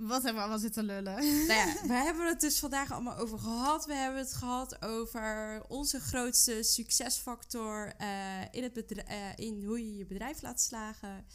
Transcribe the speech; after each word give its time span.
Wat 0.00 0.22
hebben 0.22 0.34
we 0.34 0.40
allemaal 0.40 0.58
zitten 0.58 0.84
lullen? 0.84 1.14
Nou 1.14 1.46
ja, 1.46 1.74
we 1.86 1.92
hebben 1.92 2.26
het 2.26 2.40
dus 2.40 2.58
vandaag 2.58 2.92
allemaal 2.92 3.16
over 3.16 3.38
gehad. 3.38 3.86
We 3.86 3.94
hebben 3.94 4.20
het 4.20 4.32
gehad 4.32 4.84
over 4.84 5.62
onze 5.68 6.00
grootste 6.00 6.62
succesfactor 6.62 7.92
uh, 8.00 8.40
in, 8.50 8.62
het 8.62 8.72
bedrijf, 8.72 9.08
uh, 9.08 9.46
in 9.46 9.64
hoe 9.64 9.78
je 9.78 9.96
je 9.96 10.06
bedrijf 10.06 10.42
laat 10.42 10.60
slagen. 10.60 11.26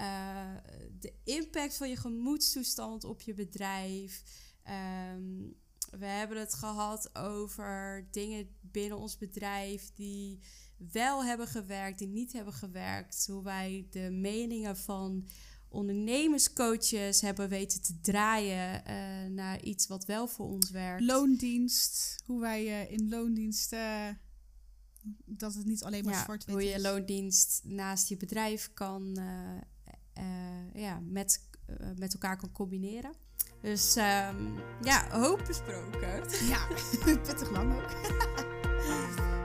Uh, 0.00 0.54
de 1.00 1.12
impact 1.24 1.76
van 1.76 1.88
je 1.88 1.96
gemoedstoestand 1.96 3.04
op 3.04 3.20
je 3.20 3.34
bedrijf. 3.34 4.22
Um, 5.14 5.56
we 5.90 6.06
hebben 6.06 6.38
het 6.38 6.54
gehad 6.54 7.16
over 7.16 8.06
dingen 8.10 8.48
binnen 8.60 8.98
ons 8.98 9.18
bedrijf 9.18 9.90
die 9.94 10.40
wel 10.92 11.24
hebben 11.24 11.46
gewerkt, 11.46 11.98
die 11.98 12.08
niet 12.08 12.32
hebben 12.32 12.54
gewerkt. 12.54 13.26
Hoe 13.26 13.42
wij 13.42 13.86
de 13.90 14.10
meningen 14.10 14.76
van 14.76 15.28
ondernemerscoaches 15.68 17.20
hebben 17.20 17.48
weten 17.48 17.82
te 17.82 18.00
draaien 18.00 18.82
uh, 18.86 19.30
naar 19.30 19.62
iets 19.62 19.86
wat 19.86 20.04
wel 20.04 20.28
voor 20.28 20.46
ons 20.46 20.70
werkt. 20.70 21.04
Loondienst, 21.04 22.22
hoe 22.24 22.40
wij 22.40 22.64
uh, 22.64 22.92
in 22.92 23.08
loondienst. 23.08 23.72
Uh, 23.72 24.08
dat 25.24 25.54
het 25.54 25.66
niet 25.66 25.84
alleen 25.84 26.04
maar 26.04 26.14
ja, 26.14 26.24
zwart 26.24 26.46
Hoe 26.46 26.64
je 26.64 26.80
loondienst 26.80 27.60
naast 27.64 28.08
je 28.08 28.16
bedrijf 28.16 28.70
kan, 28.74 29.20
ja, 30.74 31.00
met, 31.00 31.48
met 31.96 32.12
elkaar 32.12 32.36
kan 32.36 32.52
combineren. 32.52 33.12
Dus 33.60 33.96
um, 33.96 34.58
ja, 34.82 35.08
hoop 35.10 35.44
besproken. 35.46 36.22
Ja, 36.48 36.66
pittig 37.04 37.50
lang 37.50 37.74
ook. 37.74 37.90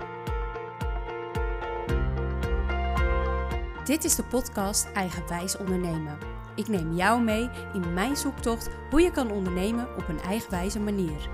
Dit 3.83 4.03
is 4.03 4.15
de 4.15 4.23
podcast 4.23 4.87
Eigenwijs 4.93 5.57
Ondernemen. 5.57 6.17
Ik 6.55 6.67
neem 6.67 6.93
jou 6.93 7.21
mee 7.21 7.49
in 7.73 7.93
mijn 7.93 8.17
zoektocht 8.17 8.69
hoe 8.89 9.01
je 9.01 9.11
kan 9.11 9.31
ondernemen 9.31 9.87
op 9.97 10.07
een 10.07 10.21
eigenwijze 10.21 10.79
manier. 10.79 11.29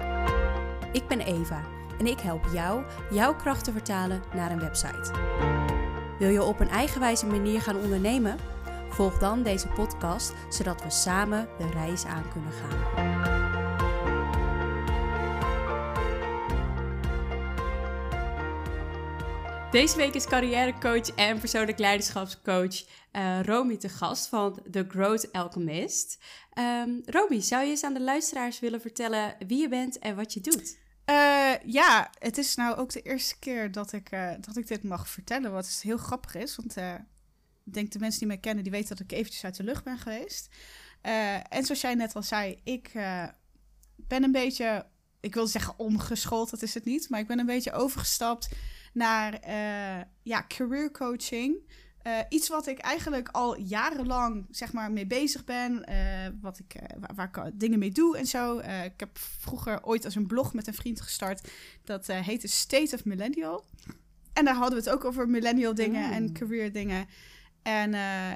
Ik 0.92 1.08
ben 1.08 1.20
Eva 1.20 1.62
en 2.00 2.08
ik 2.08 2.20
help 2.20 2.46
jou 2.54 2.84
jouw 3.12 3.36
kracht 3.36 3.64
te 3.64 3.72
vertalen 3.72 4.24
naar 4.34 4.52
een 4.52 4.60
website. 4.60 5.12
Wil 6.20 6.30
je 6.30 6.44
op 6.44 6.60
een 6.60 6.70
eigenwijze 6.70 7.26
manier 7.26 7.62
gaan 7.62 7.78
ondernemen? 7.78 8.38
Volg 8.90 9.18
dan 9.18 9.44
deze 9.44 9.68
podcast 9.68 10.34
zodat 10.50 10.84
we 10.84 10.90
samen 10.90 11.48
de 11.58 11.70
reis 11.70 12.06
aan 12.06 12.26
kunnen 12.32 12.52
gaan. 12.52 13.39
Deze 19.72 19.98
week 19.98 20.14
is 20.14 20.26
carrièrecoach 20.26 21.16
en 21.16 21.40
persoonlijk 21.40 21.80
leiderschapscoach 21.80 22.86
uh, 23.14 23.40
Romy 23.44 23.78
te 23.78 23.90
gast 23.90 24.28
van 24.28 24.62
The 24.72 24.86
Growth 24.88 25.32
Alchemist. 25.32 26.20
Um, 26.60 27.02
Romy, 27.06 27.42
zou 27.42 27.64
je 27.64 27.70
eens 27.70 27.84
aan 27.84 27.94
de 27.94 28.02
luisteraars 28.02 28.60
willen 28.60 28.82
vertellen 28.82 29.36
wie 29.48 29.62
je 29.62 29.70
bent 29.70 30.00
en 30.00 30.16
wat 30.16 30.34
je 30.34 30.42
doet? 30.42 30.78
Uh, 31.10 31.54
ja, 31.66 32.10
het 32.20 32.38
is 32.38 32.56
nou 32.56 32.78
ook 32.78 32.92
de 32.92 33.02
eerste 33.02 33.40
keer 33.40 33.72
dat 33.72 33.94
ik, 33.94 34.12
uh, 34.12 34.32
dat 34.40 34.58
ik 34.58 34.68
dit 34.68 34.84
mag 34.84 35.10
vertellen, 35.10 35.52
wat 35.52 35.80
heel 35.82 35.98
grappig 35.98 36.36
is. 36.36 36.56
Want 36.56 36.76
ik 37.66 37.74
denk 37.74 37.92
de 37.92 38.00
mensen 38.00 38.20
die 38.20 38.28
mij 38.28 38.38
kennen, 38.38 38.64
die 38.64 38.72
weten 38.72 38.90
dat 38.90 39.00
ik 39.00 39.12
eventjes 39.12 39.44
uit 39.44 39.58
de 39.58 39.64
lucht 39.64 39.84
ben 39.84 39.98
geweest. 39.98 40.50
en 41.50 41.64
zoals 41.64 41.82
jij 41.82 41.96
net 41.96 42.16
al 42.16 42.24
zei, 42.24 42.60
ik 42.64 42.92
ben 43.96 44.24
een 44.24 44.32
beetje, 44.32 44.86
ik 45.20 45.34
wil 45.34 45.48
zeggen 45.48 45.80
omgeschoold, 45.80 46.50
dat 46.50 46.62
is 46.62 46.74
het 46.74 46.86
niet. 46.86 47.10
Maar 47.10 47.20
ik 47.20 47.28
ben 47.28 47.40
een 47.40 47.46
beetje 47.46 47.72
overgestapt 47.72 48.50
naar 49.00 49.34
uh, 49.48 50.04
ja, 50.22 50.46
career 50.48 50.92
coaching. 50.92 51.58
Uh, 52.08 52.18
iets 52.30 52.50
wat 52.50 52.68
ik 52.68 52.80
eigenlijk 52.80 53.30
al 53.32 53.60
jarenlang 53.60 54.48
zeg 54.52 54.74
maar, 54.74 54.92
mee 54.92 55.08
bezig 55.08 55.44
ben. 55.44 55.86
Uh, 55.90 55.96
wat 56.42 56.60
ik, 56.60 56.82
waar, 57.00 57.32
waar, 57.32 57.48
ik 57.48 57.60
dingen 57.60 57.80
mee 57.80 57.92
doe 57.92 58.18
en 58.18 58.26
zo. 58.26 58.58
ik 58.60 59.00
heb 59.00 59.18
vroeger 59.18 59.84
ooit 59.84 60.06
als 60.06 60.16
een 60.16 60.28
blog 60.28 60.54
met 60.54 60.68
een 60.68 60.74
vriend 60.74 61.02
gestart. 61.02 61.50
Dat 61.84 62.08
heette 62.08 62.48
State 62.48 62.96
of 62.96 63.06
Millennial. 63.06 63.66
En 64.34 64.46
daar 64.46 64.56
hadden 64.56 64.84
we 64.84 64.90
het 64.90 64.94
ook 64.94 65.06
over 65.06 65.30
millennial 65.30 65.74
dingen 65.74 66.12
en 66.12 66.24
mm. 66.24 66.34
career 66.34 66.72
dingen. 66.72 67.08
En 67.62 67.94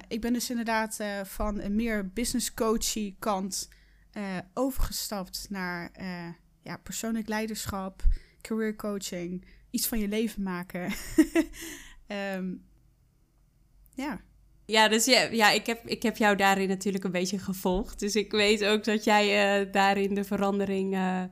ik 0.08 0.22
ben 0.22 0.34
dus 0.34 0.50
inderdaad 0.50 1.00
van 1.24 1.60
een 1.60 1.76
meer 1.76 2.10
business 2.10 2.54
coachy 2.54 3.16
kant 3.20 3.70
overgestapt 4.54 5.46
naar 5.50 5.92
ja, 6.62 6.78
persoonlijk 6.78 7.28
leiderschap, 7.28 8.04
career 8.42 8.76
coaching 8.76 9.46
iets 9.74 9.88
van 9.88 10.00
je 10.00 10.08
leven 10.08 10.44
maken. 10.44 10.92
um, 12.36 12.66
ja. 14.04 14.22
Ja, 14.66 14.88
dus 14.88 15.06
ja, 15.06 15.22
ja 15.22 15.50
ik, 15.50 15.66
heb, 15.66 15.88
ik 15.88 16.04
heb 16.04 16.18
jou 16.18 16.36
daarin 16.36 16.68
natuurlijk 16.68 17.04
een 17.04 17.12
beetje 17.12 17.40
gevolgd. 17.40 18.00
Dus 18.00 18.16
ik 18.16 18.32
weet 18.32 18.66
ook 18.66 18.84
dat 18.84 19.04
jij 19.04 19.62
uh, 19.62 19.72
daarin 19.72 20.14
de 20.14 20.24
verandering 20.24 20.94
uh, 20.94 21.24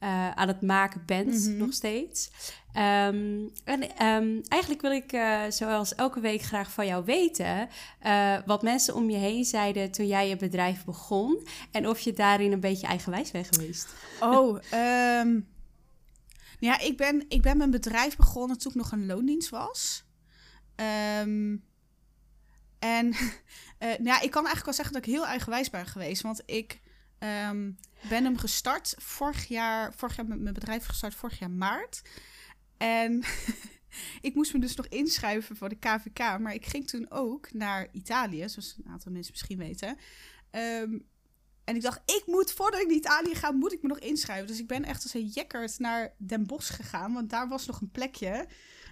uh, 0.00 0.30
aan 0.30 0.48
het 0.48 0.62
maken 0.62 1.02
bent, 1.06 1.34
mm 1.34 1.44
-hmm. 1.44 1.56
nog 1.56 1.72
steeds. 1.72 2.30
Um, 2.74 3.50
en 3.64 4.06
um, 4.06 4.40
eigenlijk 4.48 4.80
wil 4.80 4.92
ik, 4.92 5.20
zoals 5.48 5.94
elke 5.94 6.20
week, 6.20 6.42
graag 6.42 6.72
van 6.72 6.86
jou 6.86 7.04
weten 7.04 7.68
wat 8.46 8.62
mensen 8.62 8.94
om 8.94 9.10
je 9.10 9.16
heen 9.16 9.44
zeiden 9.44 9.90
toen 9.90 10.06
jij 10.06 10.28
je 10.28 10.36
bedrijf 10.36 10.84
begon. 10.84 11.46
En 11.70 11.88
of 11.88 12.00
je 12.00 12.12
daarin 12.12 12.52
een 12.52 12.60
beetje 12.60 12.86
eigenwijs 12.86 13.30
bent 13.30 13.48
geweest. 13.56 13.88
Oh, 14.20 14.58
um, 15.24 15.48
ja, 16.60 16.78
ik 16.78 16.96
ben, 16.96 17.24
ik 17.28 17.42
ben 17.42 17.56
mijn 17.56 17.70
bedrijf 17.70 18.16
begonnen 18.16 18.58
toen 18.58 18.70
ik 18.70 18.76
nog 18.78 18.92
een 18.92 19.06
loondienst 19.06 19.48
was. 19.48 20.04
Um, 21.20 21.64
en 22.78 23.06
uh, 23.06 23.18
nou 24.04 24.04
ja, 24.04 24.20
ik 24.20 24.30
kan 24.30 24.44
eigenlijk 24.46 24.64
wel 24.64 24.74
zeggen 24.74 24.94
dat 24.94 25.06
ik 25.06 25.12
heel 25.12 25.26
eigenwijs 25.26 25.70
ben 25.70 25.86
geweest. 25.86 26.22
Want 26.22 26.42
ik 26.46 26.80
um, 27.18 27.78
ben 28.08 28.24
hem 28.24 28.38
gestart 28.38 28.94
vorig 28.98 29.46
jaar, 29.46 29.94
vorig 29.94 30.16
jaar 30.16 30.26
met 30.26 30.40
mijn 30.40 30.54
bedrijf 30.54 30.86
gestart 30.86 31.14
vorig 31.14 31.38
jaar 31.38 31.50
maart. 31.50 32.02
En 32.76 33.24
ik 34.20 34.34
moest 34.34 34.52
me 34.52 34.60
dus 34.60 34.74
nog 34.74 34.86
inschrijven 34.86 35.56
voor 35.56 35.68
de 35.68 35.78
KVK. 35.78 36.38
Maar 36.38 36.54
ik 36.54 36.66
ging 36.66 36.86
toen 36.86 37.10
ook 37.10 37.52
naar 37.52 37.88
Italië, 37.92 38.48
zoals 38.48 38.76
een 38.84 38.92
aantal 38.92 39.12
mensen 39.12 39.32
misschien 39.32 39.58
weten. 39.58 39.96
Um, 40.50 41.08
en 41.70 41.76
ik 41.76 41.82
dacht, 41.82 42.00
ik 42.04 42.22
moet, 42.26 42.52
voordat 42.52 42.80
ik 42.80 42.86
naar 42.86 42.96
Italië 42.96 43.34
ga, 43.34 43.50
moet 43.50 43.72
ik 43.72 43.82
me 43.82 43.88
nog 43.88 43.98
inschrijven. 43.98 44.46
Dus 44.46 44.58
ik 44.58 44.66
ben 44.66 44.84
echt 44.84 45.02
als 45.02 45.14
een 45.14 45.26
jekkerd 45.26 45.78
naar 45.78 46.14
Den 46.18 46.46
Bosch 46.46 46.76
gegaan. 46.76 47.12
Want 47.12 47.30
daar 47.30 47.48
was 47.48 47.66
nog 47.66 47.80
een 47.80 47.90
plekje 47.90 48.46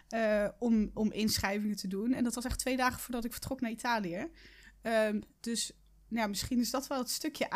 uh, 0.08 0.48
om, 0.58 0.90
om 0.94 1.12
inschrijvingen 1.12 1.76
te 1.76 1.88
doen. 1.88 2.12
En 2.12 2.24
dat 2.24 2.34
was 2.34 2.44
echt 2.44 2.58
twee 2.58 2.76
dagen 2.76 3.00
voordat 3.00 3.24
ik 3.24 3.32
vertrok 3.32 3.60
naar 3.60 3.70
Italië. 3.70 4.30
Um, 4.82 5.22
dus 5.40 5.72
nou, 6.08 6.22
ja, 6.22 6.26
misschien 6.26 6.58
is 6.60 6.70
dat 6.70 6.86
wel 6.86 6.98
het 6.98 7.10
stukje 7.10 7.48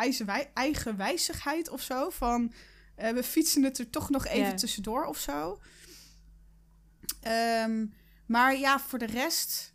eigenwijzigheid 0.53 1.69
of 1.69 1.81
zo. 1.81 2.09
Van, 2.09 2.53
uh, 2.97 3.09
we 3.09 3.23
fietsen 3.23 3.63
het 3.63 3.77
er 3.77 3.89
toch 3.89 4.09
nog 4.09 4.25
even 4.25 4.39
yeah. 4.39 4.53
tussendoor 4.53 5.05
of 5.05 5.17
zo. 5.17 5.61
Um, 7.63 7.93
maar 8.25 8.57
ja, 8.57 8.79
voor 8.79 8.99
de 8.99 9.05
rest 9.05 9.72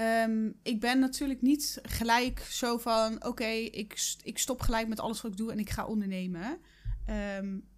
Um, 0.00 0.58
ik 0.62 0.80
ben 0.80 0.98
natuurlijk 0.98 1.42
niet 1.42 1.78
gelijk 1.82 2.40
zo 2.40 2.78
van: 2.78 3.24
oké, 3.24 3.44
ik, 3.44 4.16
ik 4.22 4.38
stop 4.38 4.60
gelijk 4.60 4.88
met 4.88 5.00
alles 5.00 5.20
wat 5.20 5.30
ik 5.30 5.36
doe 5.36 5.52
en 5.52 5.58
ik 5.58 5.70
ga 5.70 5.86
ondernemen. 5.86 6.58
Um, 7.38 7.68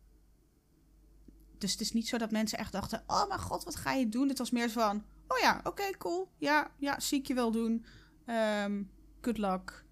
dus 1.58 1.72
het 1.72 1.80
is 1.80 1.92
niet 1.92 2.08
zo 2.08 2.18
dat 2.18 2.30
mensen 2.30 2.58
echt 2.58 2.72
dachten: 2.72 3.02
oh 3.06 3.28
mijn 3.28 3.40
god, 3.40 3.64
wat 3.64 3.76
ga 3.76 3.92
je 3.92 4.08
doen? 4.08 4.28
Het 4.28 4.38
was 4.38 4.50
meer 4.50 4.68
zo 4.68 4.80
van: 4.80 5.04
oh 5.28 5.38
ja, 5.38 5.60
oké, 5.64 5.90
cool. 5.98 6.32
Ja, 6.38 6.70
ja, 6.78 7.00
zie 7.00 7.18
ik 7.18 7.26
je 7.26 7.34
wel 7.34 7.50
doen. 7.50 7.84
Um, 8.64 8.90
good 9.20 9.38
luck. 9.38 9.84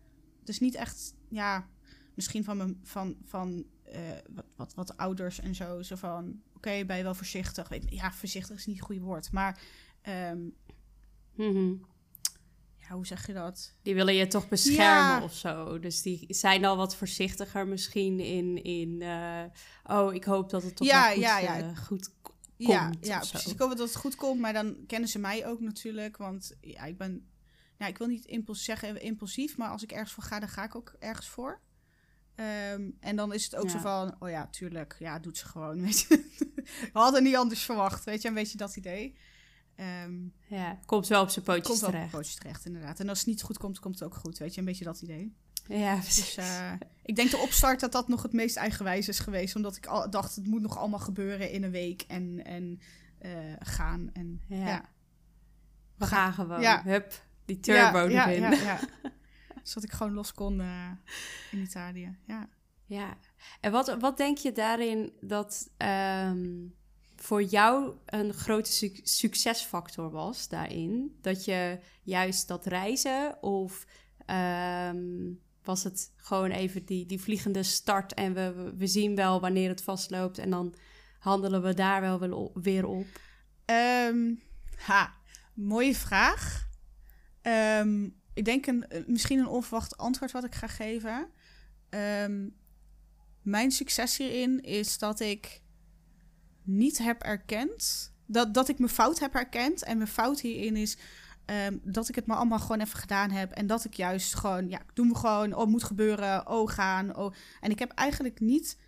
Dus 0.45 0.61
niet 0.61 0.75
echt, 0.75 1.15
ja, 1.29 1.69
misschien 2.15 2.45
van, 2.45 2.57
mijn, 2.57 2.81
van, 2.83 3.17
van 3.25 3.65
uh, 3.93 3.99
wat, 4.31 4.47
wat, 4.57 4.75
wat 4.75 4.97
ouders 4.97 5.41
en 5.41 5.55
zo. 5.55 5.83
Zo 5.83 5.97
van: 5.97 6.43
oké, 6.55 6.85
ben 6.85 6.97
je 6.97 7.03
wel 7.03 7.15
voorzichtig? 7.15 7.69
Ja, 7.89 8.13
voorzichtig 8.13 8.57
is 8.57 8.67
niet 8.67 8.77
het 8.77 8.87
goede 8.87 9.01
woord, 9.01 9.33
maar. 9.33 9.61
Mm 11.35 11.89
hoe 12.95 13.07
zeg 13.07 13.27
je 13.27 13.33
dat? 13.33 13.75
Die 13.83 13.95
willen 13.95 14.15
je 14.15 14.27
toch 14.27 14.49
beschermen 14.49 15.19
ja. 15.19 15.23
of 15.23 15.35
zo. 15.35 15.79
Dus 15.79 16.03
die 16.03 16.25
zijn 16.29 16.65
al 16.65 16.77
wat 16.77 16.97
voorzichtiger 16.97 17.67
misschien 17.67 18.21
in, 18.21 18.65
in 18.65 19.01
uh, 19.01 19.43
oh, 19.85 20.15
ik 20.15 20.25
hoop 20.25 20.51
dat 20.51 20.63
het 20.63 20.77
toch 20.77 20.87
ja, 20.87 21.11
goed, 21.11 21.21
ja, 21.21 21.39
ja. 21.39 21.59
Uh, 21.59 21.77
goed 21.77 22.11
komt. 22.23 22.39
Ja, 22.57 22.93
ja 23.01 23.19
precies. 23.19 23.53
Ik 23.53 23.59
hoop 23.59 23.69
dat 23.69 23.79
het 23.79 23.97
goed 23.97 24.15
komt, 24.15 24.41
maar 24.41 24.53
dan 24.53 24.77
kennen 24.87 25.09
ze 25.09 25.19
mij 25.19 25.47
ook 25.47 25.61
natuurlijk. 25.61 26.17
Want 26.17 26.57
ja, 26.61 26.85
ik 26.85 26.99
ben, 26.99 27.31
ja, 27.79 27.87
ik 27.87 27.99
wil 27.99 28.07
niet 28.07 28.25
impuls 28.25 28.65
zeggen 28.65 29.03
impulsief, 29.03 29.57
maar 29.57 29.71
als 29.71 29.83
ik 29.83 29.93
ergens 29.93 30.13
voor 30.13 30.23
ga, 30.23 30.41
dan 30.41 30.49
ga 30.49 30.65
ik 30.65 30.75
ook 30.75 30.95
ergens 30.99 31.29
voor. 31.29 31.61
Um, 32.73 32.97
en 33.01 33.17
dan 33.17 33.35
is 33.35 33.45
het 33.45 33.57
ook 33.57 33.65
ja. 33.65 33.71
zo 33.71 33.79
van, 33.79 34.17
oh 34.19 34.31
ja, 34.31 34.47
tuurlijk, 34.47 34.97
ja, 34.99 35.19
doet 35.19 35.37
ze 35.37 35.47
gewoon, 35.47 35.81
weet 35.87 36.01
je. 36.01 36.29
We 36.65 36.99
hadden 36.99 37.23
niet 37.23 37.37
anders 37.37 37.63
verwacht, 37.63 38.05
weet 38.05 38.23
je, 38.23 38.29
een 38.29 38.35
beetje 38.35 38.57
dat 38.57 38.77
idee. 38.77 39.17
Um, 39.81 40.33
ja, 40.47 40.79
komt 40.87 41.07
wel 41.07 41.23
op 41.23 41.29
zijn 41.29 41.45
pootjes 41.45 41.67
komt 41.67 41.79
terecht. 41.79 42.05
op 42.05 42.11
pootjes 42.11 42.35
terecht, 42.35 42.67
inderdaad. 42.67 43.01
En 43.01 43.09
als 43.09 43.19
het 43.19 43.27
niet 43.27 43.43
goed 43.43 43.59
komt, 43.59 43.79
komt 43.79 43.99
het 43.99 44.05
ook 44.09 44.15
goed. 44.15 44.39
Weet 44.39 44.55
je, 44.55 44.61
een 44.61 44.67
beetje 44.67 44.85
dat 44.85 45.01
idee. 45.01 45.37
Ja, 45.69 45.97
dus, 45.97 46.39
uh, 46.39 46.73
ik 47.03 47.17
denk 47.17 47.31
de 47.31 47.37
opstart 47.37 47.81
dat 47.81 47.93
dat 47.93 48.09
nog 48.09 48.23
het 48.23 48.33
meest 48.33 48.57
eigenwijs 48.57 49.09
is 49.09 49.19
geweest. 49.19 49.57
Omdat 49.57 49.77
ik 49.77 49.87
al, 49.87 50.11
dacht, 50.11 50.37
het 50.37 50.47
moet 50.47 50.63
nog 50.63 50.79
allemaal 50.79 50.99
gebeuren 50.99 51.51
in 51.51 51.63
een 51.63 51.71
week 51.71 52.05
en, 52.09 52.45
en 52.45 52.81
uh, 53.23 53.31
gaan. 53.59 54.11
En, 54.13 54.43
ja. 54.47 54.67
ja. 54.67 54.85
We 55.97 56.07
gaan 56.07 56.33
gewoon. 56.33 56.61
Ja. 56.61 56.83
Hup, 56.83 57.25
die 57.45 57.61
turbo 57.61 57.99
ja, 58.09 58.29
erin. 58.29 58.43
Ja, 58.43 58.51
ja, 58.51 58.81
zodat 59.63 59.85
ik 59.85 59.93
gewoon 59.93 60.13
los 60.13 60.33
kon 60.33 60.59
uh, 60.59 60.91
in 61.51 61.59
Italië. 61.59 62.17
Ja. 62.27 62.49
Ja. 62.87 63.17
En 63.61 63.73
wat, 63.73 63.97
wat 64.01 64.17
denk 64.17 64.39
je 64.39 64.53
daarin 64.53 65.13
dat 65.21 65.71
um, 65.79 66.75
voor 67.23 67.43
jou 67.43 67.95
een 68.07 68.33
grote 68.33 68.73
su 68.73 68.91
succesfactor 69.03 70.11
was 70.11 70.49
daarin? 70.49 71.19
Dat 71.21 71.45
je 71.45 71.79
juist 72.03 72.49
dat 72.49 72.67
reizen 72.67 73.43
of 73.43 73.87
um, 74.27 75.41
was 75.63 75.85
het 75.85 76.13
gewoon 76.17 76.51
even 76.51 76.85
die, 76.85 77.07
die 77.07 77.21
vliegende 77.21 77.63
start 77.63 78.15
en 78.15 78.35
we, 78.35 78.73
we 78.77 78.87
zien 78.87 79.15
wel 79.15 79.41
wanneer 79.41 79.69
het 79.69 79.83
vastloopt 79.83 80.39
en 80.39 80.51
dan 80.51 80.75
handelen 81.19 81.63
we 81.63 81.75
daar 81.75 82.01
wel 82.01 82.51
weer 82.55 82.87
op? 82.87 83.07
Um, 83.67 84.43
ha, 84.77 85.15
mooie 85.55 85.95
vraag. 85.95 86.69
Um, 87.43 88.19
ik 88.35 88.45
denk 88.45 88.67
een, 88.67 88.85
misschien 89.07 89.39
een 89.39 89.49
onverwacht 89.49 89.97
antwoord 89.97 90.33
wat 90.33 90.45
ik 90.45 90.55
ga 90.55 90.67
geven. 90.67 91.31
Mijn 93.43 93.71
succes 93.71 94.17
hierin 94.17 94.61
is 94.63 94.99
dat 94.99 95.21
ik 95.21 95.63
niet 96.77 96.99
heb 96.99 97.23
erkend. 97.23 98.13
Dat, 98.27 98.55
dat 98.55 98.69
ik 98.69 98.79
mijn 98.79 98.91
fout 98.91 99.19
heb 99.19 99.35
erkend. 99.35 99.83
En 99.83 99.97
mijn 99.97 100.09
fout 100.09 100.41
hierin 100.41 100.77
is 100.77 100.99
um, 101.67 101.81
dat 101.85 102.09
ik 102.09 102.15
het 102.15 102.27
maar 102.27 102.37
allemaal 102.37 102.59
gewoon 102.59 102.81
even 102.81 102.99
gedaan 102.99 103.31
heb. 103.31 103.51
En 103.51 103.67
dat 103.67 103.85
ik 103.85 103.95
juist 103.95 104.35
gewoon, 104.35 104.69
ja, 104.69 104.81
doen 104.95 105.09
we 105.09 105.15
gewoon. 105.15 105.55
Oh, 105.55 105.67
moet 105.67 105.85
gebeuren. 105.85 106.49
Oh, 106.49 106.69
gaan. 106.69 107.17
Oh. 107.17 107.35
En 107.61 107.71
ik 107.71 107.79
heb 107.79 107.91
eigenlijk 107.91 108.41
niet 108.41 108.79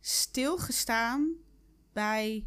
stilgestaan 0.00 1.34
bij 1.92 2.46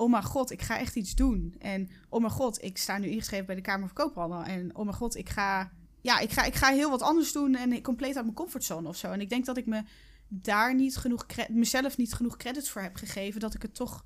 oh 0.00 0.10
mijn 0.10 0.22
god, 0.22 0.50
ik 0.50 0.62
ga 0.62 0.78
echt 0.78 0.96
iets 0.96 1.14
doen. 1.14 1.54
En 1.58 1.88
oh 2.08 2.20
mijn 2.20 2.32
god, 2.32 2.62
ik 2.62 2.78
sta 2.78 2.98
nu 2.98 3.08
ingeschreven 3.08 3.46
bij 3.46 3.54
de 3.54 3.60
Kamer 3.60 3.86
van 3.86 3.96
Koophandel. 3.96 4.42
En 4.42 4.76
oh 4.76 4.84
mijn 4.84 4.96
god, 4.96 5.16
ik 5.16 5.28
ga, 5.28 5.72
ja, 6.00 6.18
ik 6.18 6.30
ga, 6.30 6.44
ik 6.44 6.54
ga 6.54 6.70
heel 6.70 6.90
wat 6.90 7.02
anders 7.02 7.32
doen 7.32 7.54
en 7.54 7.82
compleet 7.82 8.14
uit 8.14 8.24
mijn 8.24 8.36
comfortzone 8.36 8.88
of 8.88 8.96
zo. 8.96 9.10
En 9.10 9.20
ik 9.20 9.28
denk 9.28 9.44
dat 9.44 9.56
ik 9.56 9.66
me 9.66 9.82
daar 10.32 10.74
niet 10.74 10.96
genoeg, 10.96 11.26
mezelf 11.48 11.96
niet 11.96 12.12
genoeg 12.12 12.36
credits 12.36 12.70
voor 12.70 12.82
heb 12.82 12.96
gegeven, 12.96 13.40
dat 13.40 13.54
ik 13.54 13.62
het 13.62 13.74
toch 13.74 14.04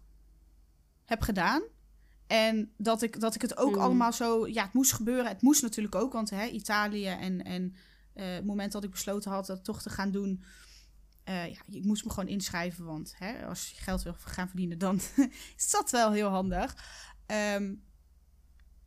heb 1.04 1.22
gedaan. 1.22 1.62
En 2.26 2.72
dat 2.76 3.02
ik, 3.02 3.20
dat 3.20 3.34
ik 3.34 3.42
het 3.42 3.56
ook 3.56 3.72
hmm. 3.72 3.82
allemaal 3.82 4.12
zo, 4.12 4.46
ja, 4.46 4.62
het 4.62 4.72
moest 4.72 4.92
gebeuren. 4.92 5.26
Het 5.26 5.42
moest 5.42 5.62
natuurlijk 5.62 5.94
ook, 5.94 6.12
want 6.12 6.30
hè, 6.30 6.46
Italië 6.46 7.06
en, 7.06 7.44
en 7.44 7.74
uh, 8.14 8.34
het 8.34 8.44
moment 8.44 8.72
dat 8.72 8.84
ik 8.84 8.90
besloten 8.90 9.30
had 9.30 9.46
dat 9.46 9.64
toch 9.64 9.82
te 9.82 9.90
gaan 9.90 10.10
doen, 10.10 10.44
uh, 11.28 11.46
ja, 11.46 11.60
ik 11.70 11.84
moest 11.84 12.04
me 12.04 12.10
gewoon 12.10 12.28
inschrijven, 12.28 12.84
want 12.84 13.14
hè, 13.18 13.46
als 13.46 13.70
je 13.70 13.82
geld 13.82 14.02
wil 14.02 14.14
gaan 14.18 14.48
verdienen, 14.48 14.78
dan 14.78 15.00
is 15.56 15.70
dat 15.70 15.90
wel 15.90 16.12
heel 16.12 16.28
handig. 16.28 16.76
Um, 17.26 17.82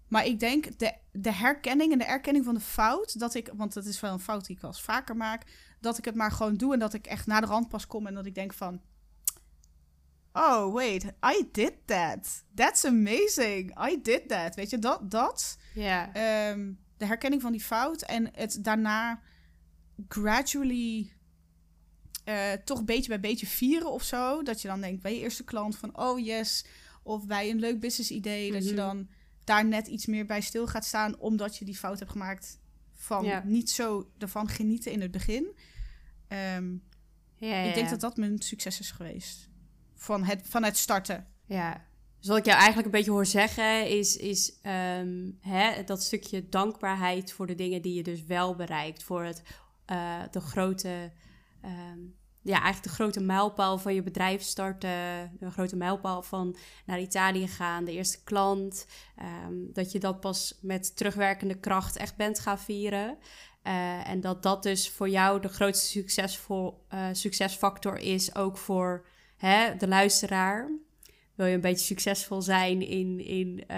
maar 0.07 0.25
ik 0.25 0.39
denk 0.39 0.79
de, 0.79 0.93
de 1.11 1.31
herkenning 1.31 1.91
en 1.91 1.97
de 1.97 2.05
erkenning 2.05 2.45
van 2.45 2.53
de 2.53 2.59
fout, 2.59 3.19
dat 3.19 3.33
ik, 3.33 3.51
want 3.53 3.73
dat 3.73 3.85
is 3.85 3.99
wel 3.99 4.13
een 4.13 4.19
fout 4.19 4.45
die 4.45 4.55
ik 4.55 4.61
wel 4.61 4.71
eens 4.71 4.81
vaker 4.81 5.15
maak, 5.15 5.43
dat 5.79 5.97
ik 5.97 6.05
het 6.05 6.15
maar 6.15 6.31
gewoon 6.31 6.57
doe 6.57 6.73
en 6.73 6.79
dat 6.79 6.93
ik 6.93 7.07
echt 7.07 7.27
naar 7.27 7.41
de 7.41 7.47
rand 7.47 7.69
pas 7.69 7.87
kom 7.87 8.07
en 8.07 8.13
dat 8.13 8.25
ik 8.25 8.35
denk 8.35 8.53
van, 8.53 8.81
oh 10.33 10.73
wait, 10.73 11.03
I 11.03 11.49
did 11.51 11.73
that. 11.85 12.43
That's 12.55 12.85
amazing. 12.85 13.87
I 13.89 14.01
did 14.01 14.27
that. 14.27 14.55
Weet 14.55 14.69
je, 14.69 14.79
dat, 14.79 15.11
dat. 15.11 15.57
Ja. 15.73 16.09
Yeah. 16.13 16.59
de 16.97 17.05
herkenning 17.05 17.41
van 17.41 17.51
die 17.51 17.61
fout 17.61 18.01
en 18.01 18.29
het 18.33 18.63
daarna 18.63 19.21
gradually 20.07 21.11
uh, 22.25 22.51
toch 22.51 22.83
beetje 22.83 23.09
bij 23.09 23.19
beetje 23.19 23.47
vieren 23.47 23.91
of 23.91 24.03
zo. 24.03 24.43
Dat 24.43 24.61
je 24.61 24.67
dan 24.67 24.81
denkt 24.81 25.01
bij 25.01 25.13
je 25.13 25.19
eerste 25.19 25.43
klant 25.43 25.77
van 25.77 25.97
oh 25.99 26.25
yes. 26.25 26.65
Of 27.03 27.25
bij 27.25 27.49
een 27.49 27.59
leuk 27.59 27.79
business 27.79 28.11
idee. 28.11 28.51
Dat 28.51 28.63
je 28.63 28.73
mhm. 28.73 28.77
dan 28.77 29.07
daar 29.47 29.65
net 29.65 29.87
iets 29.87 30.05
meer 30.05 30.25
bij 30.25 30.41
stil 30.41 30.67
gaat 30.67 30.85
staan. 30.85 31.19
Omdat 31.19 31.57
je 31.57 31.65
die 31.65 31.77
fout 31.77 31.99
hebt 31.99 32.11
gemaakt 32.11 32.59
van 32.91 33.41
niet 33.43 33.69
zo 33.69 34.11
ervan 34.17 34.47
genieten 34.47 34.91
in 34.91 35.01
het 35.01 35.11
begin. 35.11 35.57
Um, 36.55 36.83
ja, 37.35 37.55
ik 37.55 37.73
denk 37.73 37.89
dat 37.89 37.99
dat 37.99 38.17
mijn 38.17 38.41
succes 38.41 38.79
is 38.79 38.91
geweest. 38.91 39.49
Van 39.95 40.23
het, 40.23 40.41
van 40.43 40.63
het 40.63 40.77
starten. 40.77 41.27
Ja, 41.45 41.85
dus 42.19 42.27
wat 42.27 42.37
ik 42.37 42.45
jou 42.45 42.57
eigenlijk 42.57 42.85
een 42.85 42.97
beetje 42.97 43.11
hoor 43.11 43.25
zeggen 43.25 43.89
is, 43.89 44.17
is 44.17 44.59
um, 44.63 45.37
hè, 45.41 45.83
dat 45.83 46.03
stukje 46.03 46.49
dankbaarheid 46.49 47.31
voor 47.31 47.47
de 47.47 47.55
dingen 47.55 47.81
die 47.81 47.93
je 47.93 48.03
dus 48.03 48.23
wel 48.23 48.55
bereikt. 48.55 49.03
Voor 49.03 49.23
het, 49.23 49.41
uh, 49.91 50.21
de 50.31 50.39
grote 50.39 51.11
um, 51.65 52.15
ja, 52.47 52.61
eigenlijk 52.61 52.83
de 52.83 52.89
grote 52.89 53.19
mijlpaal 53.19 53.77
van 53.77 53.93
je 53.93 54.03
bedrijf 54.03 54.41
starten. 54.41 55.31
De 55.39 55.51
grote 55.51 55.75
mijlpaal 55.75 56.21
van 56.21 56.55
naar 56.85 56.99
Italië 56.99 57.47
gaan, 57.47 57.85
de 57.85 57.91
eerste 57.91 58.23
klant. 58.23 58.85
Um, 59.47 59.69
dat 59.73 59.91
je 59.91 59.99
dat 59.99 60.19
pas 60.19 60.57
met 60.61 60.97
terugwerkende 60.97 61.59
kracht 61.59 61.95
echt 61.95 62.15
bent 62.15 62.39
gaan 62.39 62.59
vieren. 62.59 63.17
Uh, 63.63 64.09
en 64.09 64.21
dat 64.21 64.43
dat 64.43 64.63
dus 64.63 64.89
voor 64.89 65.09
jou 65.09 65.41
de 65.41 65.47
grootste 65.47 65.87
succesvol, 65.87 66.85
uh, 66.93 67.07
succesfactor 67.11 67.97
is, 67.97 68.35
ook 68.35 68.57
voor 68.57 69.05
hè, 69.37 69.75
de 69.75 69.87
luisteraar. 69.87 70.69
Wil 71.35 71.45
je 71.45 71.55
een 71.55 71.61
beetje 71.61 71.85
succesvol 71.85 72.41
zijn 72.41 72.81
in. 72.81 73.19
in 73.19 73.63
uh, 73.67 73.77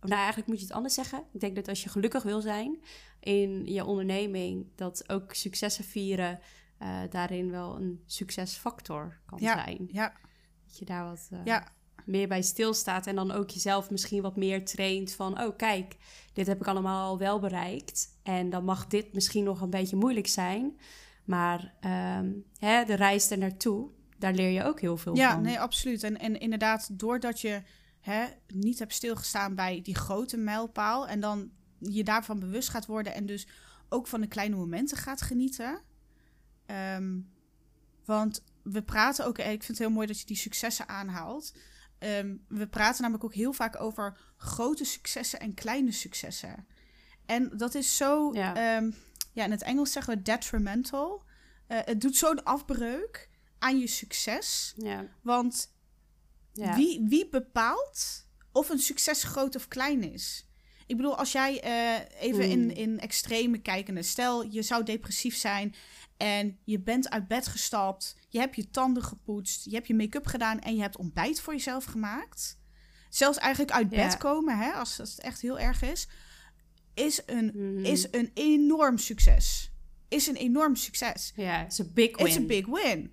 nou, 0.00 0.20
eigenlijk 0.20 0.46
moet 0.46 0.58
je 0.58 0.64
het 0.64 0.74
anders 0.74 0.94
zeggen. 0.94 1.22
Ik 1.32 1.40
denk 1.40 1.54
dat 1.54 1.68
als 1.68 1.82
je 1.82 1.88
gelukkig 1.88 2.22
wil 2.22 2.40
zijn 2.40 2.82
in 3.20 3.66
je 3.66 3.84
onderneming, 3.84 4.66
dat 4.76 5.08
ook 5.08 5.34
successen 5.34 5.84
vieren 5.84 6.40
uh, 6.82 6.98
daarin 7.10 7.50
wel 7.50 7.76
een 7.76 8.02
succesfactor 8.06 9.20
kan 9.26 9.38
zijn. 9.38 9.88
Ja. 9.92 10.12
Dat 10.66 10.78
je 10.78 10.84
daar 10.84 11.04
wat 11.04 11.28
uh, 11.32 11.38
ja. 11.44 11.68
meer 12.04 12.28
bij 12.28 12.42
stilstaat 12.42 13.06
en 13.06 13.14
dan 13.14 13.30
ook 13.30 13.50
jezelf 13.50 13.90
misschien 13.90 14.22
wat 14.22 14.36
meer 14.36 14.64
traint 14.64 15.12
van, 15.12 15.40
oh 15.40 15.56
kijk, 15.56 15.96
dit 16.32 16.46
heb 16.46 16.60
ik 16.60 16.66
allemaal 16.66 17.08
al 17.08 17.18
wel 17.18 17.40
bereikt 17.40 18.18
en 18.22 18.50
dan 18.50 18.64
mag 18.64 18.86
dit 18.86 19.14
misschien 19.14 19.44
nog 19.44 19.60
een 19.60 19.70
beetje 19.70 19.96
moeilijk 19.96 20.26
zijn, 20.26 20.78
maar 21.24 21.74
um, 22.18 22.44
hè, 22.58 22.84
de 22.84 22.94
reis 22.94 23.30
er 23.30 23.38
naartoe, 23.38 23.90
daar 24.18 24.32
leer 24.32 24.50
je 24.50 24.64
ook 24.64 24.80
heel 24.80 24.96
veel 24.96 25.16
ja, 25.16 25.32
van. 25.32 25.42
Ja, 25.42 25.48
nee, 25.48 25.60
absoluut. 25.60 26.02
En, 26.02 26.18
en 26.18 26.40
inderdaad, 26.40 26.98
doordat 26.98 27.40
je 27.40 27.62
hè, 28.00 28.24
niet 28.46 28.78
hebt 28.78 28.94
stilgestaan 28.94 29.54
bij 29.54 29.82
die 29.82 29.94
grote 29.94 30.36
mijlpaal 30.36 31.08
en 31.08 31.20
dan 31.20 31.50
je 31.78 32.04
daarvan 32.04 32.38
bewust 32.38 32.68
gaat 32.68 32.86
worden 32.86 33.14
en 33.14 33.26
dus 33.26 33.46
ook 33.88 34.06
van 34.06 34.20
de 34.20 34.26
kleine 34.26 34.56
momenten 34.56 34.96
gaat 34.96 35.22
genieten 35.22 35.80
Um, 36.72 37.30
want 38.04 38.44
we 38.62 38.82
praten 38.82 39.26
ook, 39.26 39.38
ik 39.38 39.44
vind 39.44 39.66
het 39.66 39.78
heel 39.78 39.90
mooi 39.90 40.06
dat 40.06 40.20
je 40.20 40.26
die 40.26 40.36
successen 40.36 40.88
aanhaalt. 40.88 41.54
Um, 41.98 42.44
we 42.48 42.66
praten 42.66 43.02
namelijk 43.02 43.24
ook 43.24 43.34
heel 43.34 43.52
vaak 43.52 43.80
over 43.80 44.18
grote 44.36 44.84
successen 44.84 45.40
en 45.40 45.54
kleine 45.54 45.92
successen. 45.92 46.66
En 47.26 47.56
dat 47.56 47.74
is 47.74 47.96
zo, 47.96 48.32
ja, 48.32 48.76
um, 48.76 48.94
ja 49.32 49.44
in 49.44 49.50
het 49.50 49.62
Engels 49.62 49.92
zeggen 49.92 50.14
we 50.14 50.22
detrimental. 50.22 51.24
Uh, 51.68 51.78
het 51.84 52.00
doet 52.00 52.16
zo'n 52.16 52.44
afbreuk 52.44 53.28
aan 53.58 53.78
je 53.78 53.86
succes. 53.86 54.72
Ja. 54.76 55.06
Want 55.22 55.74
ja. 56.52 56.76
Wie, 56.76 57.06
wie 57.08 57.28
bepaalt 57.28 58.26
of 58.52 58.68
een 58.68 58.78
succes 58.78 59.22
groot 59.22 59.56
of 59.56 59.68
klein 59.68 60.12
is? 60.12 60.46
Ik 60.86 60.96
bedoel, 60.96 61.16
als 61.16 61.32
jij 61.32 61.64
uh, 61.64 62.22
even 62.22 62.48
in, 62.48 62.60
hmm. 62.60 62.70
in 62.70 63.00
extreme 63.00 63.58
kijkende, 63.58 64.02
stel 64.02 64.42
je 64.42 64.62
zou 64.62 64.84
depressief 64.84 65.36
zijn 65.36 65.74
en 66.22 66.58
je 66.64 66.80
bent 66.80 67.10
uit 67.10 67.28
bed 67.28 67.46
gestapt, 67.46 68.16
je 68.28 68.38
hebt 68.38 68.56
je 68.56 68.70
tanden 68.70 69.02
gepoetst, 69.02 69.64
je 69.64 69.74
hebt 69.74 69.86
je 69.86 69.94
make-up 69.94 70.26
gedaan 70.26 70.58
en 70.58 70.74
je 70.74 70.80
hebt 70.80 70.96
ontbijt 70.96 71.40
voor 71.40 71.52
jezelf 71.52 71.84
gemaakt. 71.84 72.60
Zelfs 73.08 73.38
eigenlijk 73.38 73.72
uit 73.72 73.88
bed 73.88 74.16
komen, 74.16 74.58
hè, 74.58 74.70
als, 74.70 74.96
het 74.96 75.20
echt 75.20 75.40
heel 75.40 75.58
erg 75.58 75.82
is, 75.82 76.08
is 76.94 77.22
een, 77.26 77.52
mhm. 77.54 77.84
is 77.84 78.06
een 78.10 78.30
enorm 78.34 78.98
succes. 78.98 79.70
Is 80.08 80.26
een 80.26 80.36
enorm 80.36 80.76
succes. 80.76 81.32
Ja, 81.36 81.66
is 81.66 81.78
een 81.78 81.90
big 81.94 82.16
win. 82.16 82.26
It's 82.26 82.36
a 82.36 82.44
big 82.46 82.66
win. 82.66 83.12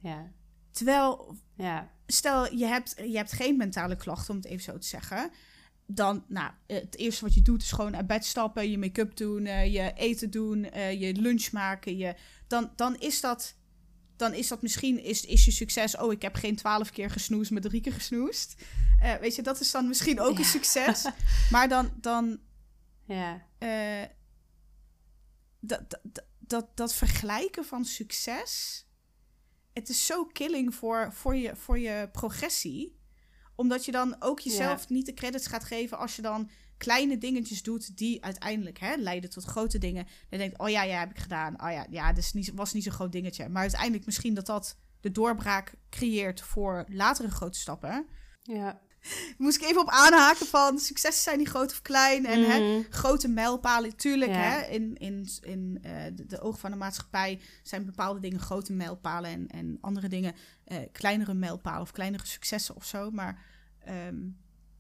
Terwijl, 0.72 1.38
stel 2.06 2.56
je 2.56 2.66
hebt, 2.66 2.96
je 2.98 3.18
hebt 3.18 3.32
geen 3.32 3.58
mentale 3.58 3.96
klachten, 3.96 4.34
om 4.34 4.40
het 4.40 4.46
even 4.46 4.64
zo 4.64 4.78
te 4.78 4.88
zeggen 4.88 5.32
dan, 5.92 6.24
nou, 6.28 6.52
het 6.68 6.98
eerste 6.98 7.26
wat 7.26 7.34
je 7.34 7.42
doet 7.42 7.62
is 7.62 7.72
gewoon 7.72 7.96
uit 7.96 8.08
bed 8.08 8.26
stappen, 8.26 8.72
je 8.72 8.78
make-up 8.78 9.16
doen, 9.16 9.46
uh, 9.46 9.74
je 9.74 9.94
eten 9.96 10.30
doen, 10.30 10.68
uh, 10.76 11.02
je 11.02 11.14
lunch 11.14 11.52
maken. 11.52 11.98
Je, 11.98 12.16
dan, 12.50 12.72
dan 12.76 13.00
is 13.00 13.22
dat, 13.22 13.56
dan 14.16 14.34
is 14.34 14.48
dat 14.48 14.62
misschien, 14.62 15.04
is, 15.04 15.26
is 15.26 15.46
je 15.46 15.52
succes, 15.52 15.98
oh, 15.98 16.12
ik 16.12 16.22
heb 16.22 16.36
geen 16.36 16.56
twaalf 16.56 16.90
keer 16.90 17.10
gesnoest, 17.10 17.52
maar 17.52 17.62
drie 17.62 17.82
keer 17.82 17.94
gesnoest. 17.94 18.56
Uh, 19.04 19.16
weet 19.16 19.36
je, 19.36 19.42
dat 19.42 19.60
is 19.60 19.72
dan 19.72 19.88
misschien 19.88 20.20
ook 20.20 20.38
een 20.38 20.46
succes. 20.46 21.06
maar 21.52 21.70
dan, 21.70 21.92
dan 21.96 22.40
ja. 23.06 23.48
dat, 25.60 26.00
dat, 26.04 26.26
dat, 26.40 26.78
dat 26.78 26.94
vergelijken 26.94 27.66
van 27.66 27.86
succes, 27.86 28.86
het 29.74 29.90
is 29.90 30.06
zo 30.06 30.26
killing 30.26 30.76
voor, 30.76 31.14
voor, 31.14 31.36
je, 31.36 31.56
voor 31.56 31.80
je 31.80 32.10
progressie 32.12 32.98
omdat 33.60 33.86
je 33.86 33.92
dan 33.92 34.16
ook 34.20 34.40
jezelf 34.40 34.90
niet 34.90 35.06
de 35.06 35.14
credits 35.14 35.48
gaat 35.48 35.64
geven 35.64 35.98
als 35.98 36.16
je 36.16 36.22
dan 36.22 36.50
kleine 36.80 37.18
dingetjes 37.18 37.64
doet 37.64 37.98
die 37.98 38.24
uiteindelijk 38.24 38.80
hè, 38.80 38.96
leiden 38.96 39.30
tot 39.30 39.44
grote 39.44 39.78
dingen. 39.78 40.08
Dan 40.30 40.40
denk 40.40 40.62
oh 40.62 40.70
ja, 40.70 40.84
ja, 40.84 41.00
heb 41.00 41.10
ik 41.10 41.20
gedaan. 41.20 41.64
Oh 41.64 41.72
ja, 41.72 41.86
ja, 41.90 42.14
dat 42.14 42.34
niet, 42.34 42.52
was 42.56 42.74
niet 42.74 42.84
zo'n 42.84 42.92
groot 42.92 43.12
dingetje. 43.12 43.50
Maar 43.50 43.62
uiteindelijk 43.62 44.06
misschien 44.06 44.34
dat 44.34 44.46
dat 44.46 44.78
de 45.02 45.12
doorbraak 45.12 45.74
creëert 45.90 46.42
voor 46.42 46.86
latere 46.88 47.32
grote 47.32 47.60
stappen. 47.60 48.06
Ja. 48.44 48.80
moest 49.38 49.62
ik 49.62 49.64
even 49.70 49.82
op 49.82 49.90
aanhaken 49.90 50.46
van 50.46 50.80
successen 50.80 51.24
zijn 51.24 51.38
die 51.38 51.48
groot 51.48 51.72
of 51.72 51.82
klein. 51.82 52.26
En 52.26 52.44
hè, 52.50 52.60
Mhm. 52.60 52.84
grote 52.90 53.28
mijlpalen, 53.28 53.96
tuurlijk. 53.96 54.32
Ja. 54.32 54.38
Hè, 54.38 54.66
in 54.68 54.98
in, 54.98 55.30
in 55.42 55.80
eh, 55.82 56.04
de, 56.14 56.26
de 56.26 56.42
ogen 56.42 56.60
van 56.60 56.72
de 56.72 56.78
maatschappij 56.78 57.40
zijn 57.64 57.86
bepaalde 57.86 58.20
dingen 58.20 58.40
grote 58.40 58.74
mijlpalen. 58.74 59.32
En, 59.32 59.48
en 59.48 59.78
andere 59.82 60.08
dingen 60.08 60.36
eh, 60.64 60.78
kleinere 60.92 61.34
mijlpalen 61.34 61.82
of 61.82 61.92
kleinere 61.92 62.26
successen 62.26 62.76
of 62.76 62.86
zo. 62.86 63.12
Maar 63.12 63.42
ehm, 63.80 64.18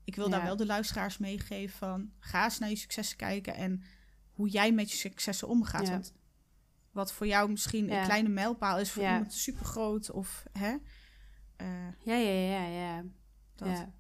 ik 0.09 0.15
wil 0.15 0.29
daar 0.29 0.43
wel 0.43 0.55
de 0.55 0.65
luisteraars 0.65 1.17
meegeven 1.17 1.77
van... 1.77 2.11
ga 2.19 2.43
eens 2.43 2.59
naar 2.59 2.69
je 2.69 2.75
successen 2.75 3.17
kijken 3.17 3.55
en 3.55 3.83
hoe 4.33 4.49
jij 4.49 4.71
met 4.71 4.91
je 4.91 4.97
successen 4.97 5.47
omgaat. 5.47 5.85
Ja. 5.85 5.91
Want 5.91 6.13
wat 6.91 7.13
voor 7.13 7.27
jou 7.27 7.49
misschien 7.49 7.91
een 7.91 8.03
kleine 8.03 8.29
mijlpaal 8.29 8.79
is... 8.79 8.91
voor 8.91 9.03
iemand 9.03 9.33
super 9.33 9.65
groot 9.65 10.11
of... 10.11 10.43
Hè, 10.51 10.75
eh, 11.55 11.67
Ja, 11.99 12.15
ja, 12.15 12.29
ja, 12.29 12.65
ja. 12.65 13.03
dat. 13.55 13.67
Ja. 13.67 13.93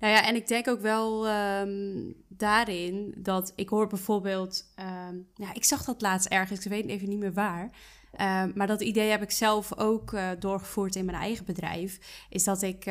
Nou 0.00 0.12
ja, 0.12 0.26
en 0.26 0.34
ik 0.34 0.48
denk 0.48 0.68
ook 0.68 0.80
wel 0.80 1.28
ehm, 1.28 2.12
daarin 2.28 3.14
dat 3.16 3.52
ik 3.54 3.68
hoor 3.68 3.86
bijvoorbeeld, 3.86 4.72
ehm, 4.74 5.16
ja, 5.34 5.54
ik 5.54 5.64
zag 5.64 5.84
dat 5.84 6.02
laatst 6.02 6.28
ergens, 6.28 6.64
ik 6.64 6.70
weet 6.70 6.86
even 6.86 7.08
niet 7.08 7.18
meer 7.18 7.32
waar, 7.32 7.70
Ehm, 8.12 8.50
maar 8.54 8.66
dat 8.66 8.80
idee 8.80 9.10
heb 9.10 9.22
ik 9.22 9.30
zelf 9.30 9.78
ook 9.78 10.12
eh, 10.12 10.30
doorgevoerd 10.38 10.96
in 10.96 11.04
mijn 11.04 11.18
eigen 11.18 11.44
bedrijf, 11.44 11.98
is 12.28 12.44
dat 12.44 12.62
ik 12.62 12.86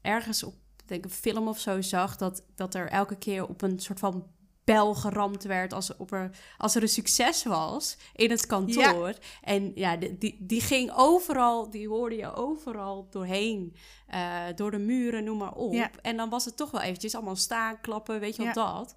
ergens 0.00 0.42
op 0.42 0.54
denk 0.92 1.04
een 1.04 1.10
film 1.10 1.48
of 1.48 1.58
zo 1.58 1.80
zag 1.80 2.16
dat, 2.16 2.44
dat 2.54 2.74
er 2.74 2.88
elke 2.88 3.16
keer 3.16 3.48
op 3.48 3.62
een 3.62 3.80
soort 3.80 3.98
van 3.98 4.26
bel 4.64 4.94
geramd 4.94 5.42
werd 5.42 5.72
als, 5.72 5.96
op 5.96 6.12
er, 6.12 6.30
als 6.58 6.74
er 6.74 6.82
een 6.82 6.88
succes 6.88 7.44
was 7.44 7.96
in 8.14 8.30
het 8.30 8.46
kantoor. 8.46 9.14
En 9.42 9.72
ja, 9.74 9.96
die, 9.96 10.36
die, 10.38 10.60
ging 10.60 10.92
overal, 10.94 11.70
die 11.70 11.88
hoorde 11.88 12.16
je 12.16 12.34
overal 12.34 13.06
doorheen. 13.10 13.76
eh, 14.06 14.44
door 14.54 14.70
de 14.70 14.78
muren, 14.78 15.24
noem 15.24 15.38
maar 15.38 15.54
op. 15.54 15.72
Ja. 15.72 15.90
En 16.02 16.16
dan 16.16 16.28
was 16.28 16.44
het 16.44 16.56
toch 16.56 16.70
wel 16.70 16.80
eventjes 16.80 17.14
allemaal 17.14 17.36
staan, 17.36 17.80
klappen, 17.80 18.20
weet 18.20 18.36
je 18.36 18.42
Ja. 18.42 18.52
wat 18.52 18.76
dat. 18.76 18.94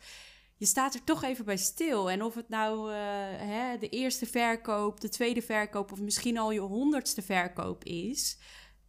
Je 0.58 0.66
staat 0.66 0.94
er 0.94 1.04
toch 1.04 1.24
even 1.24 1.46
bij 1.46 1.58
stil. 1.58 2.12
En 2.12 2.24
of 2.24 2.36
het 2.36 2.50
nou 2.50 2.92
eh, 2.92 2.98
hè, 3.38 3.78
de 3.78 3.90
eerste 3.90 4.26
verkoop, 4.26 5.02
de 5.02 5.10
tweede 5.10 5.42
verkoop... 5.42 5.92
of 5.92 6.00
misschien 6.02 6.38
al 6.38 6.52
je 6.52 6.60
honderdste 6.60 7.22
verkoop 7.22 7.84
is... 7.84 8.38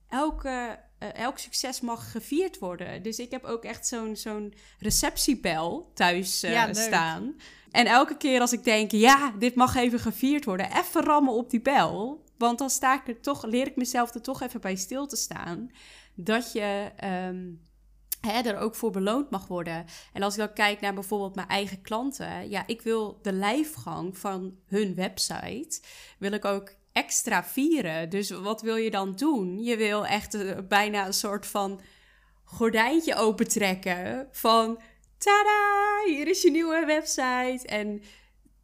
elke, 0.08 0.78
elk 0.98 1.38
succes 1.38 1.80
mag 1.80 2.10
gevierd 2.10 2.58
worden. 2.58 3.02
Dus 3.02 3.18
ik 3.18 3.30
heb 3.30 3.44
ook 3.44 3.64
echt 3.64 3.86
zo'n 3.86 4.16
zo'n 4.16 4.54
receptiebel 4.78 5.90
thuis 5.94 6.42
eh, 6.42 6.52
Ja, 6.52 6.72
staan. 6.72 7.36
En 7.70 7.86
elke 7.86 8.16
keer 8.16 8.40
als 8.40 8.52
ik 8.52 8.64
denk, 8.64 8.90
ja, 8.90 9.32
dit 9.38 9.54
mag 9.54 9.74
even 9.74 10.00
gevierd 10.00 10.44
worden... 10.44 10.70
even 10.78 11.04
rammen 11.04 11.34
op 11.34 11.50
die 11.50 11.60
bel. 11.60 12.24
Want 12.38 12.58
dan 12.58 12.70
sta 12.70 12.94
ik 12.94 13.08
er 13.08 13.20
toch, 13.20 13.44
leer 13.44 13.66
ik 13.66 13.76
mezelf 13.76 14.14
er 14.14 14.22
toch 14.22 14.42
even 14.42 14.60
bij 14.60 14.76
stil 14.76 15.06
te 15.06 15.16
staan... 15.16 15.70
dat 16.14 16.52
je... 16.52 16.90
ehm, 16.96 17.44
hè, 18.20 18.40
er 18.40 18.58
ook 18.58 18.74
voor 18.74 18.90
beloond 18.90 19.30
mag 19.30 19.46
worden. 19.46 19.84
En 20.12 20.22
als 20.22 20.32
ik 20.32 20.40
dan 20.40 20.52
kijk 20.52 20.80
naar 20.80 20.94
bijvoorbeeld 20.94 21.34
mijn 21.34 21.48
eigen 21.48 21.82
klanten, 21.82 22.48
ja, 22.48 22.62
ik 22.66 22.82
wil 22.82 23.18
de 23.22 23.32
lijfgang 23.32 24.18
van 24.18 24.56
hun 24.66 24.94
website, 24.94 25.80
wil 26.18 26.32
ik 26.32 26.44
ook 26.44 26.74
extra 26.96 27.44
vieren. 27.44 28.10
Dus 28.10 28.30
wat 28.30 28.62
wil 28.62 28.76
je 28.76 28.90
dan 28.90 29.16
doen? 29.16 29.62
Je 29.62 29.76
wil 29.76 30.06
echt 30.06 30.34
eh, 30.34 30.58
bijna 30.68 31.06
een 31.06 31.14
soort 31.14 31.46
van 31.46 31.80
gordijntje 32.44 33.14
opentrekken 33.14 34.28
van 34.30 34.80
tada, 35.18 36.02
hier 36.06 36.28
is 36.28 36.42
je 36.42 36.50
nieuwe 36.50 36.84
website. 36.86 37.66
En 37.66 38.02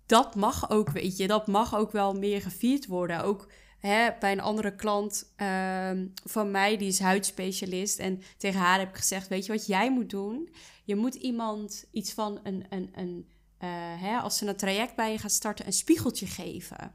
dat 0.07 0.35
mag 0.35 0.71
ook, 0.71 0.91
weet 0.91 1.17
je, 1.17 1.27
dat 1.27 1.47
mag 1.47 1.77
ook 1.77 1.93
wel 1.93 2.13
meer 2.13 2.43
gevierd 2.43 2.87
worden. 2.87 3.25
Ook 3.25 3.49
hè, 3.79 4.09
bij 4.21 4.33
een 4.33 4.41
andere 4.41 4.75
klant 4.75 5.33
ehm, 5.37 6.07
van 6.25 6.51
mij, 6.51 6.77
die 6.77 6.89
is 6.89 7.01
huidspecialist. 7.01 7.99
En 7.99 8.23
tegen 8.37 8.61
haar 8.61 8.79
heb 8.79 8.89
ik 8.89 8.97
gezegd, 8.97 9.29
weet 9.29 9.47
je 9.47 9.53
wat 9.53 9.67
jij 9.67 9.93
moet 9.93 10.11
doen? 10.11 10.55
Je 10.85 10.97
moet 10.97 11.15
iemand 11.15 11.85
iets 11.91 12.13
van 12.13 12.41
een, 12.43 12.67
een, 12.69 12.91
een 12.95 13.29
eh, 13.59 13.69
hè, 14.03 14.17
als 14.19 14.39
ze 14.39 14.47
een 14.47 14.57
traject 14.57 14.97
bij 14.97 15.13
je 15.13 15.19
gaat 15.19 15.33
starten, 15.33 15.67
een 15.67 15.73
spiegeltje 15.73 16.27
geven. 16.27 16.95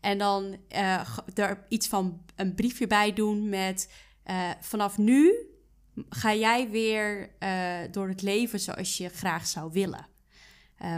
En 0.00 0.18
dan 0.18 0.56
eh, 0.68 1.00
er 1.34 1.64
iets 1.68 1.88
van 1.88 2.20
een 2.36 2.54
briefje 2.54 2.86
bij 2.86 3.12
doen 3.12 3.48
met 3.48 3.92
eh, 4.22 4.50
vanaf 4.60 4.98
nu 4.98 5.34
ga 6.08 6.34
jij 6.34 6.70
weer 6.70 7.30
eh, 7.38 7.78
door 7.90 8.08
het 8.08 8.22
leven 8.22 8.60
zoals 8.60 8.96
je 8.96 9.08
graag 9.08 9.46
zou 9.46 9.72
willen. 9.72 10.06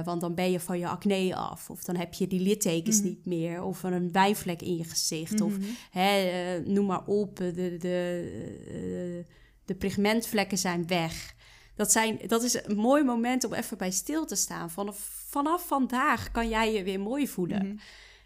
Want 0.05 0.21
dan 0.21 0.35
ben 0.35 0.51
je 0.51 0.61
van 0.61 0.79
je 0.79 0.89
acne 0.89 1.35
af. 1.37 1.71
Of 1.71 1.85
dan 1.85 1.97
heb 1.97 2.15
je 2.15 2.27
die 2.27 2.41
littekens 2.41 2.99
Mhm. 2.99 3.07
niet 3.09 3.27
meer. 3.27 3.63
Of 3.63 3.83
een 3.83 4.13
wijvlek 4.13 4.63
in 4.63 4.77
je 4.77 4.85
gezicht. 4.85 5.41
Of 5.41 5.59
Mhm. 5.59 5.67
hè, 5.91 6.61
noem 6.65 6.87
maar 6.87 7.05
op. 7.07 7.37
De, 7.37 7.53
de, 7.53 7.77
de, 7.79 9.25
de 9.65 9.75
pigmentvlekken 9.75 10.59
zijn 10.59 10.87
weg. 10.87 11.35
Dat, 11.75 11.93
zijn, 11.93 12.19
dat 12.27 12.43
is 12.43 12.65
een 12.65 12.77
mooi 12.77 13.05
moment 13.05 13.45
om 13.45 13.53
even 13.55 13.79
bij 13.79 13.91
stil 13.91 14.27
te 14.27 14.35
staan. 14.37 14.71
Vanaf, 14.71 14.99
vanaf 15.29 15.67
vandaag 15.67 16.31
kan 16.31 16.49
jij 16.49 16.73
je 16.73 16.83
weer 16.83 17.01
mooi 17.01 17.29
voelen. 17.29 17.67
Mhm. 17.67 17.77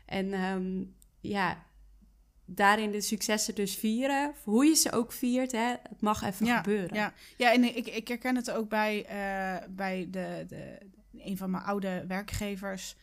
En 0.05 0.33
ehm, 0.33 0.85
ja, 1.21 1.67
daarin 2.45 2.91
de 2.91 3.01
successen 3.01 3.55
dus 3.55 3.77
vieren. 3.77 4.35
Hoe 4.45 4.65
je 4.65 4.75
ze 4.75 4.93
ook 4.93 5.13
viert, 5.13 5.53
hè, 5.53 5.69
het 5.89 6.01
mag 6.01 6.23
even 6.23 6.47
Ja, 6.47 6.57
gebeuren. 6.57 6.97
Ja, 6.97 7.13
ja 7.37 7.53
en 7.53 7.77
ik, 7.77 7.87
ik 7.87 8.09
herken 8.09 8.37
het 8.37 8.51
ook 8.51 8.69
bij, 8.69 9.05
eh, 9.07 9.69
bij 9.71 10.09
de, 10.11 10.45
de, 10.49 10.79
een 11.19 11.37
van 11.37 11.51
mijn 11.51 11.65
oude 11.65 12.05
werkgevers. 12.09 12.97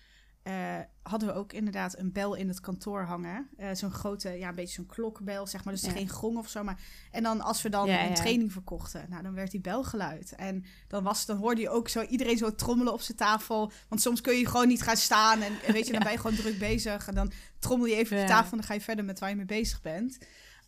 Eh, 0.50 0.79
hadden 1.03 1.29
we 1.29 1.34
ook 1.36 1.53
inderdaad 1.53 1.98
een 1.98 2.12
bel 2.12 2.36
in 2.36 2.48
het 2.48 2.60
kantoor 2.60 3.01
hangen. 3.01 3.50
Eh, 3.58 3.70
zo'n 3.74 3.91
grote, 3.91 4.29
ja, 4.29 4.50
een 4.50 4.56
beetje 4.56 4.74
zo'n 4.74 4.86
klokbel, 4.86 5.48
zeg 5.48 5.63
maar. 5.63 5.74
Dus 5.74 5.84
Ja. 5.84 5.91
geen 5.91 6.10
gong 6.10 6.38
of 6.38 6.50
zo. 6.50 6.63
Maar, 6.63 6.79
en 7.12 7.24
dan 7.24 7.41
als 7.41 7.62
we 7.62 7.70
dan 7.70 7.88
Ja, 7.88 8.01
een 8.03 8.10
ja. 8.10 8.13
training 8.15 8.51
verkochten, 8.51 9.06
nou, 9.10 9.24
dan 9.24 9.34
werd 9.34 9.51
die 9.51 9.62
bel 9.62 9.84
geluid. 9.84 10.36
En 10.36 10.65
dan, 10.88 11.03
was, 11.03 11.25
dan 11.25 11.38
hoorde 11.38 11.62
je 11.62 11.70
ook 11.70 11.88
zo 11.88 12.01
iedereen 12.01 12.38
zo 12.38 12.56
trommelen 12.56 12.94
op 12.94 13.01
zijn 13.01 13.18
tafel. 13.18 13.72
Want 13.89 14.01
soms 14.01 14.22
kun 14.22 14.36
je 14.38 14.48
gewoon 14.48 14.68
niet 14.68 14.82
gaan 14.82 14.98
staan. 14.98 15.41
En, 15.41 15.53
en 15.65 15.74
weet 15.74 15.86
je, 15.86 15.91
dan 15.94 16.03
ben 16.03 16.12
je 16.12 16.18
gewoon 16.18 16.36
druk 16.38 16.60
bezig. 16.60 17.08
En 17.08 17.15
dan 17.15 17.32
trommel 17.60 17.88
je 17.88 17.96
even 17.96 18.18
op 18.18 18.24
je 18.24 18.29
tafel 18.29 18.51
en 18.51 18.58
dan 18.58 18.68
ga 18.68 18.74
je 18.74 18.82
verder 18.82 19.06
met 19.06 19.20
waar 19.20 19.29
je 19.29 19.36
mee 19.36 19.46
bezig 19.46 19.82
bent. 19.82 20.18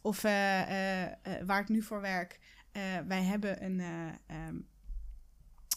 Of 0.01 0.23
eh, 0.23 0.31
waar 1.45 1.59
ik 1.61 1.69
nu 1.69 1.81
voor 1.81 2.01
werk. 2.01 2.39
Wij 3.07 3.23
hebben 3.23 3.63
een, 3.65 3.79
eh, 3.79 4.37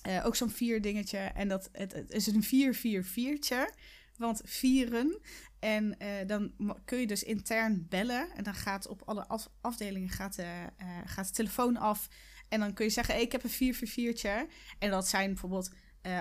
eh, 0.04 0.26
ook 0.26 0.36
zo'n 0.36 0.50
vier 0.50 0.82
dingetje. 0.82 1.18
En 1.18 1.48
dat, 1.48 1.68
het, 1.72 1.92
het 1.92 2.10
is 2.10 2.26
een 2.26 2.74
444'tje. 2.74 3.74
Want 4.16 4.40
vieren. 4.44 5.20
En 5.58 5.98
eh, 5.98 6.08
dan 6.26 6.52
kun 6.84 6.98
je 6.98 7.06
dus 7.06 7.22
intern 7.22 7.86
bellen. 7.88 8.28
En 8.36 8.44
dan 8.44 8.54
gaat 8.54 8.86
op 8.88 9.02
alle 9.04 9.26
af- 9.28 9.48
afdelingen 9.60 10.08
gaat, 10.08 10.36
de, 10.36 10.66
eh, 10.76 10.98
gaat 11.04 11.26
de 11.26 11.32
telefoon 11.32 11.76
af. 11.76 12.08
En 12.48 12.60
dan 12.60 12.72
kun 12.72 12.84
je 12.84 12.90
zeggen, 12.90 13.14
hey, 13.14 13.22
ik 13.22 13.32
heb 13.32 13.44
een 13.44 13.74
444'tje. 13.74 14.46
En 14.78 14.90
dat 14.90 15.08
zijn 15.08 15.28
bijvoorbeeld 15.28 15.70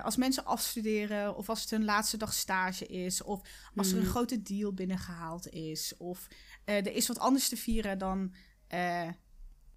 als 0.04 0.16
mensen 0.16 0.46
afstuderen. 0.46 1.36
Of 1.36 1.50
als 1.50 1.62
het 1.62 1.70
hun 1.70 1.84
laatste 1.86 2.18
dag 2.18 2.34
stage 2.34 2.86
is. 2.86 3.24
Of 3.24 3.42
als 3.76 3.90
er 3.92 3.98
een 3.98 4.02
Mhm. 4.02 4.12
grote 4.12 4.42
deal 4.42 4.74
binnengehaald 4.74 5.48
is. 5.50 5.94
Of 5.98 6.28
er 6.64 6.96
is 6.96 7.08
wat 7.08 7.20
anders 7.20 7.50
te 7.50 7.58
vieren 7.58 7.98
dan... 7.98 8.34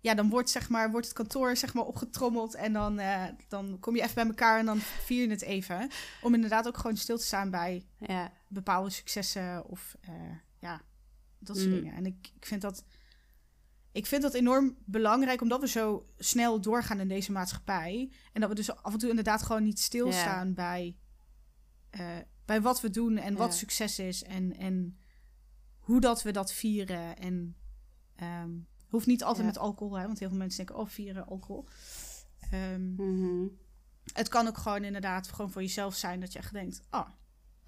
ja, 0.07 0.15
dan 0.15 0.29
wordt, 0.29 0.51
zeg 0.51 0.69
maar, 0.69 0.91
wordt 0.91 1.07
het 1.07 1.15
kantoor 1.17 1.57
zeg 1.57 1.75
maar, 1.75 1.85
opgetrommeld 1.85 2.55
en 2.55 2.73
dan, 2.73 2.99
eh, 2.99 3.25
dan 3.49 3.77
kom 3.81 3.97
je 3.97 4.03
even 4.03 4.15
bij 4.15 4.27
elkaar 4.27 4.59
en 4.59 4.67
dan 4.67 4.79
vier 4.79 5.23
je 5.25 5.31
het 5.31 5.43
even. 5.43 5.91
Om 6.23 6.35
inderdaad 6.35 6.67
ook 6.67 6.77
gewoon 6.77 6.97
stil 6.97 7.19
te 7.19 7.25
staan 7.25 7.51
bij 7.51 7.87
Ja. 7.99 8.33
bepaalde 8.49 8.91
successen 8.91 9.65
of 9.67 9.97
eh, 10.01 10.13
ja, 10.61 10.83
dat 11.39 11.57
soort 11.57 11.69
Mm. 11.69 11.75
dingen. 11.75 11.95
En 11.95 12.07
ik, 12.07 12.31
ik, 12.37 12.47
vind 12.47 12.61
dat, 12.63 12.85
ik 13.93 14.07
vind 14.07 14.23
dat 14.23 14.35
enorm 14.35 14.77
belangrijk, 14.85 15.41
omdat 15.41 15.61
we 15.61 15.69
zo 15.69 16.07
snel 16.19 16.61
doorgaan 16.61 17.01
in 17.01 17.09
deze 17.09 17.33
maatschappij. 17.33 18.13
En 18.33 18.41
dat 18.41 18.49
we 18.51 18.57
dus 18.57 18.77
af 18.77 18.93
en 18.93 18.99
toe 18.99 19.09
inderdaad 19.11 19.43
gewoon 19.43 19.63
niet 19.65 19.81
stilstaan 19.81 20.55
bij, 20.55 20.97
eh, 21.91 22.17
bij 22.45 22.61
wat 22.61 22.81
we 22.81 22.91
doen 22.91 23.17
en 23.17 23.35
wat 23.37 23.51
Ja. 23.53 23.57
succes 23.59 23.99
is 23.99 24.23
en, 24.23 24.57
en 24.57 24.99
hoe 25.79 26.01
dat 26.01 26.23
we 26.23 26.31
dat 26.31 26.53
vieren. 26.53 27.17
En 27.19 27.57
ehm, 28.17 28.51
hoeft 28.97 29.07
niet 29.07 29.23
altijd 29.25 29.43
Ja. 29.45 29.53
met 29.53 29.59
alcohol, 29.59 29.99
hè, 29.99 30.07
want 30.07 30.19
heel 30.19 30.29
veel 30.29 30.39
mensen 30.39 30.67
denken, 30.67 30.85
oh, 30.85 30.89
vieren 30.91 31.27
alcohol. 31.27 31.67
Ehm, 32.51 32.95
Mhm. 32.95 33.47
het 34.13 34.29
kan 34.29 34.47
ook 34.47 34.59
gewoon 34.59 34.85
inderdaad 34.85 35.29
gewoon 35.29 35.51
voor 35.51 35.63
jezelf 35.63 35.95
zijn 35.95 36.21
dat 36.21 36.33
je 36.33 36.39
echt 36.39 36.53
denkt, 36.53 36.83
oh, 36.91 37.09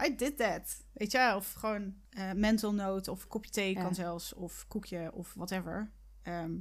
I 0.06 0.16
did 0.16 0.37
that. 0.37 0.85
Weet 0.92 1.12
je, 1.12 1.32
of 1.37 1.52
gewoon 1.52 1.94
eh, 2.11 2.32
mental 2.32 2.75
note 2.75 3.11
of 3.11 3.26
kopje 3.26 3.50
thee 3.50 3.75
Ja. 3.75 3.82
kan 3.82 3.94
zelfs, 3.94 4.35
of 4.35 4.64
koekje 4.68 5.11
of 5.12 5.35
whatever. 5.35 5.92
Ehm, 6.23 6.52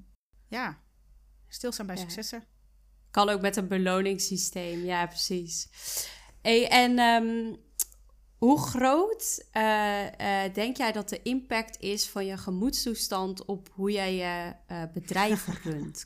ja, 0.47 0.77
stilstaan 1.47 1.85
bij 1.85 1.95
Ja. 1.95 2.01
successen. 2.01 2.43
Kan 3.11 3.29
ook 3.29 3.41
met 3.41 3.55
een 3.55 3.67
beloningssysteem, 3.67 4.79
ja, 4.83 5.05
precies. 5.07 5.69
Hey, 6.41 6.67
en 6.69 6.99
ehm, 6.99 7.55
hoe 8.37 8.59
groot 8.59 9.45
eh, 9.51 10.43
eh, 10.45 10.53
denk 10.53 10.77
jij 10.77 10.91
dat 10.91 11.09
de 11.09 11.21
impact 11.21 11.79
is 11.79 12.09
van 12.09 12.25
je 12.25 12.37
gemoedstoestand 12.37 13.45
op 13.45 13.69
hoe 13.73 13.91
jij 13.91 14.15
je 14.15 14.53
eh, 14.67 14.83
bedrijf 14.93 15.45
runt? 15.63 16.05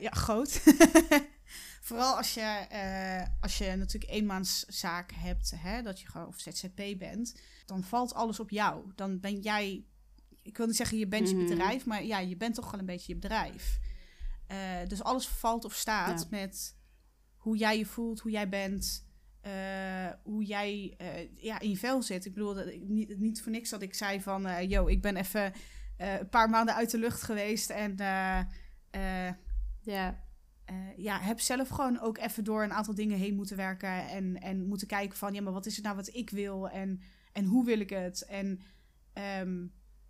Ja, 0.00 0.10
groot. 0.10 0.60
Vooral 1.80 2.16
als 2.16 2.34
je, 2.34 2.66
als 3.40 3.58
je 3.58 3.74
natuurlijk 3.76 4.12
eenmanszaak 4.12 5.12
hebt, 5.14 5.52
hè, 5.56 5.82
dat 5.82 6.00
je 6.00 6.06
gewoon 6.08 6.26
of 6.26 6.38
ZZP 6.40 6.82
bent, 6.98 7.40
dan 7.66 7.82
valt 7.84 8.14
alles 8.14 8.40
op 8.40 8.50
jou. 8.50 8.92
Dan 8.94 9.20
ben 9.20 9.40
jij, 9.40 9.84
ik 10.42 10.56
wil 10.56 10.66
niet 10.66 10.76
zeggen 10.76 10.98
je 10.98 11.06
bent 11.08 11.32
Mhm. 11.32 11.40
je 11.40 11.46
bedrijf, 11.48 11.86
maar 11.86 12.04
ja, 12.04 12.18
je 12.18 12.36
bent 12.36 12.54
toch 12.54 12.70
wel 12.70 12.80
een 12.80 12.86
beetje 12.86 13.12
je 13.14 13.18
bedrijf. 13.18 13.78
Dus 14.88 15.02
alles 15.02 15.28
valt 15.28 15.64
of 15.64 15.74
staat 15.74 16.20
Ja. 16.20 16.26
met 16.30 16.76
hoe 17.36 17.56
jij 17.56 17.78
je 17.78 17.86
voelt, 17.86 18.20
hoe 18.20 18.30
jij 18.30 18.48
bent, 18.48 19.06
eh, 19.44 20.10
hoe 20.22 20.44
jij 20.44 20.94
eh, 20.98 21.28
ja, 21.36 21.60
in 21.60 21.70
je 21.70 21.76
vel 21.76 22.02
zit. 22.02 22.24
Ik 22.24 22.34
bedoel, 22.34 22.54
dat 22.54 22.66
ik, 22.66 22.82
niet, 22.82 23.18
niet 23.18 23.42
voor 23.42 23.52
niks 23.52 23.70
dat 23.70 23.82
ik 23.82 23.94
zei 23.94 24.20
van, 24.20 24.46
eh 24.46 24.70
yo, 24.70 24.86
ik 24.86 25.02
ben 25.02 25.16
even 25.16 25.52
een 25.96 26.28
paar 26.28 26.50
maanden 26.50 26.74
uit 26.74 26.90
de 26.90 26.98
lucht 26.98 27.22
geweest 27.22 27.70
en 27.70 27.96
Ja. 29.80 30.22
ja, 30.96 31.20
heb 31.20 31.40
zelf 31.40 31.68
gewoon 31.68 32.00
ook 32.00 32.18
even 32.18 32.44
door 32.44 32.62
een 32.62 32.72
aantal 32.72 32.94
dingen 32.94 33.18
heen 33.18 33.34
moeten 33.34 33.56
werken 33.56 34.08
en, 34.08 34.40
en 34.40 34.66
moeten 34.66 34.86
kijken 34.86 35.18
van, 35.18 35.34
ja, 35.34 35.42
maar 35.42 35.52
wat 35.52 35.66
is 35.66 35.74
het 35.74 35.84
nou 35.84 35.96
wat 35.96 36.14
ik 36.14 36.30
wil 36.30 36.68
en, 36.68 37.00
en 37.32 37.44
hoe 37.44 37.64
wil 37.64 37.80
ik 37.80 37.90
het? 37.90 38.24
En, 38.24 38.60
ehm, 39.12 39.66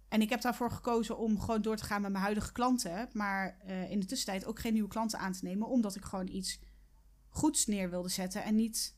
en 0.08 0.20
ik 0.20 0.30
heb 0.30 0.40
daarvoor 0.40 0.70
gekozen 0.70 1.18
om 1.18 1.40
gewoon 1.40 1.62
door 1.62 1.76
te 1.76 1.84
gaan 1.84 2.02
met 2.02 2.10
mijn 2.10 2.24
huidige 2.24 2.52
klanten, 2.52 3.08
maar 3.12 3.58
in 3.88 4.00
de 4.00 4.06
tussentijd 4.06 4.46
ook 4.46 4.58
geen 4.58 4.72
nieuwe 4.72 4.88
klanten 4.88 5.18
aan 5.18 5.32
te 5.32 5.44
nemen, 5.44 5.68
omdat 5.68 5.96
ik 5.96 6.04
gewoon 6.04 6.28
iets 6.28 6.60
goeds 7.34 7.66
neer 7.66 7.90
wilde 7.90 8.08
zetten 8.08 8.44
en 8.44 8.54
niet 8.54 8.93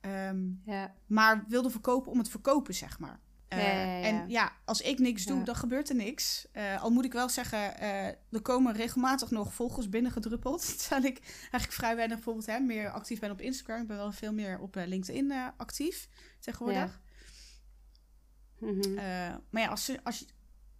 ehm, 0.00 0.40
Ja. 0.64 0.94
maar 1.06 1.44
wilde 1.48 1.70
verkopen 1.70 2.12
om 2.12 2.18
het 2.18 2.28
verkopen, 2.28 2.74
zeg 2.74 2.98
maar. 2.98 3.20
Eh, 3.48 3.58
Ja, 3.58 3.64
ja, 3.72 3.96
ja. 3.96 4.02
En 4.02 4.28
ja, 4.28 4.52
als 4.64 4.80
ik 4.80 4.98
niks 4.98 5.24
doe, 5.24 5.42
dan 5.44 5.54
gebeurt 5.56 5.88
er 5.88 5.94
niks. 5.94 6.46
Eh, 6.52 6.82
al 6.82 6.90
moet 6.90 7.04
ik 7.04 7.12
wel 7.12 7.28
zeggen, 7.28 7.78
eh, 7.78 8.06
er 8.06 8.42
komen 8.42 8.72
regelmatig 8.74 9.30
nog 9.30 9.54
volgers 9.54 9.88
binnengedruppeld. 9.88 10.78
Terwijl 10.80 11.04
ik 11.04 11.18
eigenlijk 11.40 11.72
vrij 11.72 11.96
weinig 11.96 12.16
bijvoorbeeld 12.16 12.46
hè, 12.46 12.58
meer 12.58 12.90
actief 12.90 13.20
ben 13.20 13.30
op 13.30 13.40
Instagram. 13.40 13.80
Ik 13.80 13.86
ben 13.86 13.96
wel 13.96 14.12
veel 14.12 14.32
meer 14.32 14.58
op 14.58 14.74
LinkedIn 14.74 15.32
actief 15.56 16.08
tegenwoordig. 16.40 17.00
Mhm. 18.58 18.98
Eh, 18.98 19.34
maar 19.50 19.62
ja, 19.62 19.68
als, 19.68 19.92
als, 20.02 20.18
je- 20.18 20.26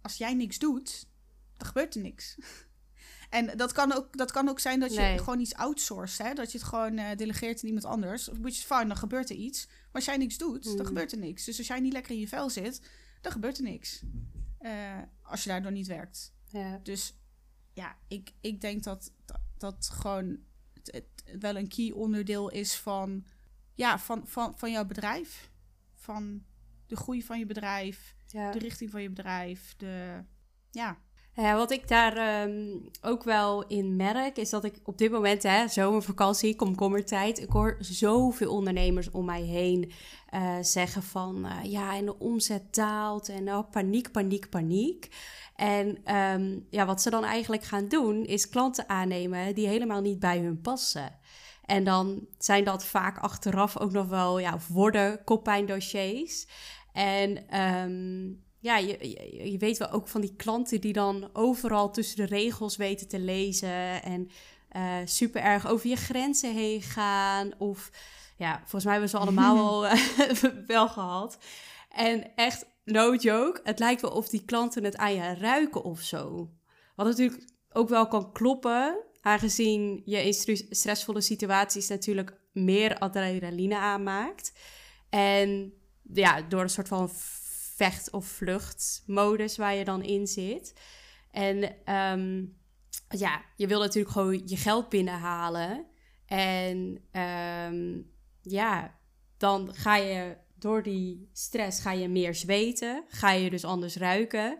als 0.01 0.15
jij 0.17 0.33
niks 0.33 0.59
doet, 0.59 1.05
dan 1.57 1.67
gebeurt 1.67 1.95
er 1.95 2.01
niks. 2.01 2.35
En 3.31 3.57
dat 3.57 3.71
kan 3.71 3.91
ook, 3.93 4.17
dat 4.17 4.31
kan 4.31 4.49
ook 4.49 4.59
zijn 4.59 4.79
dat 4.79 4.93
je 4.93 4.99
Nee. 4.99 5.17
gewoon 5.17 5.39
iets 5.39 5.53
outsourced. 5.55 6.27
Hè? 6.27 6.33
Dat 6.33 6.51
je 6.51 6.57
het 6.57 6.67
gewoon 6.67 6.97
eh, 6.97 7.17
delegeert 7.17 7.59
aan 7.61 7.65
iemand 7.67 7.85
anders. 7.85 8.27
Which 8.27 8.53
is 8.53 8.63
fine, 8.63 8.85
dan 8.85 8.97
gebeurt 8.97 9.29
er 9.29 9.35
iets. 9.35 9.65
Maar 9.67 9.89
als 9.91 10.05
jij 10.05 10.17
niks 10.17 10.37
doet, 10.37 10.77
dan 10.77 10.85
gebeurt 10.85 11.11
er 11.11 11.17
niks. 11.17 11.45
Dus 11.45 11.57
als 11.57 11.67
jij 11.67 11.79
niet 11.79 11.93
lekker 11.93 12.11
in 12.11 12.19
je 12.19 12.27
vel 12.27 12.49
zit, 12.49 12.81
dan 13.21 13.31
gebeurt 13.31 13.57
er 13.57 13.63
niks. 13.63 14.01
Eh, 14.57 14.97
als 15.21 15.43
je 15.43 15.49
daardoor 15.49 15.71
niet 15.71 15.87
werkt. 15.87 16.33
ja. 16.45 16.79
Dus 16.83 17.13
ja, 17.73 17.97
ik, 18.07 18.31
ik 18.41 18.61
denk 18.61 18.83
dat 18.83 19.11
dat, 19.25 19.39
dat 19.57 19.89
gewoon 19.93 20.37
het, 20.73 20.91
het 20.91 21.39
wel 21.39 21.55
een 21.57 21.67
key 21.67 21.91
onderdeel 21.91 22.49
is 22.49 22.75
van, 22.75 23.25
ja, 23.73 23.99
van, 23.99 24.27
van, 24.27 24.57
van 24.57 24.71
jouw 24.71 24.85
bedrijf. 24.85 25.49
Van 25.95 26.43
de 26.87 26.95
groei 26.95 27.23
van 27.23 27.39
je 27.39 27.45
bedrijf, 27.45 28.15
ja. 28.27 28.51
de 28.51 28.59
richting 28.59 28.91
van 28.91 29.01
je 29.01 29.09
bedrijf. 29.09 29.73
De, 29.77 30.23
ja, 30.71 30.97
Ja, 31.35 31.55
wat 31.55 31.71
ik 31.71 31.87
daar 31.87 32.17
ehm, 32.17 32.77
ook 33.01 33.23
wel 33.23 33.67
in 33.67 33.95
merk, 33.95 34.37
is 34.37 34.49
dat 34.49 34.63
ik 34.63 34.79
op 34.83 34.97
dit 34.97 35.11
moment, 35.11 35.43
hè, 35.43 35.67
zomervakantie, 35.67 36.55
komkommertijd, 36.55 37.39
ik 37.39 37.49
hoor 37.49 37.77
zoveel 37.79 38.51
ondernemers 38.51 39.11
om 39.11 39.25
mij 39.25 39.41
heen 39.41 39.91
eh, 40.29 40.57
zeggen 40.61 41.03
van, 41.03 41.45
eh, 41.45 41.71
ja, 41.71 41.95
en 41.95 42.05
de 42.05 42.19
omzet 42.19 42.75
daalt 42.75 43.29
en 43.29 43.53
oh, 43.53 43.69
paniek, 43.71 44.11
paniek, 44.11 44.49
paniek. 44.49 45.09
En 45.55 45.97
ehm, 46.03 46.59
ja, 46.69 46.85
wat 46.85 47.01
ze 47.01 47.09
dan 47.09 47.23
eigenlijk 47.23 47.63
gaan 47.63 47.87
doen, 47.87 48.25
is 48.25 48.49
klanten 48.49 48.89
aannemen 48.89 49.55
die 49.55 49.67
helemaal 49.67 50.01
niet 50.01 50.19
bij 50.19 50.39
hun 50.39 50.61
passen. 50.61 51.19
En 51.65 51.83
dan 51.83 52.27
zijn 52.37 52.63
dat 52.63 52.85
vaak 52.85 53.17
achteraf 53.17 53.77
ook 53.77 53.91
nog 53.91 54.07
wel, 54.07 54.39
ja, 54.39 54.57
worden 54.69 55.23
koppijndossiers. 55.23 56.47
En 56.93 57.47
ehm, 57.47 58.33
ja, 58.61 58.77
je, 58.77 58.97
je, 58.99 59.51
je 59.51 59.57
weet 59.57 59.77
wel 59.77 59.91
ook 59.91 60.07
van 60.07 60.21
die 60.21 60.35
klanten 60.35 60.81
die 60.81 60.93
dan 60.93 61.29
overal 61.33 61.91
tussen 61.91 62.17
de 62.17 62.35
regels 62.35 62.75
weten 62.77 63.07
te 63.07 63.19
lezen 63.19 64.03
en 64.03 64.29
eh, 64.69 64.97
super 65.05 65.41
erg 65.41 65.67
over 65.67 65.89
je 65.89 65.95
grenzen 65.95 66.53
heen 66.53 66.81
gaan. 66.81 67.51
Of 67.57 67.91
ja, 68.37 68.57
volgens 68.57 68.83
mij 68.83 68.91
hebben 68.91 69.09
ze 69.09 69.17
allemaal 69.17 69.55
wel, 69.81 69.87
eh, 69.87 70.43
wel 70.67 70.87
gehad. 70.89 71.37
En 71.89 72.35
echt, 72.35 72.65
no 72.83 73.15
joke, 73.15 73.59
het 73.63 73.79
lijkt 73.79 74.01
wel 74.01 74.11
of 74.11 74.29
die 74.29 74.45
klanten 74.45 74.83
het 74.83 74.97
aan 74.97 75.13
je 75.13 75.33
ruiken 75.33 75.83
of 75.83 76.01
zo. 76.01 76.49
Wat 76.95 77.05
natuurlijk 77.05 77.43
ook 77.71 77.89
wel 77.89 78.07
kan 78.07 78.31
kloppen, 78.31 78.97
aangezien 79.21 80.01
je 80.05 80.25
in 80.25 80.33
stre- 80.33 80.65
stressvolle 80.69 81.21
situaties 81.21 81.87
natuurlijk 81.87 82.39
meer 82.51 82.97
adrenaline 82.97 83.77
aanmaakt. 83.77 84.53
En 85.09 85.73
ja, 86.13 86.41
door 86.41 86.61
een 86.61 86.69
soort 86.69 86.87
van 86.87 87.09
vecht- 87.81 88.11
of 88.11 88.25
vluchtmodus 88.25 89.57
waar 89.57 89.75
je 89.75 89.83
dan 89.83 90.03
in 90.03 90.27
zit. 90.27 90.73
En 91.31 91.85
ehm, 91.85 92.45
ja, 93.09 93.41
je 93.55 93.67
wil 93.67 93.79
natuurlijk 93.79 94.13
gewoon 94.13 94.41
je 94.45 94.57
geld 94.57 94.89
binnenhalen. 94.89 95.85
En 96.25 97.07
ehm, 97.11 98.01
ja, 98.41 98.99
dan 99.37 99.73
ga 99.73 99.95
je 99.95 100.37
door 100.55 100.83
die 100.83 101.29
stress 101.33 101.81
ga 101.81 101.91
je 101.91 102.07
meer 102.09 102.35
zweten. 102.35 103.03
Ga 103.07 103.31
je 103.31 103.49
dus 103.49 103.65
anders 103.65 103.95
ruiken. 103.95 104.59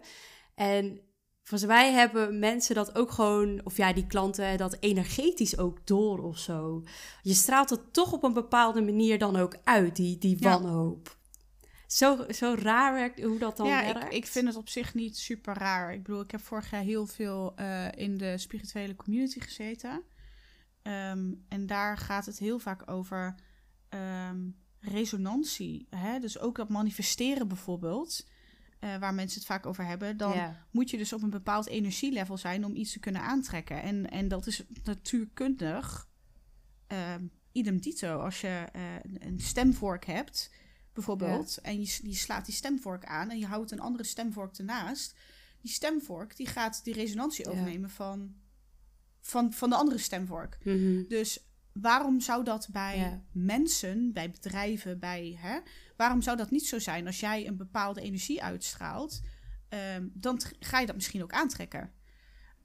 En 0.56 1.02
volgens 1.44 1.70
mij 1.70 1.92
hebben 1.92 2.40
mensen 2.40 2.76
dat 2.76 2.96
ook 2.96 3.12
gewoon, 3.12 3.62
of 3.64 3.78
ja, 3.78 3.94
die 3.94 4.08
klanten, 4.08 4.58
dat 4.58 4.78
energetisch 4.80 5.58
ook 5.58 5.88
door 5.88 6.24
of 6.24 6.38
zo. 6.38 6.84
Je 7.22 7.34
straalt 7.34 7.70
het 7.70 7.94
toch 7.94 8.12
op 8.14 8.24
een 8.24 8.34
bepaalde 8.34 8.82
manier 8.82 9.20
dan 9.20 9.36
ook 9.36 9.58
uit, 9.64 9.96
die, 9.96 10.18
die 10.18 10.38
Ja. 10.40 10.60
Zo, 11.92 12.26
zo 12.30 12.56
raar 12.60 12.94
werkt 12.94 13.22
hoe 13.22 13.38
dat 13.38 13.58
dan 13.58 13.68
ja 13.68 13.82
werkt. 13.84 14.04
ik, 14.04 14.12
ik 14.12 14.26
vind 14.26 14.48
het 14.48 14.56
op 14.56 14.70
zich 14.70 14.94
niet 14.94 15.18
super 15.18 15.54
raar. 15.54 15.94
Ik 15.94 16.04
bedoel, 16.04 16.22
ik 16.22 16.32
heb 16.32 16.42
vorig 16.42 16.72
jaar 16.72 16.82
heel 16.82 17.08
veel 17.08 17.56
eh, 17.56 17.88
in 17.96 18.18
de 18.18 18.38
spirituele 18.38 18.96
community 18.96 19.40
gezeten. 19.40 20.04
Ehm, 20.82 21.34
en 21.50 21.66
daar 21.66 21.98
gaat 21.98 22.26
het 22.26 22.38
heel 22.38 22.60
vaak 22.60 22.92
over 22.92 23.36
ehm, 23.90 24.50
resonantie. 24.80 25.88
Hè? 25.90 26.20
Dus 26.20 26.40
ook 26.40 26.56
dat 26.56 26.70
manifesteren 26.70 27.48
bijvoorbeeld, 27.48 28.28
eh, 28.80 28.98
waar 28.98 29.14
mensen 29.14 29.40
het 29.40 29.48
vaak 29.48 29.66
over 29.66 29.86
hebben. 29.86 30.18
Dan 30.18 30.34
ja. 30.34 30.66
moet 30.72 30.90
je 30.90 30.98
dus 30.98 31.14
op 31.14 31.22
een 31.22 31.30
bepaald 31.30 31.68
energielevel 31.68 32.38
zijn 32.38 32.66
om 32.66 32.76
iets 32.76 32.92
te 32.92 33.00
kunnen 33.00 33.22
aantrekken. 33.22 33.82
En, 33.82 34.10
en 34.10 34.28
dat 34.28 34.48
is 34.48 34.64
natuurkundig 34.84 36.08
ehm 36.88 37.26
idem 37.52 37.82
dito. 37.82 38.20
Als 38.20 38.42
je 38.42 38.66
eh, 38.74 38.82
een 39.20 39.40
stemvork 39.40 40.06
hebt, 40.06 40.52
bijvoorbeeld, 40.94 41.58
en 41.62 41.80
je, 41.80 42.14
slaat 42.16 42.46
die 42.46 42.54
stemvork 42.56 43.06
aan 43.06 43.30
en 43.30 43.40
je 43.40 43.46
houdt 43.46 43.72
een 43.72 43.80
andere 43.80 44.04
stemvork 44.04 44.58
ernaast, 44.58 45.16
die 45.62 45.72
stemvork 45.72 46.36
die 46.36 46.48
gaat 46.48 46.84
die 46.84 46.94
resonantie 46.94 47.46
Ja. 47.46 47.52
overnemen 47.52 47.90
van, 47.90 48.36
van, 49.22 49.54
van 49.54 49.70
de 49.70 49.76
andere 49.76 49.98
stemvork. 49.98 50.58
Mhm. 50.64 51.04
Dus 51.08 51.46
waarom 51.74 52.20
zou 52.20 52.44
dat 52.44 52.68
bij 52.72 52.98
Ja. 52.98 53.24
mensen, 53.32 54.14
bij 54.14 54.32
bedrijven, 54.32 55.00
bij 55.00 55.38
hè, 55.40 55.60
waarom 55.98 56.22
zou 56.22 56.38
dat 56.38 56.52
niet 56.52 56.68
zo 56.68 56.80
zijn 56.80 57.06
als 57.06 57.20
jij 57.20 57.48
een 57.48 57.58
bepaalde 57.58 58.02
energie 58.02 58.44
uitstraalt? 58.44 59.22
ehm, 59.70 60.08
dan 60.14 60.42
ga 60.60 60.80
je 60.80 60.86
dat 60.86 60.96
misschien 60.96 61.24
ook 61.24 61.32
aantrekken. 61.32 61.92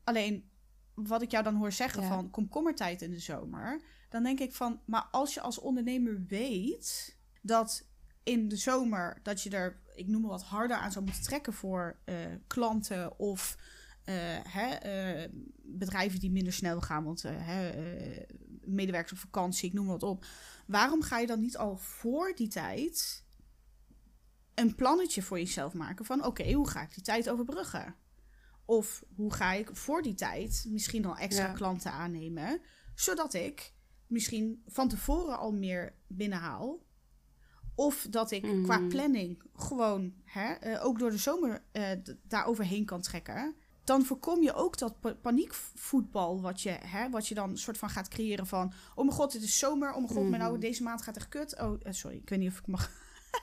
Alleen 0.04 0.50
wat 0.94 1.22
ik 1.22 1.30
jou 1.30 1.44
dan 1.44 1.54
hoor 1.54 1.72
zeggen 1.72 2.02
Ja. 2.02 2.08
van 2.08 2.30
komkommertijd 2.30 3.02
in 3.02 3.10
de 3.10 3.18
zomer, 3.18 3.80
dan 4.08 4.22
denk 4.22 4.40
ik 4.40 4.54
van, 4.54 4.80
maar 4.86 5.08
als 5.10 5.34
je 5.34 5.40
als 5.40 5.58
ondernemer 5.58 6.24
weet 6.26 7.16
dat 7.42 7.86
in 8.26 8.48
de 8.48 8.56
zomer 8.56 9.20
dat 9.22 9.42
je 9.42 9.50
er, 9.50 9.80
ik 9.94 10.06
noem 10.06 10.20
maar 10.20 10.30
wat, 10.30 10.42
harder 10.42 10.76
aan 10.76 10.92
zou 10.92 11.04
moeten 11.04 11.22
trekken 11.22 11.52
voor 11.52 11.98
eh, 12.04 12.16
klanten 12.46 13.18
of 13.18 13.56
eh, 14.04 14.14
hè, 14.42 14.68
eh, 14.68 15.30
bedrijven 15.62 16.20
die 16.20 16.30
minder 16.30 16.52
snel 16.52 16.80
gaan, 16.80 17.04
want 17.04 17.22
hè, 17.22 17.70
medewerkers 18.60 19.12
op 19.12 19.18
vakantie, 19.18 19.68
ik 19.68 19.74
noem 19.74 19.84
maar 19.84 19.98
wat 19.98 20.10
op. 20.10 20.26
Waarom 20.66 21.02
ga 21.02 21.18
je 21.18 21.26
dan 21.26 21.40
niet 21.40 21.56
al 21.56 21.76
voor 21.76 22.34
die 22.34 22.48
tijd 22.48 23.24
een 24.54 24.74
plannetje 24.74 25.22
voor 25.22 25.38
jezelf 25.38 25.74
maken 25.74 26.04
van 26.04 26.24
oké, 26.24 26.52
hoe 26.52 26.68
ga 26.68 26.82
ik 26.82 26.94
die 26.94 27.04
tijd 27.04 27.30
overbruggen? 27.30 27.94
Of 28.64 29.04
hoe 29.14 29.32
ga 29.32 29.52
ik 29.52 29.70
voor 29.76 30.02
die 30.02 30.14
tijd 30.14 30.66
misschien 30.68 31.04
al 31.04 31.16
extra 31.16 31.46
Ja. 31.46 31.52
klanten 31.52 31.92
aannemen, 31.92 32.60
zodat 32.94 33.34
ik 33.34 33.74
misschien 34.06 34.62
van 34.66 34.88
tevoren 34.88 35.38
al 35.38 35.52
meer 35.52 35.94
binnenhaal. 36.06 36.85
Of 37.76 38.06
dat 38.10 38.30
ik 38.30 38.42
qua 38.62 38.78
Mhm. 38.78 38.88
planning 38.88 39.42
gewoon 39.56 40.12
hè, 40.24 40.52
eh, 40.52 40.84
ook 40.84 40.98
door 40.98 41.10
de 41.10 41.16
zomer 41.18 41.62
d- 42.02 42.14
daar 42.28 42.46
overheen 42.46 42.84
kan 42.84 43.00
trekken. 43.00 43.54
Dan 43.84 44.04
voorkom 44.04 44.42
je 44.42 44.54
ook 44.54 44.78
dat 44.78 45.00
pa- 45.00 45.14
paniekvoetbal 45.14 46.40
wat 46.40 46.62
je, 46.62 46.70
hè, 46.70 47.10
wat 47.10 47.28
je 47.28 47.34
dan 47.34 47.56
soort 47.58 47.78
van 47.78 47.90
gaat 47.90 48.08
creëren 48.08 48.46
van... 48.46 48.72
Oh 48.94 49.04
mijn 49.04 49.16
god, 49.16 49.32
het 49.32 49.42
is 49.42 49.58
zomer. 49.58 49.88
Oh 49.88 49.96
mijn 49.96 50.08
god, 50.08 50.28
maar 50.30 50.38
nou, 50.38 50.50
Mhm. 50.52 50.60
deze 50.60 50.82
maand 50.82 51.02
gaat 51.02 51.16
echt 51.16 51.28
kut. 51.28 51.60
Oh, 51.60 51.80
eh, 51.82 51.92
sorry, 51.92 52.16
ik 52.16 52.28
weet 52.28 52.38
niet 52.38 52.50
of 52.50 52.58
ik 52.58 52.66
mag... 52.66 52.90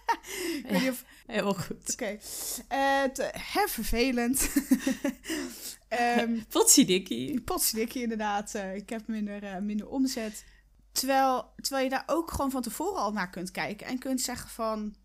ik 0.63 0.65
weet 0.69 0.81
niet 0.81 0.89
of... 0.89 1.03
Heel 1.25 1.53
goed. 1.53 1.91
Oké. 1.93 2.17
Te- 3.13 3.31
hè, 3.53 3.67
vervelend. 3.67 4.49
Ehm 5.87 6.39
Potsidikkie. 6.49 7.41
Potsdikkie 7.41 8.01
inderdaad. 8.01 8.53
Ik 8.75 8.89
heb 8.89 9.07
minder, 9.07 9.63
minder 9.63 9.87
omzet. 9.87 10.43
Terwijl, 10.93 11.53
terwijl 11.55 11.83
je 11.83 11.89
daar 11.89 12.03
ook 12.05 12.31
gewoon 12.31 12.51
van 12.51 12.61
tevoren 12.61 13.01
al 13.01 13.11
naar 13.11 13.29
kunt 13.29 13.51
kijken. 13.51 13.87
En 13.87 13.99
kunt 13.99 14.21
zeggen 14.21 14.49
van... 14.49 14.95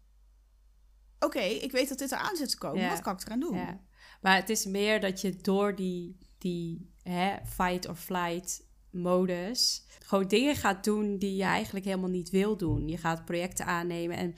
Oké, 1.18 1.40
ik 1.40 1.72
weet 1.72 1.88
dat 1.88 1.98
dit 1.98 2.12
eraan 2.12 2.36
zit 2.36 2.50
te 2.50 2.58
komen. 2.58 2.80
Ja. 2.80 2.88
Wat 2.88 3.00
kan 3.00 3.12
ik 3.12 3.26
eraan 3.26 3.40
doen? 3.40 3.56
Ja. 3.56 3.80
Maar 4.20 4.36
het 4.36 4.48
is 4.48 4.66
meer 4.66 5.00
dat 5.00 5.20
je 5.20 5.36
door 5.36 5.74
die 5.74 6.18
die 6.38 6.92
hè, 7.02 7.36
fight 7.46 7.88
or 7.88 7.94
flight 7.94 8.66
modus 8.90 9.86
gewoon 10.08 10.28
dingen 10.28 10.56
gaat 10.56 10.84
doen 10.84 11.18
die 11.18 11.36
je 11.36 11.42
eigenlijk 11.42 11.84
helemaal 11.84 12.08
niet 12.08 12.30
wil 12.30 12.56
doen. 12.56 12.88
Je 12.88 12.96
gaat 12.96 13.24
projecten 13.24 13.66
aannemen 13.66 14.16
en 14.16 14.34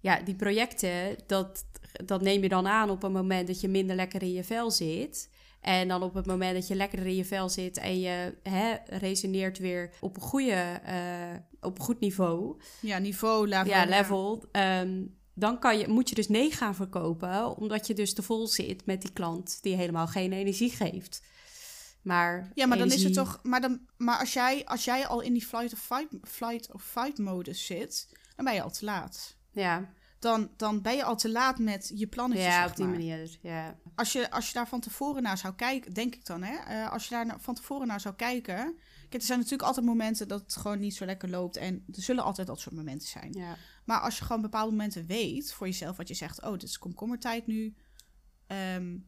ja, 0.00 0.20
die 0.20 0.34
projecten, 0.34 1.16
dat, 1.26 1.64
dat 2.04 2.22
neem 2.22 2.42
je 2.42 2.48
dan 2.48 2.66
aan 2.66 2.90
op 2.90 3.02
een 3.02 3.12
moment 3.12 3.46
dat 3.46 3.60
je 3.60 3.68
minder 3.68 3.96
lekker 3.96 4.22
in 4.22 4.32
je 4.32 4.44
vel 4.44 4.70
zit. 4.70 5.30
En 5.60 5.88
dan 5.88 6.02
op 6.02 6.14
het 6.14 6.26
moment 6.26 6.54
dat 6.54 6.66
je 6.66 6.74
lekker 6.74 7.06
in 7.06 7.14
je 7.14 7.24
vel 7.24 7.48
zit 7.48 7.76
en 7.76 8.00
je 8.00 8.34
hè, 8.42 8.74
resoneert 8.86 9.58
weer 9.58 9.90
op 10.00 10.16
een, 10.16 10.22
goede, 10.22 10.80
uh, 10.88 11.36
op 11.60 11.78
een 11.78 11.84
goed 11.84 12.00
niveau. 12.00 12.60
Ja, 12.80 12.98
niveau, 12.98 13.48
level. 13.48 13.72
Ja, 13.72 13.84
level. 13.84 14.44
Ehm, 14.52 15.02
dan 15.34 15.58
kan 15.58 15.78
je, 15.78 15.88
moet 15.88 16.08
je 16.08 16.14
dus 16.14 16.28
nee 16.28 16.50
gaan 16.50 16.74
verkopen, 16.74 17.56
omdat 17.56 17.86
je 17.86 17.94
dus 17.94 18.14
te 18.14 18.22
vol 18.22 18.46
zit 18.46 18.86
met 18.86 19.00
die 19.00 19.12
klant 19.12 19.58
die 19.62 19.76
helemaal 19.76 20.06
geen 20.06 20.32
energie 20.32 20.70
geeft. 20.70 21.22
Maar 22.02 22.50
ja, 22.54 22.66
maar 22.66 22.78
dan 22.78 22.92
is 22.92 23.02
het 23.02 23.14
toch. 23.14 23.40
Maar, 23.42 23.60
dan, 23.60 23.80
maar 23.96 24.18
als, 24.18 24.32
jij, 24.32 24.64
als 24.66 24.84
jij 24.84 25.06
al 25.06 25.20
in 25.20 25.32
die 25.32 25.46
flight 25.46 25.72
of 25.72 25.78
fight, 25.78 26.08
flight 26.22 26.72
of 26.72 26.82
fight 26.82 27.18
modus 27.18 27.66
zit, 27.66 28.08
dan 28.36 28.44
ben 28.44 28.54
je 28.54 28.62
al 28.62 28.70
te 28.70 28.84
laat. 28.84 29.36
Ja. 29.52 29.92
Dan, 30.18 30.50
dan 30.56 30.82
ben 30.82 30.96
je 30.96 31.04
al 31.04 31.16
te 31.16 31.30
laat 31.30 31.58
met 31.58 31.92
je 31.94 32.06
plannetjes. 32.06 32.46
Ja, 32.46 32.66
op 32.66 32.76
die 32.76 32.86
manier. 32.86 33.38
Ja. 33.42 33.78
Als, 33.94 34.12
je, 34.12 34.30
als 34.30 34.46
je 34.46 34.52
daar 34.52 34.68
van 34.68 34.80
tevoren 34.80 35.22
naar 35.22 35.38
zou 35.38 35.54
kijken, 35.54 35.94
denk 35.94 36.14
ik 36.14 36.26
dan, 36.26 36.42
hè? 36.42 36.82
Uh, 36.82 36.92
als 36.92 37.08
je 37.08 37.10
daar 37.10 37.40
van 37.40 37.54
tevoren 37.54 37.86
naar 37.86 38.00
zou 38.00 38.14
kijken. 38.14 38.76
Kijk, 39.08 39.22
er 39.22 39.22
zijn 39.22 39.38
natuurlijk 39.38 39.68
altijd 39.68 39.86
momenten 39.86 40.28
dat 40.28 40.40
het 40.40 40.56
gewoon 40.56 40.78
niet 40.78 40.94
zo 40.94 41.04
lekker 41.04 41.30
loopt. 41.30 41.56
En 41.56 41.84
er 41.92 42.02
zullen 42.02 42.24
altijd 42.24 42.46
dat 42.46 42.60
soort 42.60 42.74
momenten 42.74 43.08
zijn. 43.08 43.32
Ja. 43.32 43.56
Maar 43.84 44.00
als 44.00 44.18
je 44.18 44.24
gewoon 44.24 44.42
bepaalde 44.42 44.70
momenten 44.70 45.06
weet 45.06 45.52
voor 45.52 45.66
jezelf, 45.66 45.96
wat 45.96 46.08
je 46.08 46.14
zegt, 46.14 46.42
oh, 46.42 46.52
dit 46.52 46.62
is 46.62 46.78
komkommertijd 46.78 47.46
nu. 47.46 47.74
Um, 48.76 49.06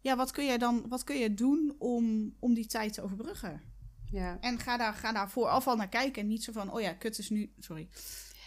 ja, 0.00 0.16
wat 0.16 0.30
kun 0.30 0.44
je 0.44 0.58
dan 0.58 0.88
wat 0.88 1.04
kun 1.04 1.16
je 1.16 1.34
doen 1.34 1.74
om, 1.78 2.34
om 2.38 2.54
die 2.54 2.66
tijd 2.66 2.92
te 2.92 3.02
overbruggen? 3.02 3.62
Ja. 4.10 4.38
En 4.40 4.58
ga 4.58 4.76
daar, 4.76 4.94
ga 4.94 5.12
daar 5.12 5.30
vooraf 5.30 5.66
al 5.66 5.76
naar 5.76 5.88
kijken. 5.88 6.22
En 6.22 6.28
niet 6.28 6.44
zo 6.44 6.52
van, 6.52 6.72
oh 6.72 6.80
ja, 6.80 6.92
kut 6.92 7.18
is 7.18 7.30
nu... 7.30 7.52
Sorry. 7.58 7.88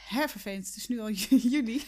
Hervervelend, 0.09 0.65
het 0.65 0.75
is 0.75 0.87
nu 0.87 0.99
al 0.99 1.09
juli. 1.51 1.81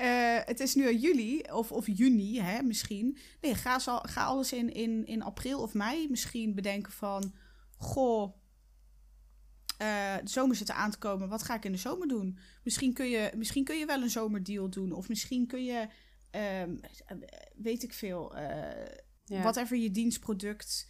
uh, 0.00 0.38
het 0.50 0.60
is 0.60 0.74
nu 0.74 0.86
al 0.86 0.94
juli, 0.94 1.40
of, 1.40 1.72
of 1.72 1.86
juni 1.86 2.40
hè, 2.40 2.62
misschien. 2.62 3.18
Nee, 3.40 3.54
ga, 3.54 3.78
zal, 3.78 4.00
ga 4.00 4.24
alles 4.24 4.52
in, 4.52 4.72
in, 4.72 5.06
in 5.06 5.22
april 5.22 5.62
of 5.62 5.74
mei 5.74 6.08
misschien 6.10 6.54
bedenken 6.54 6.92
van... 6.92 7.34
Goh, 7.78 8.36
uh, 9.82 10.16
de 10.16 10.28
zomer 10.28 10.56
zit 10.56 10.68
er 10.68 10.74
aan 10.74 10.90
te 10.90 10.98
komen. 10.98 11.28
Wat 11.28 11.42
ga 11.42 11.54
ik 11.54 11.64
in 11.64 11.72
de 11.72 11.78
zomer 11.78 12.08
doen? 12.08 12.38
Misschien 12.62 12.92
kun 12.92 13.08
je, 13.08 13.32
misschien 13.36 13.64
kun 13.64 13.78
je 13.78 13.86
wel 13.86 14.02
een 14.02 14.10
zomerdeal 14.10 14.70
doen. 14.70 14.92
Of 14.92 15.08
misschien 15.08 15.46
kun 15.46 15.64
je 15.64 15.88
um, 16.62 16.80
weet 17.56 17.82
ik 17.82 17.92
veel, 17.92 18.36
uh, 18.36 18.40
ja. 19.24 19.42
whatever 19.42 19.76
je 19.76 19.90
dienstproduct 19.90 20.88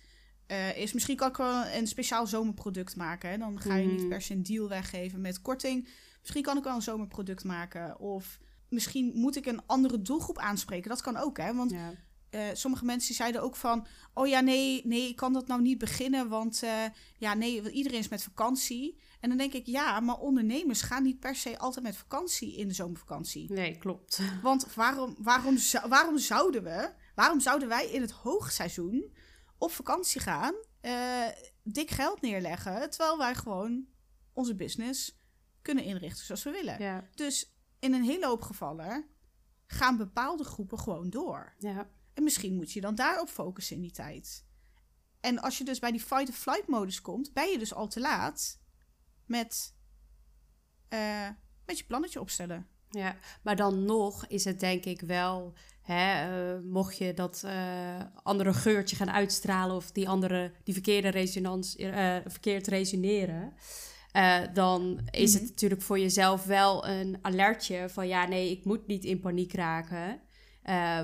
uh, 0.49 0.77
is. 0.77 0.93
Misschien 0.93 1.17
kan 1.17 1.29
ik 1.29 1.37
wel 1.37 1.67
een 1.67 1.87
speciaal 1.87 2.27
zomerproduct 2.27 2.97
maken. 2.97 3.31
Hè? 3.31 3.39
Dan 3.39 3.61
ga 3.61 3.75
je 3.75 3.87
niet 3.87 4.01
mhm. 4.01 4.09
per 4.09 4.23
se 4.23 4.33
een 4.33 4.43
deal 4.43 4.69
weggeven 4.69 5.21
met 5.21 5.43
korting. 5.43 5.89
Misschien 6.21 6.43
kan 6.43 6.57
ik 6.57 6.65
wel 6.65 6.75
een 6.75 6.83
zomerproduct 6.83 7.45
maken. 7.45 7.99
Of 7.99 8.39
misschien 8.69 9.13
moet 9.15 9.37
ik 9.37 9.47
een 9.47 9.67
andere 9.67 10.03
doelgroep 10.03 10.39
aanspreken. 10.39 10.89
Dat 10.89 11.03
kan 11.03 11.17
ook, 11.17 11.37
hè? 11.37 11.55
Want 11.55 11.71
ja. 11.71 11.93
Uh, 12.31 12.43
sommige 12.53 12.85
mensen 12.85 13.15
zeiden 13.15 13.43
ook 13.43 13.57
van... 13.57 13.87
oh 14.15 14.27
ja, 14.27 14.41
nee, 14.41 14.81
nee, 14.85 15.09
ik 15.09 15.17
kan 15.17 15.33
dat 15.33 15.47
nou 15.47 15.63
niet 15.63 15.79
beginnen... 15.79 16.29
want 16.29 16.61
uh, 16.65 16.71
ja, 17.19 17.35
nee, 17.35 17.71
iedereen 17.71 17.99
is 17.99 18.09
met 18.09 18.23
vakantie. 18.23 18.99
En 19.21 19.29
dan 19.29 19.39
denk 19.39 19.53
ik, 19.53 19.67
ja, 19.67 20.01
maar 20.01 20.17
ondernemers 20.19 20.83
gaan 20.83 21.03
niet 21.03 21.21
per 21.21 21.37
se 21.37 21.59
altijd 21.59 21.85
met 21.85 21.97
vakantie 21.97 22.57
in 22.57 22.69
de 22.69 22.75
zomervakantie. 22.75 23.53
Nee, 23.53 23.79
klopt. 23.79 24.21
Want 24.43 24.75
waarom, 24.75 25.15
waarom, 25.19 25.57
waarom 25.89 26.19
zouden 26.19 26.63
we, 26.63 26.91
waarom 27.15 27.41
zouden 27.41 27.69
wij 27.69 27.87
in 27.87 28.01
het 28.01 28.11
hoogseizoen 28.11 29.13
op 29.59 29.71
vakantie 29.71 30.21
gaan, 30.21 30.55
uh, 30.83 31.27
dik 31.63 31.91
geld 31.91 32.21
neerleggen, 32.21 32.91
terwijl 32.91 33.19
wij 33.19 33.35
gewoon 33.35 33.87
onze 34.33 34.55
business 34.55 35.21
kunnen 35.63 35.85
inrichten 35.85 36.25
zoals 36.25 36.43
we 36.43 36.51
willen. 36.51 36.83
Ja. 36.83 37.09
Dus 37.15 37.57
in 37.79 37.95
een 37.95 38.05
hele 38.05 38.27
hoop 38.27 38.43
gevallen 38.43 39.07
gaan 39.67 39.97
bepaalde 39.97 40.45
groepen 40.45 40.79
gewoon 40.79 41.11
door. 41.11 41.55
Ja. 41.59 41.91
En 42.15 42.23
misschien 42.23 42.55
moet 42.55 42.73
je 42.73 42.81
dan 42.81 42.95
daarop 42.95 43.29
focussen 43.29 43.77
in 43.77 43.83
die 43.83 43.93
tijd. 43.93 44.45
En 45.21 45.39
als 45.39 45.59
je 45.59 45.65
dus 45.65 45.79
bij 45.79 45.91
die 45.91 46.01
fight-or-flight 46.01 46.67
modus 46.67 47.01
komt, 47.01 47.33
ben 47.33 47.49
je 47.51 47.59
dus 47.59 47.75
al 47.75 47.89
te 47.89 48.01
laat 48.01 48.61
met, 49.25 49.75
uh, 50.89 51.29
met 51.67 51.79
je 51.79 51.85
plannetje 51.85 52.21
opstellen. 52.21 52.69
Ja, 52.91 53.17
maar 53.43 53.57
dan 53.57 53.85
nog 53.85 54.27
is 54.27 54.45
het 54.45 54.61
denk 54.61 54.85
ik 54.85 55.01
wel, 55.01 55.55
hè, 55.87 56.29
uh, 56.55 56.63
mocht 56.65 56.97
je 56.99 57.15
dat 57.15 57.43
uh, 57.45 57.53
andere 58.23 58.55
geurtje 58.55 58.97
gaan 58.97 59.11
uitstralen 59.11 59.77
of 59.77 59.91
die 59.91 60.09
andere, 60.09 60.53
die 60.65 60.75
verkeerde 60.75 61.09
resonans, 61.09 61.75
verkeerd 62.27 62.67
resoneren. 62.67 63.53
dan 64.53 65.01
is 65.11 65.33
het 65.33 65.43
mhm. 65.43 65.51
natuurlijk 65.51 65.83
voor 65.83 65.99
jezelf 65.99 66.45
wel 66.45 66.87
een 66.87 67.19
alertje 67.23 67.89
van 67.89 68.09
ja, 68.09 68.27
nee, 68.27 68.51
ik 68.51 68.65
moet 68.65 68.87
niet 68.87 69.05
in 69.05 69.21
paniek 69.21 69.53
raken. 69.53 70.21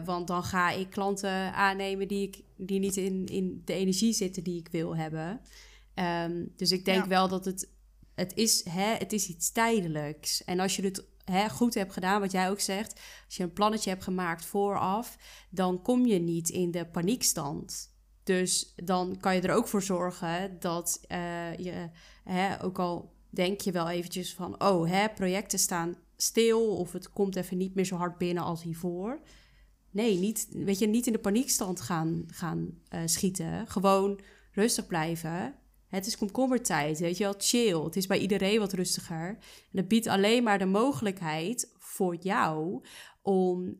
want 0.04 0.26
dan 0.26 0.42
ga 0.42 0.70
ik 0.70 0.90
klanten 0.90 1.54
aannemen 1.54 2.08
die, 2.08 2.26
ik, 2.26 2.40
die 2.56 2.78
niet 2.78 2.96
in, 2.96 3.26
in 3.26 3.62
de 3.64 3.72
energie 3.72 4.12
zitten 4.12 4.42
die 4.42 4.58
ik 4.58 4.68
wil 4.68 4.96
hebben. 4.96 5.40
Um, 5.94 6.52
dus 6.56 6.72
ik 6.72 6.84
denk 6.84 7.04
wel 7.04 7.28
dat 7.28 7.44
het 7.44 7.70
het 8.14 8.34
is, 8.34 8.64
hè, 8.64 8.94
het 8.94 9.12
is 9.12 9.28
iets 9.28 9.52
tijdelijks. 9.52 10.44
En 10.44 10.60
als 10.60 10.76
je 10.76 10.82
het 10.82 11.04
hè, 11.32 11.48
goed 11.48 11.74
hebt 11.74 11.92
gedaan, 11.92 12.20
wat 12.20 12.32
jij 12.32 12.50
ook 12.50 12.60
zegt, 12.60 13.00
als 13.26 13.36
je 13.36 13.42
een 13.42 13.52
plannetje 13.52 13.90
hebt 13.90 14.04
gemaakt 14.04 14.44
vooraf, 14.44 15.16
dan 15.50 15.82
kom 15.82 16.06
je 16.06 16.18
niet 16.18 16.48
in 16.48 16.70
de 16.70 16.86
paniekstand. 16.86 17.90
Dus 18.22 18.72
dan 18.76 19.16
kan 19.20 19.34
je 19.34 19.40
er 19.40 19.54
ook 19.54 19.68
voor 19.68 19.82
zorgen 19.82 20.56
dat 20.60 21.00
uh, 21.08 21.56
je, 21.56 21.90
hè, 22.24 22.64
ook 22.64 22.78
al 22.78 23.12
denk 23.30 23.60
je 23.60 23.72
wel 23.72 23.88
eventjes 23.88 24.34
van, 24.34 24.62
oh, 24.62 24.88
hè, 24.88 25.08
projecten 25.08 25.58
staan 25.58 25.96
stil 26.16 26.76
of 26.76 26.92
het 26.92 27.10
komt 27.10 27.36
even 27.36 27.56
niet 27.56 27.74
meer 27.74 27.84
zo 27.84 27.96
hard 27.96 28.18
binnen 28.18 28.42
als 28.42 28.62
hiervoor. 28.62 29.20
Nee, 29.90 30.18
niet, 30.18 30.48
weet 30.50 30.78
je, 30.78 30.86
niet 30.86 31.06
in 31.06 31.12
de 31.12 31.18
paniekstand 31.18 31.80
gaan, 31.80 32.24
gaan 32.26 32.78
uh, 32.94 33.00
schieten. 33.04 33.66
Gewoon 33.66 34.20
rustig 34.52 34.86
blijven. 34.86 35.54
Het 35.92 36.06
is 36.06 36.16
komkommertijd, 36.16 36.98
weet 36.98 37.16
je 37.16 37.24
wel, 37.24 37.34
chill. 37.38 37.84
Het 37.84 37.96
is 37.96 38.06
bij 38.06 38.18
iedereen 38.18 38.58
wat 38.58 38.72
rustiger. 38.72 39.28
En 39.28 39.38
dat 39.70 39.88
biedt 39.88 40.06
alleen 40.06 40.42
maar 40.42 40.58
de 40.58 40.64
mogelijkheid 40.64 41.72
voor 41.78 42.16
jou 42.16 42.84
om 43.22 43.64
uh, 43.64 43.74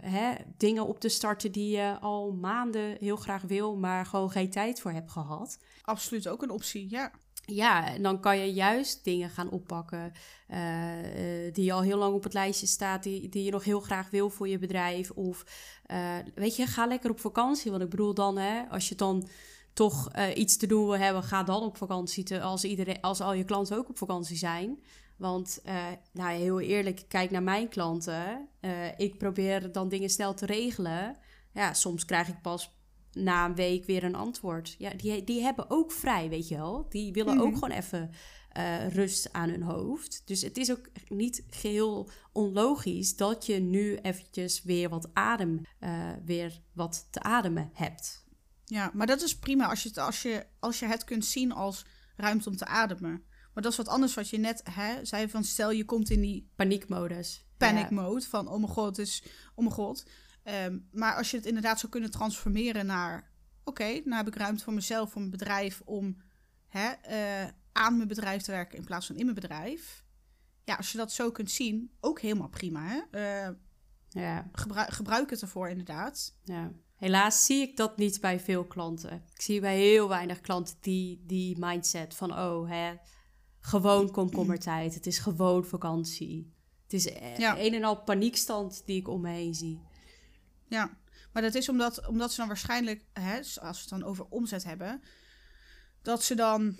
hè, 0.00 0.34
dingen 0.56 0.86
op 0.86 1.00
te 1.00 1.08
starten 1.08 1.52
die 1.52 1.76
je 1.76 1.98
al 2.00 2.32
maanden 2.32 2.96
heel 3.00 3.16
graag 3.16 3.42
wil, 3.42 3.76
maar 3.76 4.06
gewoon 4.06 4.30
geen 4.30 4.50
tijd 4.50 4.80
voor 4.80 4.90
hebt 4.90 5.10
gehad. 5.10 5.58
Absoluut 5.82 6.28
ook 6.28 6.42
een 6.42 6.50
optie, 6.50 6.90
ja. 6.90 7.10
Ja, 7.44 7.94
en 7.94 8.02
dan 8.02 8.20
kan 8.20 8.38
je 8.38 8.52
juist 8.52 9.04
dingen 9.04 9.30
gaan 9.30 9.50
oppakken 9.50 10.12
uh, 10.50 11.46
uh, 11.46 11.52
die 11.52 11.72
al 11.72 11.82
heel 11.82 11.98
lang 11.98 12.14
op 12.14 12.22
het 12.22 12.34
lijstje 12.34 12.66
staat, 12.66 13.02
die, 13.02 13.28
die 13.28 13.44
je 13.44 13.50
nog 13.50 13.64
heel 13.64 13.80
graag 13.80 14.10
wil 14.10 14.30
voor 14.30 14.48
je 14.48 14.58
bedrijf. 14.58 15.10
Of 15.10 15.44
weet 16.34 16.56
je, 16.56 16.66
ga 16.66 16.86
lekker 16.86 17.10
op 17.10 17.20
vakantie. 17.20 17.70
Want 17.70 17.82
ik 17.82 17.90
bedoel 17.90 18.14
dan, 18.14 18.38
hè, 18.38 18.62
als 18.68 18.88
je 18.88 18.94
dan 18.94 19.28
toch 19.78 20.16
uh, 20.16 20.36
iets 20.36 20.56
te 20.56 20.66
doen 20.66 20.84
wil 20.84 20.98
hebben, 20.98 21.22
ga 21.22 21.42
dan 21.42 21.62
op 21.62 21.76
vakantie. 21.76 22.24
Te, 22.24 22.40
als, 22.40 22.64
iedereen, 22.64 23.00
als 23.00 23.20
al 23.20 23.32
je 23.32 23.44
klanten 23.44 23.76
ook 23.76 23.88
op 23.88 23.98
vakantie 23.98 24.36
zijn. 24.36 24.82
Want 25.16 25.60
uh, 25.66 25.86
nou, 26.12 26.30
heel 26.30 26.60
eerlijk, 26.60 27.04
kijk 27.08 27.30
naar 27.30 27.42
mijn 27.42 27.68
klanten. 27.68 28.48
Uh, 28.60 28.98
ik 28.98 29.18
probeer 29.18 29.72
dan 29.72 29.88
dingen 29.88 30.10
snel 30.10 30.34
te 30.34 30.46
regelen. 30.46 31.16
Ja, 31.52 31.74
soms 31.74 32.04
krijg 32.04 32.28
ik 32.28 32.42
pas 32.42 32.76
na 33.12 33.44
een 33.44 33.54
week 33.54 33.84
weer 33.84 34.04
een 34.04 34.14
antwoord. 34.14 34.74
Ja, 34.78 34.90
die, 34.90 35.24
die 35.24 35.42
hebben 35.42 35.70
ook 35.70 35.92
vrij, 35.92 36.28
weet 36.28 36.48
je 36.48 36.56
wel. 36.56 36.86
Die 36.88 37.12
willen 37.12 37.40
ook 37.40 37.50
mhm. 37.50 37.58
gewoon 37.58 37.76
even 37.76 38.10
rust 38.92 39.32
aan 39.32 39.48
hun 39.48 39.62
hoofd. 39.62 40.22
Dus 40.24 40.42
het 40.42 40.56
is 40.56 40.70
ook 40.70 40.88
niet 41.08 41.44
geheel 41.50 42.08
onlogisch 42.32 43.16
dat 43.16 43.46
je 43.46 43.60
nu 43.60 43.96
eventjes 43.96 44.62
weer 44.62 44.88
wat 44.88 45.10
adem, 45.12 45.60
weer 46.24 46.60
wat 46.72 47.06
te 47.10 47.20
ademen 47.20 47.70
hebt. 47.72 48.26
Ja, 48.68 48.90
maar 48.94 49.06
dat 49.06 49.22
is 49.22 49.38
prima 49.38 49.68
als 49.68 49.82
je, 49.82 49.88
het, 49.88 49.98
als, 49.98 50.22
je, 50.22 50.46
als 50.58 50.78
je 50.78 50.86
het 50.86 51.04
kunt 51.04 51.24
zien 51.24 51.52
als 51.52 51.84
ruimte 52.16 52.48
om 52.48 52.56
te 52.56 52.66
ademen. 52.66 53.24
Maar 53.54 53.62
dat 53.62 53.72
is 53.72 53.78
wat 53.78 53.88
anders 53.88 54.14
wat 54.14 54.28
je 54.28 54.38
net 54.38 54.62
hè, 54.70 55.04
zei 55.04 55.28
van 55.28 55.44
stel 55.44 55.70
je 55.70 55.84
komt 55.84 56.10
in 56.10 56.20
die... 56.20 56.52
Paniekmodus. 56.56 57.46
Panic 57.56 57.90
mode 57.90 58.26
van 58.26 58.48
oh 58.48 58.58
mijn 58.58 58.72
god, 58.72 58.96
dus 58.96 59.22
oh 59.54 59.64
mijn 59.64 59.70
god. 59.70 60.06
Um, 60.44 60.88
maar 60.92 61.14
als 61.14 61.30
je 61.30 61.36
het 61.36 61.46
inderdaad 61.46 61.78
zou 61.78 61.92
kunnen 61.92 62.10
transformeren 62.10 62.86
naar... 62.86 63.32
Oké, 63.64 63.82
okay, 63.82 64.02
nou 64.04 64.16
heb 64.16 64.26
ik 64.26 64.40
ruimte 64.40 64.64
voor 64.64 64.72
mezelf, 64.72 65.10
voor 65.10 65.20
mijn 65.20 65.32
bedrijf... 65.32 65.80
om 65.84 66.22
hè, 66.68 66.92
uh, 67.10 67.50
aan 67.72 67.96
mijn 67.96 68.08
bedrijf 68.08 68.42
te 68.42 68.50
werken 68.50 68.78
in 68.78 68.84
plaats 68.84 69.06
van 69.06 69.16
in 69.16 69.22
mijn 69.22 69.34
bedrijf. 69.34 70.04
Ja, 70.64 70.74
als 70.74 70.92
je 70.92 70.98
dat 70.98 71.12
zo 71.12 71.30
kunt 71.30 71.50
zien, 71.50 71.92
ook 72.00 72.20
helemaal 72.20 72.48
prima. 72.48 72.86
Hè? 72.86 73.00
Uh, 73.48 73.54
ja. 74.08 74.48
Gebruik, 74.52 74.90
gebruik 74.90 75.30
het 75.30 75.42
ervoor 75.42 75.68
inderdaad. 75.68 76.36
Ja. 76.44 76.72
Helaas 76.98 77.44
zie 77.44 77.60
ik 77.62 77.76
dat 77.76 77.96
niet 77.96 78.20
bij 78.20 78.40
veel 78.40 78.64
klanten. 78.64 79.22
Ik 79.34 79.40
zie 79.40 79.60
bij 79.60 79.78
heel 79.78 80.08
weinig 80.08 80.40
klanten 80.40 80.76
die, 80.80 81.22
die 81.26 81.56
mindset 81.58 82.14
van, 82.14 82.38
oh, 82.38 82.68
hè, 82.68 82.94
gewoon 83.60 84.10
komkommertijd. 84.10 84.94
Het 84.94 85.06
is 85.06 85.18
gewoon 85.18 85.64
vakantie. 85.64 86.52
Het 86.82 86.92
is 86.92 87.04
ja. 87.36 87.58
een 87.58 87.74
en 87.74 87.84
al 87.84 88.02
paniekstand 88.02 88.82
die 88.86 88.98
ik 88.98 89.08
om 89.08 89.20
me 89.20 89.30
heen 89.30 89.54
zie. 89.54 89.80
Ja, 90.68 90.98
Maar 91.32 91.42
dat 91.42 91.54
is 91.54 91.68
omdat, 91.68 92.06
omdat 92.06 92.30
ze 92.30 92.36
dan 92.36 92.46
waarschijnlijk, 92.46 93.04
hè, 93.12 93.36
als 93.36 93.58
we 93.60 93.66
het 93.66 93.88
dan 93.88 94.04
over 94.04 94.26
omzet 94.28 94.64
hebben, 94.64 95.02
dat 96.02 96.22
ze 96.22 96.34
dan 96.34 96.76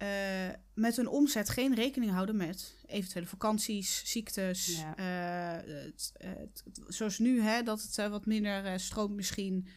eh, 0.00 0.48
met 0.74 0.96
hun 0.96 1.08
omzet 1.08 1.48
geen 1.48 1.74
rekening 1.74 2.12
houden 2.12 2.36
met 2.36 2.76
eventuele 2.86 3.26
vakanties, 3.26 4.02
ziektes. 4.04 4.66
Ja. 4.78 4.96
eh, 4.96 5.66
het- 5.84 6.12
het- 6.18 6.62
zoals 6.86 7.18
nu, 7.18 7.40
hè, 7.42 7.62
dat 7.62 7.82
het 7.82 7.98
eh, 7.98 8.08
wat 8.08 8.26
minder 8.26 8.80
stroomt 8.80 9.14
misschien 9.14 9.68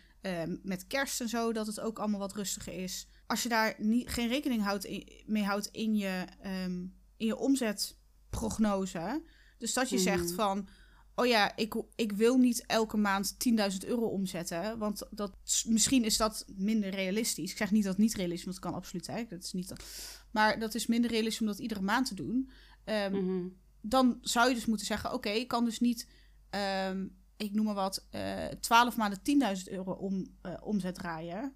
met 0.62 0.88
kerst 0.88 1.22
en 1.22 1.30
zo, 1.30 1.54
dat 1.54 1.68
het 1.68 1.80
ook 1.80 2.00
allemaal 2.00 2.20
wat 2.20 2.34
rustiger 2.36 2.74
is. 2.74 3.08
Als 3.28 3.44
je 3.44 3.50
daar 3.50 3.76
niet, 3.78 4.10
geen 4.10 4.28
rekening 4.28 4.64
houdt 4.64 4.86
in- 4.86 5.24
mee 5.26 5.44
houdt 5.44 5.68
in 5.68 5.96
je, 5.96 6.26
ehm, 6.42 6.72
in 7.18 7.26
je 7.26 7.36
omzetprognose, 7.38 9.22
dus 9.58 9.74
dat 9.74 9.90
je 9.90 9.96
Mhm. 9.96 10.04
zegt 10.04 10.32
van, 10.32 10.68
oh 11.15 11.26
ja, 11.26 11.56
ik, 11.56 11.73
ik 11.95 12.12
wil 12.12 12.38
niet 12.38 12.65
elke 12.65 12.97
maand 12.97 13.36
10.000 13.82 13.88
euro 13.88 14.06
omzetten, 14.06 14.78
want 14.78 15.04
dat, 15.12 15.38
misschien 15.67 16.04
is 16.04 16.17
dat 16.17 16.45
minder 16.56 16.89
realistisch. 16.89 17.52
Ik 17.52 17.58
zeg 17.58 17.71
niet 17.71 17.84
dat 17.84 17.91
het 17.93 18.02
niet 18.02 18.13
realistisch 18.15 18.39
is, 18.39 18.45
want 18.45 18.56
het 18.56 18.65
kan 18.65 18.76
absoluut 18.76 19.06
zijn. 19.06 19.26
Dat 19.30 19.43
is 19.43 19.54
niet 19.54 19.67
dat, 19.69 19.84
maar 20.32 20.60
dat 20.60 20.76
is 20.76 20.88
minder 20.88 21.10
realistisch 21.12 21.41
om 21.41 21.47
dat 21.47 21.60
iedere 21.60 21.82
maand 21.82 22.08
te 22.08 22.15
doen. 22.15 22.49
Ehm, 22.84 23.13
Mhm. 23.26 23.47
dan 23.82 24.17
zou 24.21 24.49
je 24.49 24.56
dus 24.56 24.65
moeten 24.65 24.86
zeggen: 24.86 25.13
Oké, 25.13 25.30
ik 25.30 25.47
kan 25.47 25.65
dus 25.65 25.80
niet, 25.80 26.08
ehm, 26.49 27.08
ik 27.38 27.54
noem 27.54 27.65
maar 27.65 27.73
wat, 27.73 28.08
eh 28.10 28.45
12 28.47 28.97
maanden 28.97 29.21
10.000 29.21 29.69
euro 29.69 29.91
om, 29.91 30.28
eh, 30.41 30.54
omzet 30.62 30.95
draaien. 30.95 31.56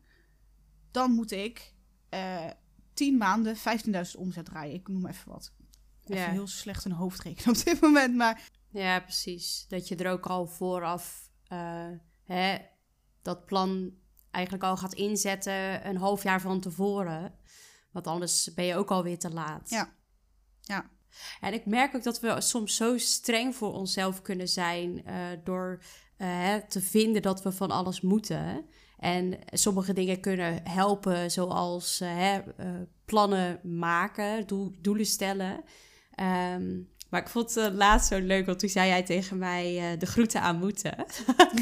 Dan 0.91 1.11
moet 1.11 1.31
ik 1.31 1.73
eh 2.09 2.45
10 2.93 3.17
maanden 3.17 3.55
15.000 3.57 4.15
omzet 4.23 4.45
draaien. 4.45 4.73
Ik 4.73 4.87
noem 4.87 5.07
even 5.07 5.31
wat. 5.31 5.51
Even 6.03 6.21
Ja. 6.21 6.31
heel 6.31 6.47
slecht 6.47 6.85
een 6.85 6.91
hoofdrekenen 6.91 7.57
op 7.57 7.63
dit 7.65 7.81
moment. 7.81 8.15
Maar 8.15 8.49
Ja, 8.69 8.99
precies. 8.99 9.65
Dat 9.67 9.87
je 9.87 9.95
er 9.95 10.11
ook 10.11 10.25
al 10.25 10.47
vooraf 10.47 11.29
eh, 11.47 11.89
hè, 12.25 12.57
dat 13.21 13.45
plan 13.45 13.93
eigenlijk 14.31 14.65
al 14.65 14.77
gaat 14.77 14.93
inzetten 14.93 15.87
een 15.87 15.97
half 15.97 16.23
jaar 16.23 16.41
van 16.41 16.59
tevoren. 16.59 17.35
Want 17.91 18.07
anders 18.07 18.53
ben 18.53 18.65
je 18.65 18.75
ook 18.75 18.91
alweer 18.91 19.19
te 19.19 19.33
laat. 19.33 19.69
Ja. 19.69 19.93
Ja. 20.61 20.89
En 21.39 21.53
ik 21.53 21.65
merk 21.65 21.95
ook 21.95 22.03
dat 22.03 22.19
we 22.19 22.41
soms 22.41 22.75
zo 22.75 22.97
streng 22.97 23.55
voor 23.55 23.73
onszelf 23.73 24.21
kunnen 24.21 24.47
zijn 24.47 25.05
eh, 25.05 25.15
door 25.43 25.83
hè, 26.15 26.67
te 26.67 26.81
vinden 26.81 27.21
dat 27.21 27.43
we 27.43 27.51
van 27.51 27.71
alles 27.71 28.01
moeten. 28.01 28.65
En 28.97 29.39
sommige 29.45 29.93
dingen 29.93 30.21
kunnen 30.21 30.67
helpen, 30.69 31.31
zoals 31.31 31.99
hè, 31.99 32.37
eh, 32.37 32.71
plannen 33.05 33.59
maken, 33.77 34.47
doel- 34.47 34.75
doelen 34.81 35.05
stellen. 35.05 35.63
Ehm, 36.11 36.81
maar 37.09 37.21
ik 37.21 37.29
vond 37.29 37.55
het 37.55 37.73
laatst 37.73 38.07
zo 38.07 38.19
leuk, 38.19 38.45
want 38.45 38.59
toen 38.59 38.69
zei 38.69 38.87
jij 38.87 39.03
tegen 39.03 39.37
mij 39.37 39.77
eh, 39.77 39.99
de 39.99 40.05
groeten 40.05 40.41
aan 40.41 40.59
moeten. 40.59 41.05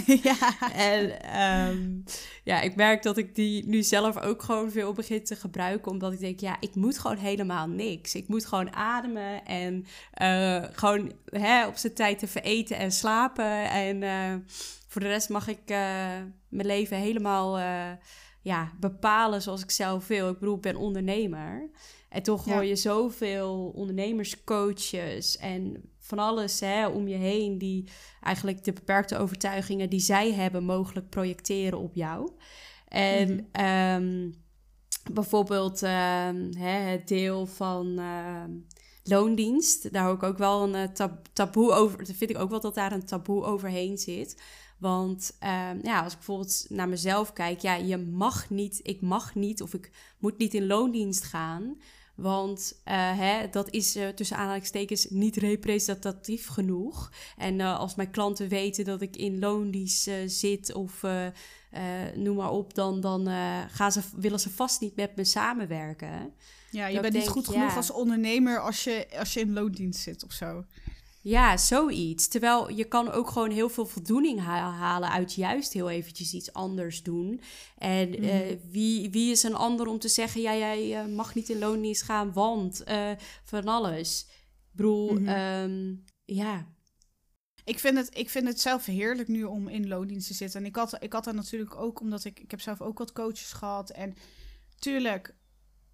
ja. 0.23 0.71
En 0.73 1.21
ehm, 1.21 1.99
ja, 2.43 2.61
ik 2.61 2.75
merk 2.75 3.03
dat 3.03 3.17
ik 3.17 3.35
die 3.35 3.67
nu 3.67 3.83
zelf 3.83 4.17
ook 4.17 4.43
gewoon 4.43 4.71
veel 4.71 4.93
begin 4.93 5.23
te 5.23 5.35
gebruiken. 5.35 5.91
Omdat 5.91 6.13
ik 6.13 6.19
denk, 6.19 6.39
ja, 6.39 6.57
ik 6.59 6.75
moet 6.75 6.99
gewoon 6.99 7.17
helemaal 7.17 7.67
niks. 7.67 8.15
Ik 8.15 8.27
moet 8.27 8.45
gewoon 8.45 8.75
ademen 8.75 9.45
en 9.45 9.85
eh, 10.11 10.63
gewoon 10.71 11.11
hè, 11.25 11.67
op 11.67 11.75
zijn 11.75 11.93
tijd 11.93 12.23
even 12.23 12.43
eten 12.43 12.77
en 12.77 12.91
slapen. 12.91 13.69
En 13.69 14.03
eh, 14.03 14.35
voor 14.95 15.01
de 15.03 15.07
rest 15.07 15.29
mag 15.29 15.47
ik 15.47 15.61
eh, 15.65 15.77
mijn 16.49 16.67
leven 16.67 16.97
helemaal 16.97 17.57
eh, 17.57 17.91
ja, 18.41 18.71
bepalen 18.79 19.41
zoals 19.41 19.63
ik 19.63 19.71
zelf 19.71 20.07
wil. 20.07 20.29
Ik 20.29 20.39
bedoel, 20.39 20.55
ik 20.55 20.61
ben 20.61 20.75
ondernemer. 20.75 21.69
En 22.15 22.23
toch 22.23 22.45
hoor 22.45 22.65
je 22.65 22.75
zoveel 22.75 23.71
ondernemerscoaches 23.75 25.37
en 25.37 25.89
van 25.99 26.19
alles 26.19 26.59
hè, 26.59 26.87
om 26.87 27.07
je 27.07 27.15
heen 27.15 27.57
die 27.57 27.89
eigenlijk 28.21 28.63
de 28.63 28.73
beperkte 28.73 29.17
overtuigingen 29.17 29.89
die 29.89 29.99
zij 29.99 30.33
hebben 30.33 30.63
mogelijk 30.63 31.09
projecteren 31.09 31.79
op 31.79 31.95
jou. 31.95 32.31
En 32.87 33.33
Mhm. 33.33 33.43
ehm, 33.51 34.31
bijvoorbeeld 35.13 35.83
ehm, 35.83 36.51
hè, 36.57 36.77
het 36.91 37.07
deel 37.07 37.45
van 37.45 37.99
ehm, 37.99 38.51
loondienst, 39.03 39.93
daar 39.93 40.05
hoor 40.05 40.13
ik 40.15 40.23
ook 40.23 40.37
wel 40.37 40.63
een 40.63 40.75
eh, 40.75 40.83
tab- 40.93 41.27
taboe 41.33 41.71
over. 41.71 41.97
Dat 41.97 42.15
vind 42.15 42.29
ik 42.29 42.37
ook 42.37 42.49
wel 42.49 42.59
dat 42.61 42.75
daar 42.75 42.91
een 42.91 43.05
taboe 43.05 43.43
overheen 43.43 43.97
zit. 43.97 44.41
Want 44.79 45.37
ja, 45.81 46.03
als 46.03 46.11
ik 46.11 46.17
bijvoorbeeld 46.17 46.65
naar 46.69 46.89
mezelf 46.89 47.33
kijk, 47.33 47.59
ja, 47.59 47.75
je 47.75 47.97
mag 47.97 48.49
niet, 48.49 48.79
ik 48.83 49.01
mag 49.01 49.35
niet 49.35 49.61
of 49.61 49.73
ik 49.73 49.91
moet 50.19 50.37
niet 50.37 50.53
in 50.53 50.67
loondienst 50.67 51.23
gaan. 51.23 51.77
Want 52.15 52.81
eh, 52.83 53.17
hè, 53.17 53.49
dat 53.49 53.69
is 53.69 53.95
eh, 53.95 54.07
tussen 54.07 54.37
aanhalingstekens 54.37 55.05
niet 55.09 55.35
representatief 55.35 56.47
genoeg. 56.47 57.11
En 57.37 57.59
eh, 57.59 57.79
als 57.79 57.95
mijn 57.95 58.11
klanten 58.11 58.47
weten 58.47 58.85
dat 58.85 59.01
ik 59.01 59.15
in 59.15 59.39
loondienst 59.39 60.09
zit 60.25 60.73
of 60.73 61.03
noem 62.15 62.35
maar 62.35 62.51
op, 62.51 62.73
dan, 62.73 63.01
dan 63.01 63.27
gaan 63.69 63.91
ze, 63.91 64.01
willen 64.15 64.39
ze 64.39 64.49
vast 64.49 64.81
niet 64.81 64.95
met 64.95 65.15
me 65.15 65.23
samenwerken. 65.23 66.33
ja, 66.71 66.87
je 66.87 66.93
Dat 66.93 67.01
bent 67.01 67.13
niet 67.13 67.27
goed 67.27 67.47
genoeg 67.47 67.69
ja. 67.69 67.75
als 67.75 67.91
ondernemer 67.91 68.59
als 68.59 68.83
je, 68.83 69.07
als 69.17 69.33
je 69.33 69.39
in 69.39 69.53
loondienst 69.53 70.01
zit 70.01 70.23
of 70.23 70.31
zo. 70.31 70.65
Ja, 71.27 71.57
zoiets. 71.57 72.27
Terwijl 72.27 72.69
je 72.69 72.83
kan 72.85 73.11
ook 73.11 73.29
gewoon 73.29 73.51
heel 73.51 73.69
veel 73.69 73.85
voldoening 73.85 74.39
ha- 74.39 74.71
halen 74.71 75.09
uit 75.11 75.33
juist 75.33 75.73
heel 75.73 75.89
eventjes 75.89 76.33
iets 76.33 76.53
anders 76.53 77.03
doen. 77.03 77.41
En 77.77 78.09
Mhm. 78.09 78.23
eh, 78.23 78.57
wie, 78.69 79.09
wie 79.09 79.31
is 79.31 79.43
een 79.43 79.55
ander 79.55 79.87
om 79.87 79.99
te 79.99 80.07
zeggen, 80.07 80.41
ja, 80.41 80.55
jij 80.55 80.99
eh, 80.99 81.05
mag 81.13 81.35
niet 81.35 81.49
in 81.49 81.59
loondienst 81.59 82.01
gaan, 82.01 82.33
want 82.33 82.83
eh, 82.83 83.11
van 83.43 83.67
alles. 83.67 84.25
Ik 84.29 84.71
bedoel, 84.75 85.13
Mhm. 85.13 85.27
ehm, 85.27 85.93
ja, 86.25 86.73
Ik 87.63 87.79
vind, 87.79 87.97
het, 87.97 88.17
ik 88.17 88.29
vind 88.29 88.47
het 88.47 88.59
zelf 88.61 88.85
heerlijk 88.85 89.27
nu 89.27 89.43
om 89.43 89.67
in 89.67 89.87
loondienst 89.87 90.27
te 90.27 90.33
zitten. 90.33 90.59
En 90.59 90.65
ik 90.65 90.75
had, 90.75 91.03
ik 91.03 91.13
had 91.13 91.23
dat 91.23 91.33
natuurlijk 91.35 91.75
ook 91.75 91.99
omdat 91.99 92.25
ik... 92.25 92.39
Ik 92.39 92.51
heb 92.51 92.61
zelf 92.61 92.81
ook 92.81 92.97
wat 92.97 93.11
coaches 93.11 93.51
gehad. 93.53 93.89
En 93.89 94.15
tuurlijk, 94.79 95.35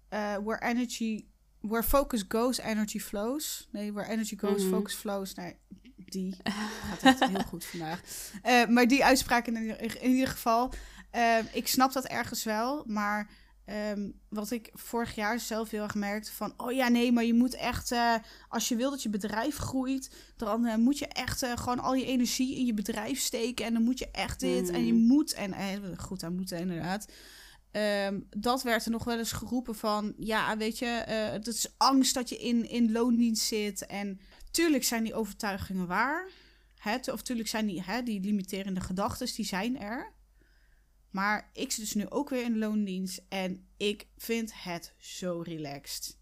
where 0.08 0.58
energy... 0.62 1.24
Where 1.62 1.82
focus 1.82 2.24
goes, 2.28 2.58
energy 2.58 2.98
flows. 3.00 3.68
Nee, 3.72 3.92
where 3.92 4.10
energy 4.10 4.38
goes, 4.38 4.62
Mhm. 4.62 4.70
focus 4.72 4.94
flows. 4.94 5.34
Nee, 5.34 5.56
die 5.96 6.36
gaat 6.88 7.02
echt 7.02 7.24
heel 7.28 7.42
goed 7.42 7.64
vandaag. 7.64 8.00
Eh, 8.42 8.66
maar 8.66 8.88
die 8.88 9.04
uitspraak 9.04 9.46
in, 9.46 9.56
ieder- 9.56 10.02
in 10.02 10.10
ieder 10.10 10.28
geval. 10.28 10.72
eh, 11.10 11.38
ik 11.52 11.68
snap 11.68 11.92
dat 11.92 12.04
ergens 12.04 12.44
wel. 12.44 12.84
Maar 12.86 13.30
ehm, 13.64 14.10
wat 14.28 14.50
ik 14.50 14.70
vorig 14.72 15.14
jaar 15.14 15.40
zelf 15.40 15.70
heel 15.70 15.82
erg 15.82 15.94
merkte 15.94 16.32
van... 16.32 16.54
Oh 16.56 16.72
ja, 16.72 16.88
nee, 16.88 17.12
maar 17.12 17.24
je 17.24 17.34
moet 17.34 17.54
echt... 17.54 17.92
eh, 17.92 18.14
als 18.48 18.68
je 18.68 18.76
wil 18.76 18.90
dat 18.90 19.02
je 19.02 19.08
bedrijf 19.08 19.56
groeit... 19.56 20.10
dan 20.36 20.66
eh, 20.66 20.76
moet 20.76 20.98
je 20.98 21.06
echt 21.06 21.46
gewoon 21.54 21.78
al 21.80 21.94
je 21.94 22.04
energie 22.06 22.56
in 22.56 22.66
je 22.66 22.74
bedrijf 22.74 23.20
steken. 23.20 23.64
En 23.66 23.72
dan 23.72 23.82
moet 23.82 23.98
je 23.98 24.08
echt 24.12 24.40
dit 24.40 24.68
en 24.70 24.86
je 24.86 24.92
Mm. 24.92 25.06
moet. 25.06 25.32
En 25.32 25.54
goed 25.98 26.22
aan 26.22 26.34
moeten 26.34 26.58
inderdaad. 26.58 27.06
Ehm, 27.72 28.20
dat 28.30 28.62
werd 28.62 28.84
er 28.84 28.90
nog 28.90 29.04
wel 29.04 29.18
eens 29.18 29.32
geroepen 29.32 29.74
van... 29.74 30.14
Ja, 30.16 30.56
weet 30.56 30.78
je, 30.78 30.86
eh 30.86 31.30
het 31.30 31.46
is 31.46 31.74
angst 31.76 32.14
dat 32.14 32.28
je 32.28 32.36
in, 32.36 32.68
in 32.68 32.92
loondienst 32.92 33.42
zit. 33.42 33.86
En 33.86 34.20
tuurlijk 34.50 34.84
zijn 34.84 35.04
die 35.04 35.14
overtuigingen 35.14 35.86
waar. 35.86 36.28
Hè, 36.78 36.96
of 37.12 37.22
tuurlijk 37.22 37.48
zijn 37.48 37.66
die, 37.66 37.82
hè, 37.82 38.02
die 38.02 38.20
limiterende 38.20 38.80
gedachten, 38.80 39.34
die 39.34 39.44
zijn 39.44 39.78
er. 39.78 40.12
Maar 41.10 41.50
ik 41.52 41.72
zit 41.72 41.84
dus 41.84 41.94
nu 41.94 42.08
ook 42.08 42.28
weer 42.28 42.44
in 42.44 42.58
loondienst. 42.58 43.22
En 43.28 43.66
ik 43.76 44.06
vind 44.16 44.52
het 44.54 44.94
zo 44.98 45.40
relaxed. 45.44 46.18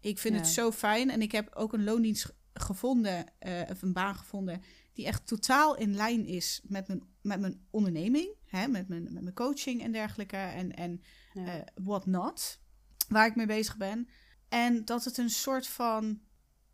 Ik 0.00 0.18
vind 0.18 0.36
het 0.36 0.48
zo 0.48 0.72
fijn. 0.72 1.10
En 1.10 1.22
ik 1.22 1.32
heb 1.32 1.54
ook 1.54 1.72
een 1.72 1.84
loondienst 1.84 2.34
gevonden, 2.52 3.38
eh, 3.38 3.60
of 3.70 3.82
een 3.82 3.92
baan 3.92 4.14
gevonden, 4.14 4.62
die 4.92 5.06
echt 5.06 5.26
totaal 5.26 5.76
in 5.76 5.94
lijn 5.94 6.26
is 6.26 6.60
met 6.64 6.88
mijn, 6.88 7.02
met 7.22 7.40
mijn 7.40 7.66
onderneming, 7.70 8.28
hè, 8.54 8.68
met, 8.68 8.88
mijn, 8.88 9.02
met 9.12 9.22
mijn 9.22 9.34
coaching 9.34 9.82
en 9.82 9.92
dergelijke 9.92 10.36
en, 10.36 10.74
en 10.74 11.02
ja. 11.32 11.46
eh 11.46 11.62
what 11.74 12.06
not, 12.06 12.60
waar 13.08 13.26
ik 13.26 13.36
mee 13.36 13.46
bezig 13.46 13.76
ben. 13.76 14.08
En 14.48 14.84
dat 14.84 15.04
het 15.04 15.18
een 15.18 15.30
soort 15.30 15.66
van 15.66 16.20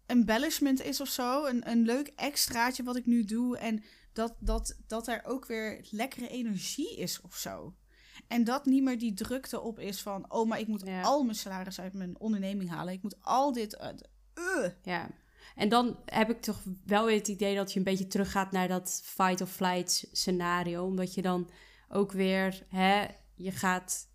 embellishment 0.06 0.82
is 0.82 1.00
of 1.00 1.08
zo, 1.08 1.44
een, 1.46 1.70
een 1.70 1.82
leuk 1.82 2.12
extraatje 2.16 2.82
wat 2.82 2.96
ik 2.96 3.06
nu 3.06 3.24
doe 3.24 3.58
en 3.58 3.82
dat, 4.12 4.36
dat, 4.38 4.76
dat 4.86 5.08
er 5.08 5.20
ook 5.24 5.46
weer 5.46 5.86
lekkere 5.90 6.28
energie 6.28 6.96
is 6.96 7.20
of 7.20 7.36
zo. 7.36 7.74
En 8.28 8.44
dat 8.44 8.66
niet 8.66 8.82
meer 8.82 8.98
die 8.98 9.14
drukte 9.14 9.60
op 9.60 9.78
is 9.78 10.02
van, 10.02 10.32
oh, 10.32 10.48
maar 10.48 10.60
ik 10.60 10.66
moet 10.66 10.82
Ja. 10.86 11.02
al 11.02 11.22
mijn 11.22 11.36
salaris 11.36 11.80
uit 11.80 11.92
mijn 11.92 12.18
onderneming 12.20 12.70
halen. 12.70 12.92
Ik 12.92 13.02
moet 13.02 13.16
al 13.20 13.52
dit... 13.52 13.78
uh. 14.34 14.68
Ja. 14.82 15.10
En 15.54 15.68
dan 15.68 15.98
heb 16.04 16.30
ik 16.30 16.40
toch 16.40 16.62
wel 16.84 17.04
weer 17.04 17.16
het 17.16 17.28
idee 17.28 17.56
dat 17.56 17.72
je 17.72 17.78
een 17.78 17.84
beetje 17.84 18.06
teruggaat 18.06 18.52
naar 18.52 18.68
dat 18.68 19.00
fight 19.04 19.40
of 19.40 19.50
flight 19.52 20.08
scenario. 20.12 20.84
Omdat 20.84 21.14
je 21.14 21.22
dan 21.22 21.50
ook 21.92 22.12
weer, 22.12 22.62
hè, 22.68 23.06
je 23.34 23.50
gaat, 23.50 24.08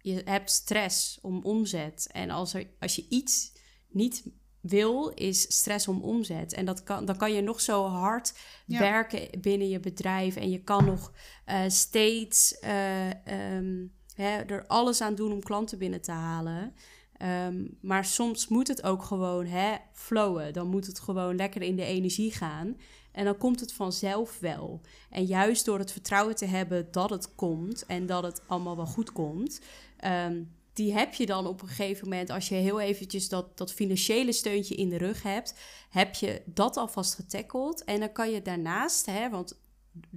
je 0.00 0.22
hebt 0.24 0.50
stress 0.50 1.18
om 1.22 1.42
omzet. 1.42 2.08
En 2.12 2.30
als, 2.30 2.54
er, 2.54 2.66
als 2.78 2.96
je 2.96 3.06
iets 3.08 3.52
niet 3.88 4.24
wil, 4.60 5.08
is 5.08 5.56
stress 5.56 5.88
om 5.88 6.02
omzet. 6.02 6.52
En 6.52 6.64
dat 6.64 6.82
kan, 6.82 7.04
dan 7.04 7.16
kan 7.16 7.32
je 7.32 7.40
nog 7.40 7.60
zo 7.60 7.84
hard 7.86 8.34
Ja. 8.66 8.78
werken 8.78 9.40
binnen 9.40 9.68
je 9.68 9.80
bedrijf. 9.80 10.36
En 10.36 10.50
je 10.50 10.62
kan 10.62 10.84
nog 10.84 11.12
eh, 11.44 11.62
steeds 11.68 12.58
eh, 12.58 13.10
ehm, 13.26 13.86
hè, 14.14 14.38
er 14.38 14.66
alles 14.66 15.00
aan 15.00 15.14
doen 15.14 15.32
om 15.32 15.42
klanten 15.42 15.78
binnen 15.78 16.00
te 16.00 16.12
halen. 16.12 16.74
Ehm, 17.16 17.64
maar 17.80 18.04
soms 18.04 18.48
moet 18.48 18.68
het 18.68 18.82
ook 18.82 19.02
gewoon 19.02 19.46
hè, 19.46 19.76
flowen. 19.92 20.52
Dan 20.52 20.66
moet 20.68 20.86
het 20.86 21.00
gewoon 21.00 21.36
lekker 21.36 21.62
in 21.62 21.76
de 21.76 21.84
energie 21.84 22.32
gaan. 22.32 22.76
En 23.14 23.24
dan 23.24 23.36
komt 23.36 23.60
het 23.60 23.72
vanzelf 23.72 24.38
wel. 24.38 24.80
En 25.10 25.24
juist 25.24 25.64
door 25.64 25.78
het 25.78 25.92
vertrouwen 25.92 26.34
te 26.34 26.46
hebben 26.46 26.88
dat 26.90 27.10
het 27.10 27.34
komt 27.34 27.86
en 27.86 28.06
dat 28.06 28.22
het 28.22 28.42
allemaal 28.46 28.76
wel 28.76 28.86
goed 28.86 29.12
komt, 29.12 29.60
ehm, 29.96 30.42
die 30.72 30.92
heb 30.92 31.14
je 31.14 31.26
dan 31.26 31.46
op 31.46 31.62
een 31.62 31.68
gegeven 31.68 32.08
moment, 32.08 32.30
als 32.30 32.48
je 32.48 32.54
heel 32.54 32.80
eventjes 32.80 33.28
dat, 33.28 33.58
dat 33.58 33.72
financiële 33.72 34.32
steuntje 34.32 34.74
in 34.74 34.88
de 34.88 34.96
rug 34.96 35.22
hebt, 35.22 35.54
heb 35.90 36.14
je 36.14 36.42
dat 36.44 36.76
alvast 36.76 37.14
getackeld. 37.14 37.84
En 37.84 38.00
dan 38.00 38.12
kan 38.12 38.30
je 38.30 38.42
daarnaast, 38.42 39.06
hè, 39.06 39.30
want 39.30 39.58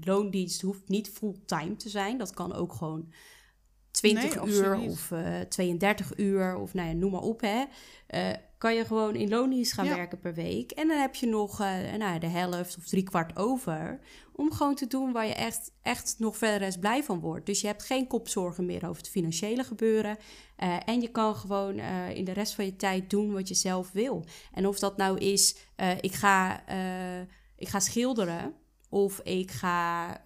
loondienst 0.03 0.61
hoeft 0.61 0.87
niet 0.87 1.09
fulltime 1.09 1.75
te 1.75 1.89
zijn, 1.89 2.17
dat 2.17 2.33
kan 2.33 2.53
ook 2.53 2.73
gewoon 2.73 3.11
20 3.91 4.45
uur 4.45 4.79
of 4.79 5.11
uh, 5.11 5.41
eh, 5.41 5.47
32 5.47 6.17
uur 6.17 6.55
of 6.55 6.73
nou 6.73 6.87
ja, 6.87 6.93
noem 6.93 7.11
maar 7.11 7.21
op. 7.21 7.41
Hè. 7.41 7.63
Uh, 8.09 8.35
kan 8.57 8.75
je 8.75 8.85
gewoon 8.85 9.15
in 9.15 9.29
loondienst 9.29 9.73
gaan 9.73 9.87
werken 9.87 10.19
per 10.19 10.33
week. 10.33 10.71
En 10.71 10.87
dan 10.87 10.97
heb 10.97 11.15
je 11.15 11.27
nog 11.27 11.61
uh, 11.61 11.93
nou, 11.97 12.19
de 12.19 12.27
helft 12.27 12.77
of 12.77 12.85
drie 12.87 13.03
kwart 13.03 13.37
over. 13.37 13.99
Om 14.31 14.51
gewoon 14.51 14.75
te 14.75 14.87
doen 14.87 15.11
waar 15.11 15.25
je 15.25 15.33
echt, 15.33 15.71
echt 15.81 16.15
nog 16.19 16.37
verder 16.37 16.61
eens 16.61 16.77
blij 16.77 17.03
van 17.03 17.19
wordt. 17.19 17.45
Dus 17.45 17.61
je 17.61 17.67
hebt 17.67 17.83
geen 17.83 18.07
kopzorgen 18.07 18.65
meer 18.65 18.85
over 18.85 19.01
het 19.01 19.09
financiële 19.09 19.63
gebeuren. 19.63 20.17
en 20.85 21.01
je 21.01 21.07
kan 21.11 21.35
gewoon 21.35 21.79
in 22.13 22.25
de 22.25 22.31
rest 22.31 22.53
van 22.53 22.65
je 22.65 22.75
tijd 22.75 23.09
doen 23.09 23.33
wat 23.33 23.47
je 23.47 23.53
zelf 23.53 23.91
wil. 23.91 24.25
En 24.53 24.67
of 24.67 24.79
dat 24.79 24.97
nou 24.97 25.17
is, 25.17 25.55
ik, 26.01 26.13
ga, 26.13 26.63
ik 27.55 27.67
ga 27.67 27.79
schilderen. 27.79 28.53
Of 28.89 29.19
ik 29.19 29.51
ga 29.51 30.21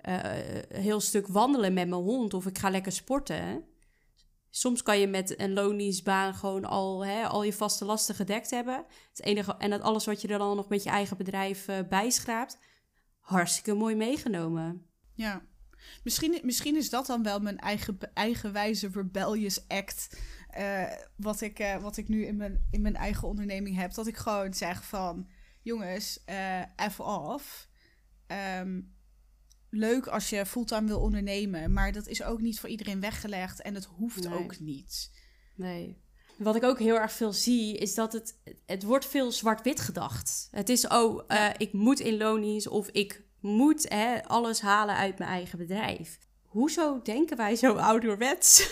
een 0.00 0.80
heel 0.80 1.00
stuk 1.00 1.26
wandelen 1.26 1.72
met 1.72 1.88
mijn 1.88 2.02
hond 2.02 2.34
of 2.34 2.46
ik 2.46 2.58
ga 2.58 2.70
lekker 2.70 2.92
sporten. 2.92 3.64
Soms 4.56 4.82
kan 4.82 4.98
je 4.98 5.06
met 5.06 5.40
een 5.40 5.52
loondienstbaan 5.52 6.34
gewoon 6.34 6.64
al, 6.64 7.04
hè, 7.04 7.26
al 7.26 7.42
je 7.42 7.52
vaste 7.52 7.84
lasten 7.84 8.14
gedekt 8.14 8.50
hebben. 8.50 8.84
Het 9.08 9.22
enige, 9.22 9.56
en 9.56 9.70
dat 9.70 9.80
alles 9.80 10.04
wat 10.04 10.20
je 10.20 10.28
er 10.28 10.38
dan 10.38 10.56
nog 10.56 10.68
met 10.68 10.82
je 10.82 10.90
eigen 10.90 11.16
bedrijf 11.16 11.68
uh, 11.68 11.78
bijschraapt. 11.88 12.58
Hartstikke 13.20 13.74
mooi 13.74 13.96
meegenomen. 13.96 14.86
Ja, 15.14 15.42
misschien, 16.02 16.40
misschien 16.42 16.76
is 16.76 16.90
dat 16.90 17.06
dan 17.06 17.22
wel 17.22 17.40
mijn 17.40 17.58
eigen, 17.58 17.98
eigenwijze 18.12 18.88
rebellious 18.92 19.68
act. 19.68 20.20
Uh, 20.58 20.92
wat, 21.16 21.40
ik, 21.40 21.60
uh, 21.60 21.76
wat 21.76 21.96
ik 21.96 22.08
nu 22.08 22.24
in 22.26 22.36
mijn, 22.36 22.66
in 22.70 22.82
mijn 22.82 22.96
eigen 22.96 23.28
onderneming 23.28 23.76
heb. 23.76 23.94
Dat 23.94 24.06
ik 24.06 24.16
gewoon 24.16 24.54
zeg 24.54 24.84
van, 24.84 25.28
jongens, 25.62 26.24
even 26.76 27.04
off. 27.04 27.68
Um, 28.60 28.93
leuk 29.76 30.06
als 30.06 30.28
je 30.28 30.46
fulltime 30.46 30.86
wil 30.86 31.00
ondernemen, 31.00 31.72
maar 31.72 31.92
dat 31.92 32.06
is 32.06 32.22
ook 32.22 32.40
niet 32.40 32.60
voor 32.60 32.68
iedereen 32.68 33.00
weggelegd 33.00 33.62
en 33.62 33.74
het 33.74 33.84
hoeft 33.84 34.32
ook 34.32 34.58
niet. 34.58 35.10
Nee. 35.54 36.02
Wat 36.36 36.56
ik 36.56 36.62
ook 36.62 36.78
heel 36.78 36.98
erg 36.98 37.12
veel 37.12 37.32
zie, 37.32 37.76
is 37.76 37.94
dat 37.94 38.12
het, 38.12 38.38
het 38.66 38.82
wordt 38.82 39.06
veel 39.06 39.32
zwart-wit 39.32 39.80
gedacht. 39.80 40.48
Het 40.50 40.68
is, 40.68 40.86
oh, 40.86 41.22
uh, 41.28 41.48
ik 41.56 41.72
moet 41.72 42.00
in 42.00 42.16
loondienst 42.16 42.68
of 42.68 42.88
ik 42.88 43.22
moet 43.40 43.88
hè, 43.88 44.24
alles 44.24 44.60
halen 44.60 44.94
uit 44.94 45.18
mijn 45.18 45.30
eigen 45.30 45.58
bedrijf. 45.58 46.18
Hoezo 46.42 47.00
denken 47.02 47.36
wij 47.36 47.56
zo 47.56 47.74
ouderwets? 47.90 48.70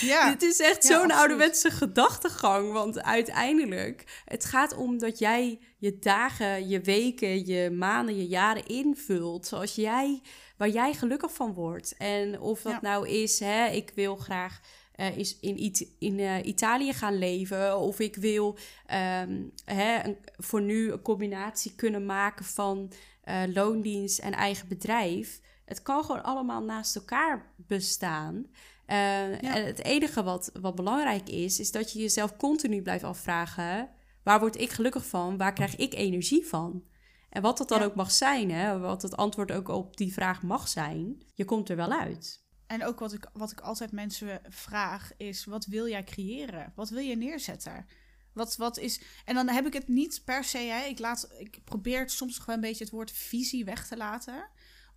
Ja. 0.00 0.30
het 0.32 0.42
is 0.42 0.60
echt 0.60 0.84
zo'n 0.84 1.10
ouderwetse 1.10 1.70
gedachtegang. 1.70 2.72
Want 2.72 3.02
uiteindelijk, 3.02 4.22
het 4.24 4.44
gaat 4.44 4.76
om 4.76 4.98
dat 4.98 5.18
jij 5.18 5.58
je 5.78 5.98
dagen, 5.98 6.68
je 6.68 6.80
weken, 6.80 7.46
je 7.46 7.70
maanden, 7.70 8.16
je 8.16 8.26
jaren 8.26 8.66
invult. 8.66 9.46
Zoals 9.46 9.74
jij, 9.74 10.22
waar 10.56 10.68
jij 10.68 10.94
gelukkig 10.94 11.34
van 11.34 11.54
wordt. 11.54 11.94
En 11.96 12.40
of 12.40 12.62
dat 12.62 12.82
nou 12.82 13.08
is, 13.08 13.40
hè, 13.40 13.66
ik 13.66 13.92
wil 13.94 14.16
graag 14.16 14.60
uh, 14.96 15.16
is 15.18 15.38
in, 15.40 15.56
It 15.56 15.88
in 15.98 16.18
uh, 16.18 16.44
Italië 16.44 16.92
gaan 16.92 17.18
leven. 17.18 17.78
Of 17.78 18.00
ik 18.00 18.16
wil 18.16 18.48
um, 18.48 19.52
hè, 19.64 20.04
een, 20.04 20.16
voor 20.36 20.62
nu 20.62 20.92
een 20.92 21.02
combinatie 21.02 21.74
kunnen 21.74 22.06
maken 22.06 22.44
van 22.44 22.92
uh, 23.24 23.42
loondienst 23.54 24.18
en 24.18 24.32
eigen 24.32 24.68
bedrijf. 24.68 25.40
Het 25.64 25.82
kan 25.82 26.04
gewoon 26.04 26.22
allemaal 26.22 26.62
naast 26.62 26.96
elkaar 26.96 27.52
bestaan. 27.56 28.46
Uh, 28.92 29.44
En 29.44 29.66
het 29.66 29.84
enige 29.84 30.22
wat, 30.22 30.50
wat 30.60 30.74
belangrijk 30.74 31.28
is, 31.28 31.60
is 31.60 31.70
dat 31.70 31.92
je 31.92 31.98
jezelf 31.98 32.36
continu 32.36 32.82
blijft 32.82 33.04
afvragen: 33.04 33.90
waar 34.22 34.40
word 34.40 34.60
ik 34.60 34.70
gelukkig 34.70 35.06
van? 35.06 35.36
Waar 35.36 35.52
krijg 35.52 35.76
ik 35.76 35.94
energie 35.94 36.46
van? 36.46 36.84
En 37.28 37.42
wat 37.42 37.58
dat 37.58 37.68
dan 37.68 37.82
ook 37.82 37.94
mag 37.94 38.10
zijn, 38.10 38.50
hè, 38.50 38.78
wat 38.78 39.02
het 39.02 39.16
antwoord 39.16 39.52
ook 39.52 39.68
op 39.68 39.96
die 39.96 40.12
vraag 40.12 40.42
mag 40.42 40.68
zijn, 40.68 41.22
je 41.34 41.44
komt 41.44 41.68
er 41.68 41.76
wel 41.76 41.92
uit. 41.92 42.44
En 42.66 42.84
ook 42.84 42.98
wat 42.98 43.12
ik, 43.12 43.30
wat 43.32 43.50
ik 43.50 43.60
altijd 43.60 43.92
mensen 43.92 44.40
vraag 44.48 45.12
is: 45.16 45.44
wat 45.44 45.66
wil 45.66 45.88
jij 45.88 46.04
creëren? 46.04 46.72
Wat 46.74 46.90
wil 46.90 47.02
je 47.02 47.16
neerzetten? 47.16 47.86
Wat, 48.32 48.56
wat 48.56 48.78
is. 48.78 49.00
En 49.24 49.34
dan 49.34 49.48
heb 49.48 49.66
ik 49.66 49.72
het 49.72 49.88
niet 49.88 50.22
per 50.24 50.44
se. 50.44 50.58
Hè, 50.58 50.84
ik, 50.84 50.98
laat, 50.98 51.28
ik 51.38 51.64
probeer 51.64 52.10
soms 52.10 52.38
gewoon 52.38 52.54
een 52.54 52.60
beetje 52.60 52.84
het 52.84 52.92
woord 52.92 53.10
visie 53.10 53.64
weg 53.64 53.86
te 53.86 53.96
laten 53.96 54.48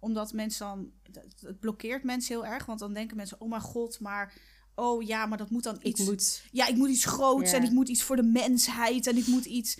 omdat 0.06 0.34
mensen 0.34 0.66
dan. 0.66 0.92
Het 1.40 1.60
blokkeert 1.60 2.04
mensen 2.04 2.36
heel 2.36 2.46
erg. 2.46 2.66
Want 2.66 2.80
dan 2.80 2.94
denken 2.94 3.18
mensen: 3.18 3.42
oh 3.42 3.50
mijn 3.50 3.62
god, 3.62 4.00
maar. 4.00 4.34
Oh 4.76 5.04
ja, 5.04 5.26
maar 5.26 5.38
dat 5.38 5.50
moet 5.50 5.64
dan 5.64 5.80
iets. 5.82 6.00
Ik 6.00 6.06
moet, 6.06 6.44
ja, 6.52 6.68
ik 6.68 6.76
moet 6.76 6.90
iets 6.90 7.06
groots 7.06 7.52
en 7.52 7.64
ik 7.64 7.72
moet 7.72 7.90
iets 7.90 8.04
voor 8.04 8.16
de 8.16 8.24
mensheid 8.24 9.08
en 9.08 9.18
ik 9.18 9.28
moet 9.28 9.46
iets. 9.46 9.80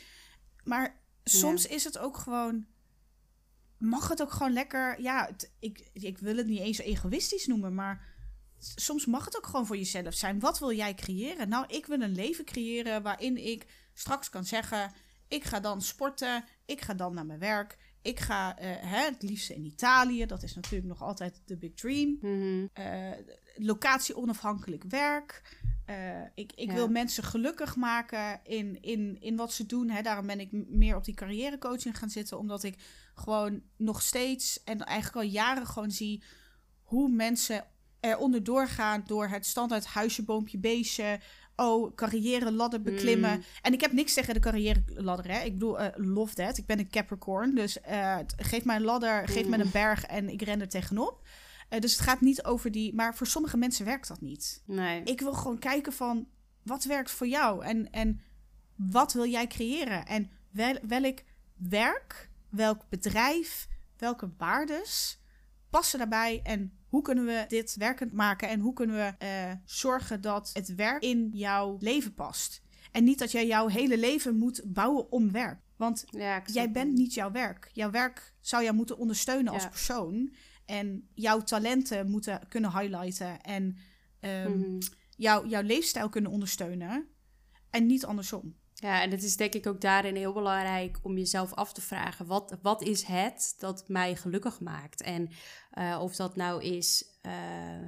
Maar 0.64 1.02
soms 1.24 1.66
is 1.66 1.84
het 1.84 1.98
ook 1.98 2.18
gewoon. 2.18 2.66
Mag 3.78 4.10
het 4.10 4.22
ook 4.22 4.32
gewoon 4.32 4.54
lekker. 4.54 5.02
Ja, 5.02 5.30
ik, 5.60 5.90
ik 5.94 6.18
wil 6.18 6.38
het 6.38 6.48
niet 6.48 6.60
eens 6.60 6.78
egoïstisch 6.78 7.48
noemen, 7.48 7.76
maar 7.76 8.06
soms 8.60 9.06
mag 9.06 9.26
het 9.26 9.38
ook 9.38 9.46
gewoon 9.46 9.66
voor 9.66 9.78
jezelf 9.78 10.14
zijn. 10.14 10.40
Wat 10.40 10.60
wil 10.60 10.72
jij 10.72 10.94
creëren? 10.94 11.50
Nou, 11.50 11.66
ik 11.68 11.86
wil 11.86 12.02
een 12.02 12.16
leven 12.16 12.46
creëren 12.46 13.04
waarin 13.04 13.38
ik 13.38 13.66
straks 13.94 14.30
kan 14.30 14.46
zeggen: 14.46 14.92
ik 15.28 15.44
ga 15.44 15.60
dan 15.60 15.82
sporten, 15.82 16.44
ik 16.66 16.82
ga 16.82 16.94
dan 16.94 17.14
naar 17.14 17.26
mijn 17.26 17.40
werk, 17.40 17.78
ik 18.06 18.20
ga 18.20 18.60
uh, 18.60 18.66
hè, 18.66 19.04
het 19.04 19.22
liefste 19.22 19.56
in 19.56 19.66
Italië. 19.66 20.26
Dat 20.26 20.44
is 20.44 20.56
natuurlijk 20.56 20.88
nog 20.88 21.02
altijd 21.02 21.42
de 21.46 21.58
big 21.58 21.74
dream. 21.74 22.18
Mm 22.22 22.70
locatie 23.58 24.16
onafhankelijk 24.16 24.84
werk. 24.84 25.42
Uh, 25.90 26.22
ik 26.36 26.52
ik 26.56 26.72
wil 26.72 26.88
mensen 26.88 27.24
gelukkig 27.24 27.76
maken 27.76 28.40
in, 28.44 28.82
in, 28.82 29.18
in 29.22 29.36
wat 29.36 29.54
ze 29.54 29.66
doen. 29.66 29.90
Hè. 29.90 30.02
Daarom 30.02 30.28
ben 30.28 30.40
ik 30.40 30.50
meer 30.52 30.96
op 30.96 31.06
die 31.06 31.14
carrièrecoaching 31.14 31.98
gaan 31.98 32.10
zitten. 32.10 32.38
Omdat 32.38 32.64
ik 32.64 32.76
gewoon 33.14 33.62
nog 33.78 34.02
steeds 34.02 34.64
en 34.64 34.80
eigenlijk 34.80 35.26
al 35.26 35.32
jaren 35.32 35.68
gewoon 35.68 35.92
zie 35.92 36.24
hoe 36.82 37.10
mensen 37.10 37.66
er 38.00 38.18
onderdoor 38.18 38.68
gaan 38.68 39.04
door 39.06 39.28
het 39.28 39.46
standaard 39.46 39.86
huisje, 39.86 40.24
boompje, 40.24 40.58
beestje 40.58 41.20
oh, 41.56 41.96
carrière 41.96 42.52
ladder 42.52 42.82
beklimmen. 42.82 43.32
Hmm. 43.32 43.44
En 43.62 43.74
ik 43.74 43.82
heb 43.82 43.92
niks 43.92 44.14
tegen 44.14 44.34
de 44.34 44.40
carrière 44.40 44.84
ladder, 44.86 45.32
hè. 45.32 45.40
Ik 45.40 45.54
bedoel, 45.54 45.82
uh, 45.82 45.88
love 45.96 46.34
that. 46.34 46.58
Ik 46.58 46.66
ben 46.66 46.80
een 46.80 46.90
Capricorn, 46.90 47.56
dus 47.56 47.78
uh, 47.90 48.18
geef 48.38 48.66
mij 48.66 48.76
een 48.76 48.84
ladder, 48.84 49.28
geef 49.28 49.48
mij 49.48 49.60
een 49.60 49.72
berg 49.72 50.06
en 50.06 50.30
ik 50.30 50.42
ren 50.42 50.62
er 50.62 50.70
tegenop. 50.70 51.28
Uh, 51.70 51.80
dus 51.80 51.92
het 51.92 52.02
gaat 52.02 52.22
niet 52.22 52.44
over 52.44 52.72
die... 52.72 52.94
Maar 52.94 53.16
voor 53.16 53.28
sommige 53.28 53.58
mensen 53.58 53.86
werkt 53.86 54.08
dat 54.08 54.22
niet. 54.22 54.62
Nee. 54.66 55.04
Ik 55.04 55.22
wil 55.22 55.34
gewoon 55.34 55.60
kijken 55.60 55.94
van, 55.94 56.28
wat 56.64 56.84
werkt 56.84 57.12
voor 57.12 57.28
jou? 57.28 57.66
En, 57.66 57.92
en 57.92 58.22
wat 58.76 59.14
wil 59.14 59.26
jij 59.26 59.48
creëren? 59.48 60.06
En 60.06 60.30
wel, 60.52 60.78
welk 60.88 61.20
werk, 61.56 62.30
welk 62.50 62.90
bedrijf, 62.90 63.68
welke 63.98 64.30
waardes 64.38 65.20
passen 65.76 66.00
daarbij 66.00 66.40
en 66.44 66.72
hoe 66.88 67.02
kunnen 67.02 67.26
we 67.26 67.46
dit 67.48 67.76
werkend 67.76 68.12
maken 68.12 68.50
en 68.50 68.60
hoe 68.60 68.74
kunnen 68.74 68.96
we 68.96 69.26
uh, 69.26 69.52
zorgen 69.66 70.22
dat 70.22 70.50
het 70.54 70.76
werk 70.76 71.04
in 71.04 71.30
jouw 71.34 71.78
leven 71.80 72.14
past? 72.14 72.62
En 72.92 73.04
niet 73.04 73.20
dat 73.20 73.32
jij 73.32 73.48
jouw 73.48 73.68
hele 73.68 73.98
leven 73.98 74.36
moet 74.36 74.62
bouwen 74.66 75.12
om 75.12 75.32
werk. 75.32 75.60
Want 75.76 76.04
ja, 76.10 76.42
jij 76.46 76.72
bent 76.72 76.94
niet 76.94 77.14
jouw 77.14 77.32
werk. 77.32 77.70
Jouw 77.74 77.92
werk 77.92 78.34
zou 78.40 78.64
jou 78.64 78.76
moeten 78.76 78.98
ondersteunen 78.98 79.54
als 79.54 79.68
persoon. 79.68 80.34
En 80.66 81.10
jouw 81.14 81.42
talenten 81.42 82.10
moeten 82.10 82.42
kunnen 82.50 82.80
highlighten. 82.80 83.42
En 83.42 83.78
um, 84.20 84.78
jouw 85.18 85.62
leefstijl 85.62 86.10
kunnen 86.10 86.32
ondersteunen. 86.32 87.08
En 87.70 87.86
niet 87.86 88.06
andersom. 88.06 88.56
Ja, 88.86 89.02
en 89.02 89.12
het 89.12 89.24
is 89.24 89.38
denk 89.38 89.54
ik 89.54 89.68
ook 89.68 89.82
daarin 89.82 90.16
heel 90.16 90.34
belangrijk 90.34 90.98
om 91.02 91.18
jezelf 91.18 91.54
af 91.54 91.74
te 91.74 91.82
vragen: 91.82 92.26
wat, 92.26 92.58
wat 92.62 92.82
is 92.82 93.04
het 93.04 93.56
dat 93.58 93.84
mij 93.88 94.16
gelukkig 94.16 94.60
maakt? 94.60 95.02
En 95.02 95.30
uh, 95.74 96.00
of 96.02 96.16
dat 96.16 96.36
nou 96.36 96.64
is 96.64 97.06
uh, 97.22 97.32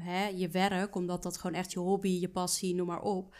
hè, 0.04 0.28
je 0.28 0.50
werk, 0.50 0.96
omdat 0.96 1.24
dat 1.24 1.38
gewoon 1.38 1.56
echt 1.56 1.72
je 1.72 1.80
hobby, 1.80 2.20
je 2.20 2.30
passie, 2.30 2.76
noem 2.76 2.88
maar 2.88 3.02
op. 3.02 3.36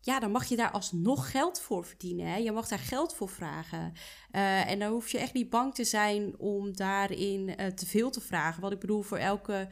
Ja, 0.00 0.20
dan 0.20 0.30
mag 0.30 0.44
je 0.44 0.56
daar 0.56 0.70
alsnog 0.70 1.30
geld 1.30 1.60
voor 1.60 1.84
verdienen. 1.84 2.26
Hè? 2.26 2.36
Je 2.36 2.52
mag 2.52 2.68
daar 2.68 2.78
geld 2.78 3.14
voor 3.14 3.28
vragen. 3.28 3.92
Uh, 4.32 4.70
en 4.70 4.78
dan 4.78 4.92
hoef 4.92 5.08
je 5.08 5.18
echt 5.18 5.32
niet 5.32 5.50
bang 5.50 5.74
te 5.74 5.84
zijn 5.84 6.38
om 6.38 6.76
daarin 6.76 7.56
te 7.74 7.86
veel 7.86 8.10
te 8.10 8.20
vragen. 8.20 8.62
Wat 8.62 8.72
ik 8.72 8.78
bedoel, 8.78 9.02
voor 9.02 9.18
elke 9.18 9.68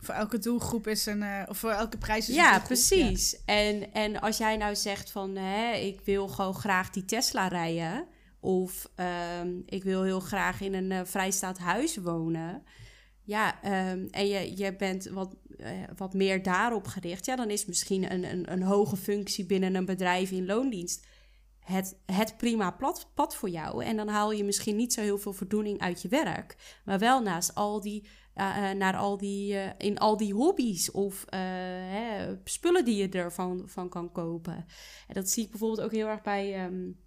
voor 0.00 0.14
elke 0.14 0.38
doelgroep 0.38 0.86
is 0.86 1.06
een, 1.06 1.22
uh, 1.22 1.42
of 1.48 1.58
voor 1.58 1.70
elke 1.70 1.98
prijs 1.98 2.28
is 2.28 2.34
ja, 2.34 2.54
een 2.54 2.62
precies. 2.62 3.30
Ja. 3.30 3.38
En, 3.44 3.92
en 3.92 4.20
als 4.20 4.38
jij 4.38 4.56
nou 4.56 4.76
zegt 4.76 5.10
van, 5.10 5.36
hè, 5.36 5.72
ik 5.72 6.00
wil 6.04 6.28
gewoon 6.28 6.54
graag 6.54 6.90
die 6.90 7.04
Tesla 7.04 7.48
rijden, 7.48 8.06
of 8.40 8.90
uh, 8.96 9.06
ik 9.66 9.84
wil 9.84 10.02
heel 10.02 10.20
graag 10.20 10.60
in 10.60 10.74
een 10.74 10.90
uh, 10.90 11.00
vrijstaand 11.04 11.58
huis 11.58 11.96
wonen, 11.96 12.62
ja, 13.22 13.64
um, 13.64 14.08
en 14.10 14.26
je, 14.26 14.56
je 14.56 14.76
bent 14.76 15.08
wat, 15.08 15.34
uh, 15.58 15.66
wat 15.96 16.14
meer 16.14 16.42
daarop 16.42 16.86
gericht, 16.86 17.26
ja, 17.26 17.36
dan 17.36 17.50
is 17.50 17.66
misschien 17.66 18.12
een, 18.12 18.24
een, 18.24 18.52
een 18.52 18.62
hoge 18.62 18.96
functie 18.96 19.46
binnen 19.46 19.74
een 19.74 19.84
bedrijf 19.84 20.30
in 20.30 20.46
loondienst 20.46 21.06
het, 21.70 21.96
het 22.06 22.36
prima 22.36 22.70
plat, 22.70 23.10
pad 23.14 23.36
voor 23.36 23.48
jou. 23.48 23.84
En 23.84 23.96
dan 23.96 24.08
haal 24.08 24.32
je 24.32 24.44
misschien 24.44 24.76
niet 24.76 24.92
zo 24.92 25.00
heel 25.00 25.18
veel 25.18 25.32
voldoening 25.32 25.80
uit 25.80 26.02
je 26.02 26.08
werk. 26.08 26.56
Maar 26.84 26.98
wel 26.98 27.22
naast 27.22 27.54
al 27.54 27.80
die, 27.80 28.08
uh, 28.36 28.70
naar 28.70 28.96
al 28.96 29.16
die, 29.16 29.54
uh, 29.54 29.70
in 29.78 29.98
al 29.98 30.16
die 30.16 30.34
hobby's 30.34 30.90
of 30.90 31.24
hè, 31.30 32.36
spullen 32.44 32.84
die 32.84 32.96
je 32.96 33.08
ervan 33.08 33.62
van 33.66 33.88
kan 33.88 34.12
kopen. 34.12 34.66
En 35.06 35.14
dat 35.14 35.28
zie 35.28 35.44
ik 35.44 35.50
bijvoorbeeld 35.50 35.80
ook 35.80 35.92
heel 35.92 36.06
erg 36.06 36.22
bij. 36.22 36.64
Um, 36.64 36.98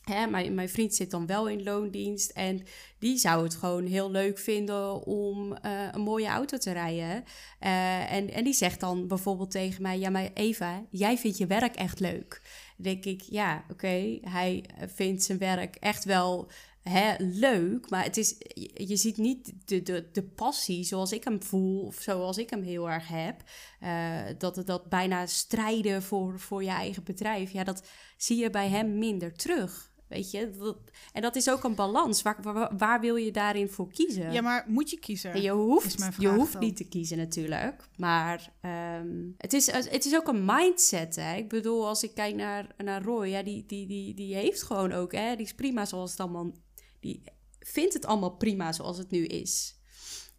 Hè, 0.00 0.26
mijn, 0.26 0.68
vriend 0.68 0.94
zit 0.94 1.10
dan 1.10 1.26
wel 1.26 1.48
in 1.48 1.62
loondienst 1.62 2.30
en 2.30 2.62
die 2.98 3.16
zou 3.16 3.42
het 3.42 3.54
gewoon 3.54 3.86
heel 3.86 4.10
leuk 4.10 4.38
vinden 4.38 5.06
om 5.06 5.56
een 5.92 6.00
mooie 6.00 6.26
auto 6.26 6.58
te 6.58 6.72
rijden. 6.72 7.24
En, 7.58 8.30
en 8.30 8.44
die 8.44 8.52
zegt 8.52 8.80
dan 8.80 9.06
bijvoorbeeld 9.06 9.50
tegen 9.50 9.82
mij: 9.82 9.98
Ja, 9.98 10.10
maar 10.10 10.30
Eva, 10.34 10.84
jij 10.90 11.18
vindt 11.18 11.38
je 11.38 11.46
werk 11.46 11.74
echt 11.74 12.00
leuk. 12.00 12.42
Dan 12.76 12.92
denk 12.92 13.04
ik: 13.04 13.20
Ja, 13.20 13.64
oké, 13.70 14.18
hij 14.20 14.64
vindt 14.94 15.22
zijn 15.22 15.38
werk 15.38 15.76
echt 15.76 16.04
wel 16.04 16.50
hè, 16.82 17.14
leuk, 17.18 17.90
maar 17.90 18.04
het 18.04 18.16
is, 18.16 18.34
je 18.74 18.96
ziet 18.96 19.16
niet 19.16 19.52
de, 19.64 19.82
de, 19.82 20.08
de 20.12 20.22
passie 20.22 20.84
zoals 20.84 21.12
ik 21.12 21.24
hem 21.24 21.42
voel 21.42 21.80
of 21.80 21.96
zoals 22.00 22.38
ik 22.38 22.50
hem 22.50 22.62
heel 22.62 22.90
erg 22.90 23.08
heb. 23.08 23.42
Uh, 23.82 24.20
dat, 24.38 24.62
dat 24.66 24.88
bijna 24.88 25.26
strijden 25.26 26.02
voor, 26.02 26.40
voor 26.40 26.62
je 26.62 26.70
eigen 26.70 27.04
bedrijf, 27.04 27.50
ja, 27.50 27.64
dat 27.64 27.86
zie 28.16 28.36
je 28.36 28.50
bij 28.50 28.68
hem 28.68 28.98
minder 28.98 29.32
terug. 29.32 29.90
Weet 30.10 30.30
je, 30.30 30.50
dat, 30.50 30.76
en 31.12 31.22
dat 31.22 31.36
is 31.36 31.50
ook 31.50 31.64
een 31.64 31.74
balans. 31.74 32.22
Waar, 32.22 32.38
waar, 32.42 32.76
waar, 32.76 33.00
wil 33.00 33.16
je 33.16 33.32
daarin 33.32 33.68
voor 33.68 33.92
kiezen? 33.92 34.32
Ja, 34.32 34.40
maar 34.40 34.64
moet 34.68 34.90
je 34.90 34.98
kiezen? 34.98 35.42
Je 35.42 35.50
hoeft, 35.50 36.06
je 36.18 36.28
hoeft 36.28 36.58
niet 36.58 36.76
te 36.76 36.88
kiezen 36.88 37.18
natuurlijk. 37.18 37.88
Maar 37.96 38.52
um, 39.00 39.34
het, 39.36 39.52
is, 39.52 39.66
het 39.70 40.04
is 40.04 40.14
ook 40.14 40.28
een 40.28 40.44
mindset. 40.44 41.16
Hè? 41.16 41.36
Ik 41.36 41.48
bedoel, 41.48 41.88
als 41.88 42.02
ik 42.02 42.14
kijk 42.14 42.34
naar, 42.34 42.74
naar 42.76 43.02
Roy, 43.02 43.26
ja, 43.26 43.42
die, 43.42 43.66
die, 43.66 43.86
die, 43.86 44.14
die 44.14 44.34
heeft 44.34 44.62
gewoon 44.62 44.92
ook, 44.92 45.12
hè, 45.12 45.36
die 45.36 45.46
is 45.46 45.54
prima 45.54 45.84
zoals 45.84 46.10
het 46.10 46.20
allemaal. 46.20 46.52
Die 47.00 47.22
vindt 47.58 47.94
het 47.94 48.06
allemaal 48.06 48.36
prima 48.36 48.72
zoals 48.72 48.98
het 48.98 49.10
nu 49.10 49.24
is. 49.24 49.78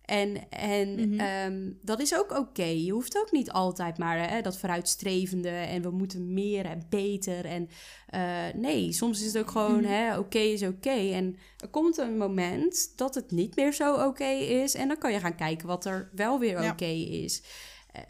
En, 0.01 0.49
en 0.49 0.89
mm-hmm. 0.89 1.53
um, 1.53 1.79
dat 1.81 1.99
is 1.99 2.15
ook 2.15 2.31
oké. 2.31 2.39
Okay. 2.39 2.77
Je 2.77 2.91
hoeft 2.91 3.17
ook 3.17 3.31
niet 3.31 3.51
altijd 3.51 3.97
maar 3.97 4.29
hè, 4.29 4.41
dat 4.41 4.57
vooruitstrevende 4.57 5.49
en 5.49 5.81
we 5.81 5.89
moeten 5.89 6.33
meer 6.33 6.65
en 6.65 6.85
beter. 6.89 7.45
En 7.45 7.69
uh, 8.15 8.61
nee, 8.61 8.91
soms 8.93 9.19
is 9.19 9.33
het 9.33 9.37
ook 9.37 9.51
gewoon 9.51 9.79
mm-hmm. 9.79 10.09
oké 10.09 10.19
okay 10.19 10.51
is 10.51 10.61
oké. 10.61 10.71
Okay. 10.71 11.13
En 11.13 11.37
er 11.57 11.67
komt 11.67 11.97
een 11.97 12.17
moment 12.17 12.97
dat 12.97 13.15
het 13.15 13.31
niet 13.31 13.55
meer 13.55 13.73
zo 13.73 14.07
oké 14.07 14.29
is. 14.29 14.73
En 14.73 14.87
dan 14.87 14.97
kan 14.97 15.11
je 15.11 15.19
gaan 15.19 15.35
kijken 15.35 15.67
wat 15.67 15.85
er 15.85 16.09
wel 16.15 16.39
weer 16.39 16.71
oké 16.71 16.85
is. 16.85 17.43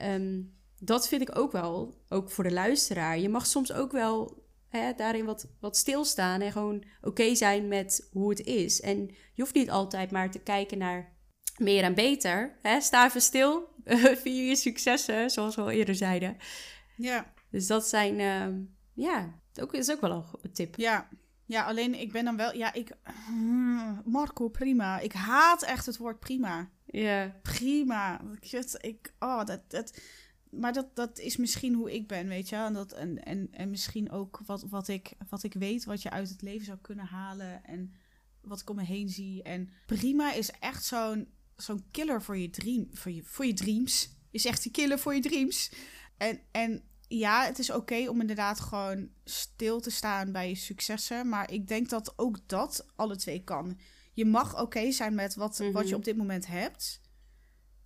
Um, 0.03 0.59
dat 0.79 1.07
vind 1.07 1.21
ik 1.21 1.37
ook 1.37 1.51
wel, 1.51 1.93
ook 2.09 2.31
voor 2.31 2.43
de 2.43 2.51
luisteraar. 2.51 3.19
Je 3.19 3.29
mag 3.29 3.45
soms 3.45 3.73
ook 3.73 3.91
wel 3.91 4.40
hè, 4.71 4.93
daarin 4.93 5.25
wat, 5.25 5.47
wat 5.59 5.77
stilstaan 5.77 6.41
en 6.41 6.51
gewoon 6.51 6.83
oké 7.01 7.35
zijn 7.35 7.67
met 7.67 8.07
hoe 8.11 8.29
het 8.29 8.45
is. 8.45 8.81
En 8.81 9.05
je 9.07 9.41
hoeft 9.41 9.53
niet 9.53 9.69
altijd 9.69 10.11
maar 10.11 10.31
te 10.31 10.39
kijken 10.39 10.77
naar 10.77 11.15
meer 11.57 11.83
en 11.83 11.93
beter. 11.93 12.57
Hè? 12.61 12.81
Sta 12.81 13.05
even 13.05 13.21
stil. 13.21 13.69
Vier 14.23 14.47
je 14.47 14.55
successen, 14.55 15.29
zoals 15.29 15.55
we 15.55 15.61
al 15.61 15.69
eerder 15.69 15.95
zeiden. 15.95 16.37
Ja. 16.95 17.33
Dus 17.49 17.67
dat 17.67 17.87
zijn, 17.87 18.19
uh, 18.19 18.65
ja, 18.93 19.39
dat 19.51 19.73
is 19.73 19.91
ook 19.91 20.01
wel 20.01 20.39
een 20.41 20.53
tip. 20.53 20.75
Ja. 20.75 21.09
Ja, 21.45 21.63
alleen 21.63 21.99
ik 21.99 22.11
ben 22.11 22.25
dan 22.25 22.37
wel, 22.37 22.55
ja, 22.55 22.73
ik, 22.73 22.91
hmm, 23.25 24.01
Marco, 24.05 24.49
prima. 24.49 24.99
Ik 24.99 25.13
haat 25.13 25.63
echt 25.63 25.85
het 25.85 25.97
woord 25.97 26.19
prima. 26.19 26.69
Ja. 26.85 27.39
Prima. 27.41 28.21
Ik, 28.39 28.77
ik 28.81 29.13
oh, 29.19 29.45
dat, 29.45 29.61
dat, 29.67 30.01
maar 30.51 30.73
dat, 30.73 30.95
dat 30.95 31.19
is 31.19 31.37
misschien 31.37 31.73
hoe 31.73 31.93
ik 31.93 32.07
ben, 32.07 32.27
weet 32.27 32.49
je. 32.49 32.55
En, 32.55 32.73
dat, 32.73 32.91
en, 32.91 33.23
en, 33.23 33.47
en 33.51 33.69
misschien 33.69 34.11
ook 34.11 34.41
wat, 34.45 34.63
wat, 34.69 34.87
ik, 34.87 35.13
wat 35.29 35.43
ik 35.43 35.53
weet, 35.53 35.83
wat 35.85 36.01
je 36.01 36.09
uit 36.09 36.29
het 36.29 36.41
leven 36.41 36.65
zou 36.65 36.77
kunnen 36.81 37.05
halen. 37.05 37.63
En 37.63 37.93
wat 38.41 38.59
ik 38.61 38.69
om 38.69 38.75
me 38.75 38.83
heen 38.83 39.09
zie. 39.09 39.43
En 39.43 39.69
prima 39.85 40.33
is 40.33 40.51
echt 40.51 40.85
zo'n 40.85 41.27
zo'n 41.55 41.83
killer 41.91 42.21
voor 42.21 42.37
je, 42.37 42.49
dream, 42.49 42.87
voor, 42.91 43.11
je, 43.11 43.23
voor 43.23 43.45
je 43.45 43.53
dreams. 43.53 44.15
Is 44.31 44.45
echt 44.45 44.63
die 44.63 44.71
killer 44.71 44.99
voor 44.99 45.15
je 45.15 45.21
dreams. 45.21 45.71
En, 46.17 46.39
en 46.51 46.83
ja, 47.07 47.45
het 47.45 47.59
is 47.59 47.71
oké 47.71 48.09
om 48.09 48.21
inderdaad 48.21 48.59
gewoon 48.59 49.09
stil 49.23 49.79
te 49.81 49.89
staan 49.91 50.31
bij 50.31 50.49
je 50.49 50.55
successen. 50.55 51.29
Maar 51.29 51.51
ik 51.51 51.67
denk 51.67 51.89
dat 51.89 52.13
ook 52.17 52.47
dat 52.47 52.87
alle 52.95 53.15
twee 53.15 53.43
kan. 53.43 53.79
Je 54.13 54.25
mag 54.25 54.61
oké 54.61 54.91
zijn 54.91 55.15
met 55.15 55.35
wat, 55.35 55.57
wat 55.57 55.81
je 55.83 55.87
Mhm. 55.87 55.95
op 55.95 56.03
dit 56.03 56.17
moment 56.17 56.47
hebt. 56.47 57.01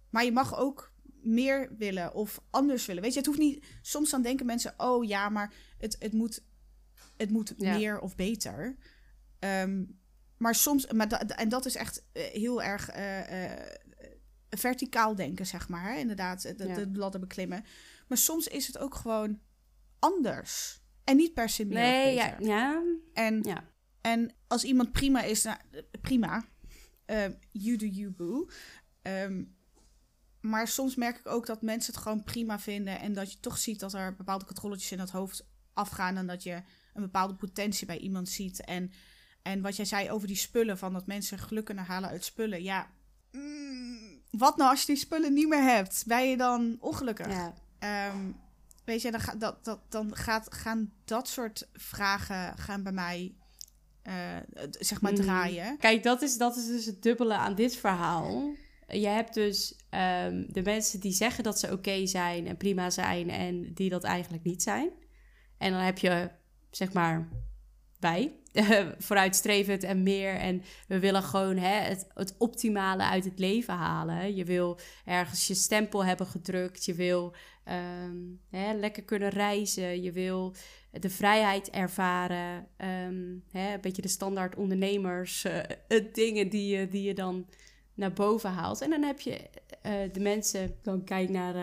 Maar 0.10 0.26
je 0.26 0.32
mag 0.32 0.58
ook 0.58 0.94
meer 1.26 1.70
willen 1.78 2.14
of 2.14 2.42
anders 2.50 2.86
willen. 2.86 3.02
Weet 3.02 3.12
je, 3.12 3.18
het 3.18 3.28
hoeft 3.28 3.40
niet... 3.40 3.66
Soms 3.82 4.10
dan 4.10 4.22
denken 4.22 4.46
mensen, 4.46 4.74
oh 4.78 5.06
ja, 5.06 5.30
maar 5.30 5.54
het, 5.78 5.96
het 6.00 6.14
moet, 6.14 6.44
het 7.18 7.30
moet 7.30 7.54
Ja. 7.58 7.78
meer 7.78 8.00
of 8.00 8.16
beter. 8.16 8.76
Ehm, 9.40 9.84
maar 10.38 10.56
soms... 10.56 10.92
Maar 10.92 11.08
da- 11.08 11.20
en 11.28 11.50
dat 11.50 11.66
is 11.66 11.76
echt 11.76 12.04
eh, 12.12 12.24
heel 12.24 12.64
erg... 12.64 12.90
eh, 12.90 13.54
eh, 13.54 13.74
verticaal 14.50 15.16
denken, 15.16 15.46
zeg 15.46 15.70
maar. 15.70 15.92
Hè? 15.94 16.00
Inderdaad, 16.00 16.42
de, 16.42 16.68
Ja. 16.68 16.74
de 16.76 16.90
ladder 16.94 17.20
beklimmen. 17.20 17.64
Maar 18.08 18.18
soms 18.18 18.48
is 18.48 18.68
het 18.68 18.78
ook 18.78 18.96
gewoon 18.96 19.40
anders. 20.00 20.82
En 21.04 21.16
niet 21.16 21.34
per 21.34 21.50
se 21.50 21.66
meer 21.66 21.78
Nee, 21.78 22.16
beter. 22.16 22.42
ja, 22.42 22.48
ja, 22.72 22.84
En, 23.14 23.44
ja. 23.44 23.64
en 24.02 24.34
als 24.48 24.64
iemand 24.64 24.92
prima 24.92 25.22
is, 25.24 25.44
nou, 25.44 25.58
prima. 26.02 26.46
Ehm, 27.06 27.32
you 27.52 27.78
do 27.78 27.86
you, 27.86 28.12
boo. 28.12 28.50
Ehm, 29.02 29.44
maar 30.50 30.68
soms 30.68 30.96
merk 30.96 31.18
ik 31.18 31.28
ook 31.28 31.46
dat 31.46 31.62
mensen 31.62 31.94
het 31.94 32.02
gewoon 32.04 32.24
prima 32.24 32.60
vinden. 32.60 33.00
En 33.00 33.14
dat 33.14 33.32
je 33.32 33.40
toch 33.40 33.58
ziet 33.58 33.80
dat 33.80 33.94
er 33.94 34.16
bepaalde 34.16 34.46
controletjes 34.46 34.92
in 34.92 35.00
het 35.00 35.12
hoofd 35.12 35.46
afgaan. 35.74 36.18
En 36.18 36.28
dat 36.28 36.44
je 36.44 36.54
een 36.94 37.02
bepaalde 37.02 37.36
potentie 37.36 37.88
bij 37.88 37.98
iemand 37.98 38.30
ziet. 38.30 38.62
En, 38.64 38.92
en 39.42 39.62
wat 39.62 39.76
jij 39.76 39.86
zei 39.86 40.12
over 40.12 40.28
die 40.28 40.36
spullen, 40.38 40.78
van 40.78 40.94
dat 40.94 41.08
mensen 41.08 41.40
geluk 41.40 41.66
kunnen 41.66 41.86
halen 41.86 42.10
uit 42.10 42.24
spullen. 42.26 42.64
Ja, 42.64 42.88
mm, 43.32 44.22
wat 44.32 44.58
nou 44.58 44.70
als 44.70 44.80
je 44.80 44.86
die 44.86 44.96
spullen 44.96 45.34
niet 45.34 45.48
meer 45.48 45.64
hebt? 45.64 46.04
Ben 46.08 46.30
je 46.30 46.38
dan 46.38 46.78
ongelukkig? 46.80 47.28
ja. 47.28 47.54
Ehm, 47.80 48.32
weet 48.86 49.02
je, 49.02 49.12
dan, 49.12 49.20
ga, 49.20 49.36
dat, 49.36 49.66
dat, 49.66 49.80
dan 49.90 50.16
gaat, 50.16 50.54
gaan 50.54 50.92
dat 51.06 51.28
soort 51.28 51.68
vragen 51.74 52.58
gaan 52.58 52.84
bij 52.84 52.92
mij, 52.92 53.36
eh, 54.02 54.14
zeg 54.70 55.02
maar, 55.02 55.12
Mhm. 55.14 55.22
draaien. 55.22 55.78
Kijk, 55.78 56.04
dat 56.04 56.22
is, 56.22 56.38
dat 56.38 56.56
is 56.58 56.66
dus 56.66 56.86
het 56.86 57.02
dubbele 57.04 57.34
aan 57.34 57.56
dit 57.56 57.76
verhaal. 57.76 58.54
Je 58.88 59.08
hebt 59.08 59.34
dus 59.34 59.76
ehm, 59.90 60.44
de 60.48 60.62
mensen 60.62 61.00
die 61.00 61.12
zeggen 61.12 61.44
dat 61.44 61.60
ze 61.60 61.72
oké 61.72 62.06
zijn 62.06 62.48
en 62.48 62.58
prima 62.58 62.90
zijn 62.90 63.30
en 63.30 63.74
die 63.74 63.90
dat 63.90 64.04
eigenlijk 64.04 64.44
niet 64.44 64.64
zijn. 64.64 64.92
En 65.58 65.72
dan 65.72 65.82
heb 65.82 65.98
je, 65.98 66.30
zeg 66.70 66.94
maar, 66.94 67.30
wij, 68.00 68.36
vooruitstrevend 68.98 69.84
en 69.84 70.04
meer. 70.04 70.36
En 70.36 70.62
we 70.88 71.00
willen 71.00 71.24
gewoon 71.24 71.58
hè, 71.58 71.80
het, 71.80 72.08
het 72.14 72.36
optimale 72.38 73.04
uit 73.04 73.26
het 73.26 73.40
leven 73.40 73.74
halen. 73.74 74.36
Je 74.36 74.46
wil 74.46 74.80
ergens 75.06 75.48
je 75.48 75.54
stempel 75.54 76.06
hebben 76.06 76.28
gedrukt. 76.28 76.86
Je 76.86 76.94
wil 76.94 77.36
ehm, 77.64 78.18
hè, 78.50 78.74
lekker 78.74 79.04
kunnen 79.04 79.30
reizen. 79.30 80.02
Je 80.02 80.12
wil 80.12 80.56
de 80.92 81.10
vrijheid 81.10 81.70
ervaren. 81.70 82.68
ehm, 82.78 83.38
hè, 83.52 83.74
een 83.74 83.82
beetje 83.82 84.02
de 84.02 84.08
standaard 84.08 84.56
ondernemers 84.56 85.46
eh, 85.46 85.64
dingen 86.14 86.50
die 86.50 86.78
je, 86.78 86.88
die 86.88 87.04
je 87.04 87.14
dan 87.14 87.48
naar 87.96 88.14
boven 88.14 88.50
haalt. 88.50 88.82
En 88.82 88.90
dan 88.90 89.04
heb 89.04 89.20
je 89.20 89.50
eh, 89.82 89.94
de 90.12 90.20
mensen, 90.20 90.76
dan 90.82 91.04
kijk 91.04 91.30
naar 91.30 91.56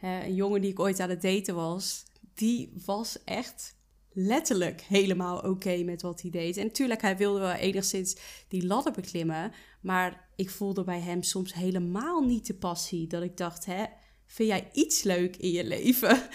eh, 0.00 0.24
een 0.26 0.34
jongen 0.34 0.60
die 0.60 0.70
ik 0.70 0.80
ooit 0.80 1.00
aan 1.00 1.10
het 1.10 1.22
daten 1.22 1.54
was. 1.54 2.04
Die 2.34 2.72
was 2.84 3.24
echt 3.24 3.76
letterlijk 4.12 4.80
helemaal 4.80 5.38
oké 5.38 5.82
met 5.82 6.02
wat 6.02 6.20
hij 6.20 6.30
deed. 6.30 6.56
En 6.56 6.66
natuurlijk, 6.66 7.00
hij 7.02 7.16
wilde 7.16 7.40
wel 7.40 7.52
enigszins 7.52 8.16
die 8.48 8.66
ladder 8.66 8.92
beklimmen. 8.92 9.52
Maar 9.80 10.28
ik 10.36 10.50
voelde 10.50 10.84
bij 10.84 11.00
hem 11.00 11.22
soms 11.22 11.54
helemaal 11.54 12.20
niet 12.20 12.46
de 12.46 12.54
passie. 12.54 13.06
Dat 13.06 13.22
ik 13.22 13.36
dacht, 13.36 13.64
hè, 13.64 13.84
vind 14.26 14.48
jij 14.48 14.68
iets 14.72 15.02
leuk 15.02 15.36
in 15.36 15.50
je 15.50 15.64
leven? 15.64 16.22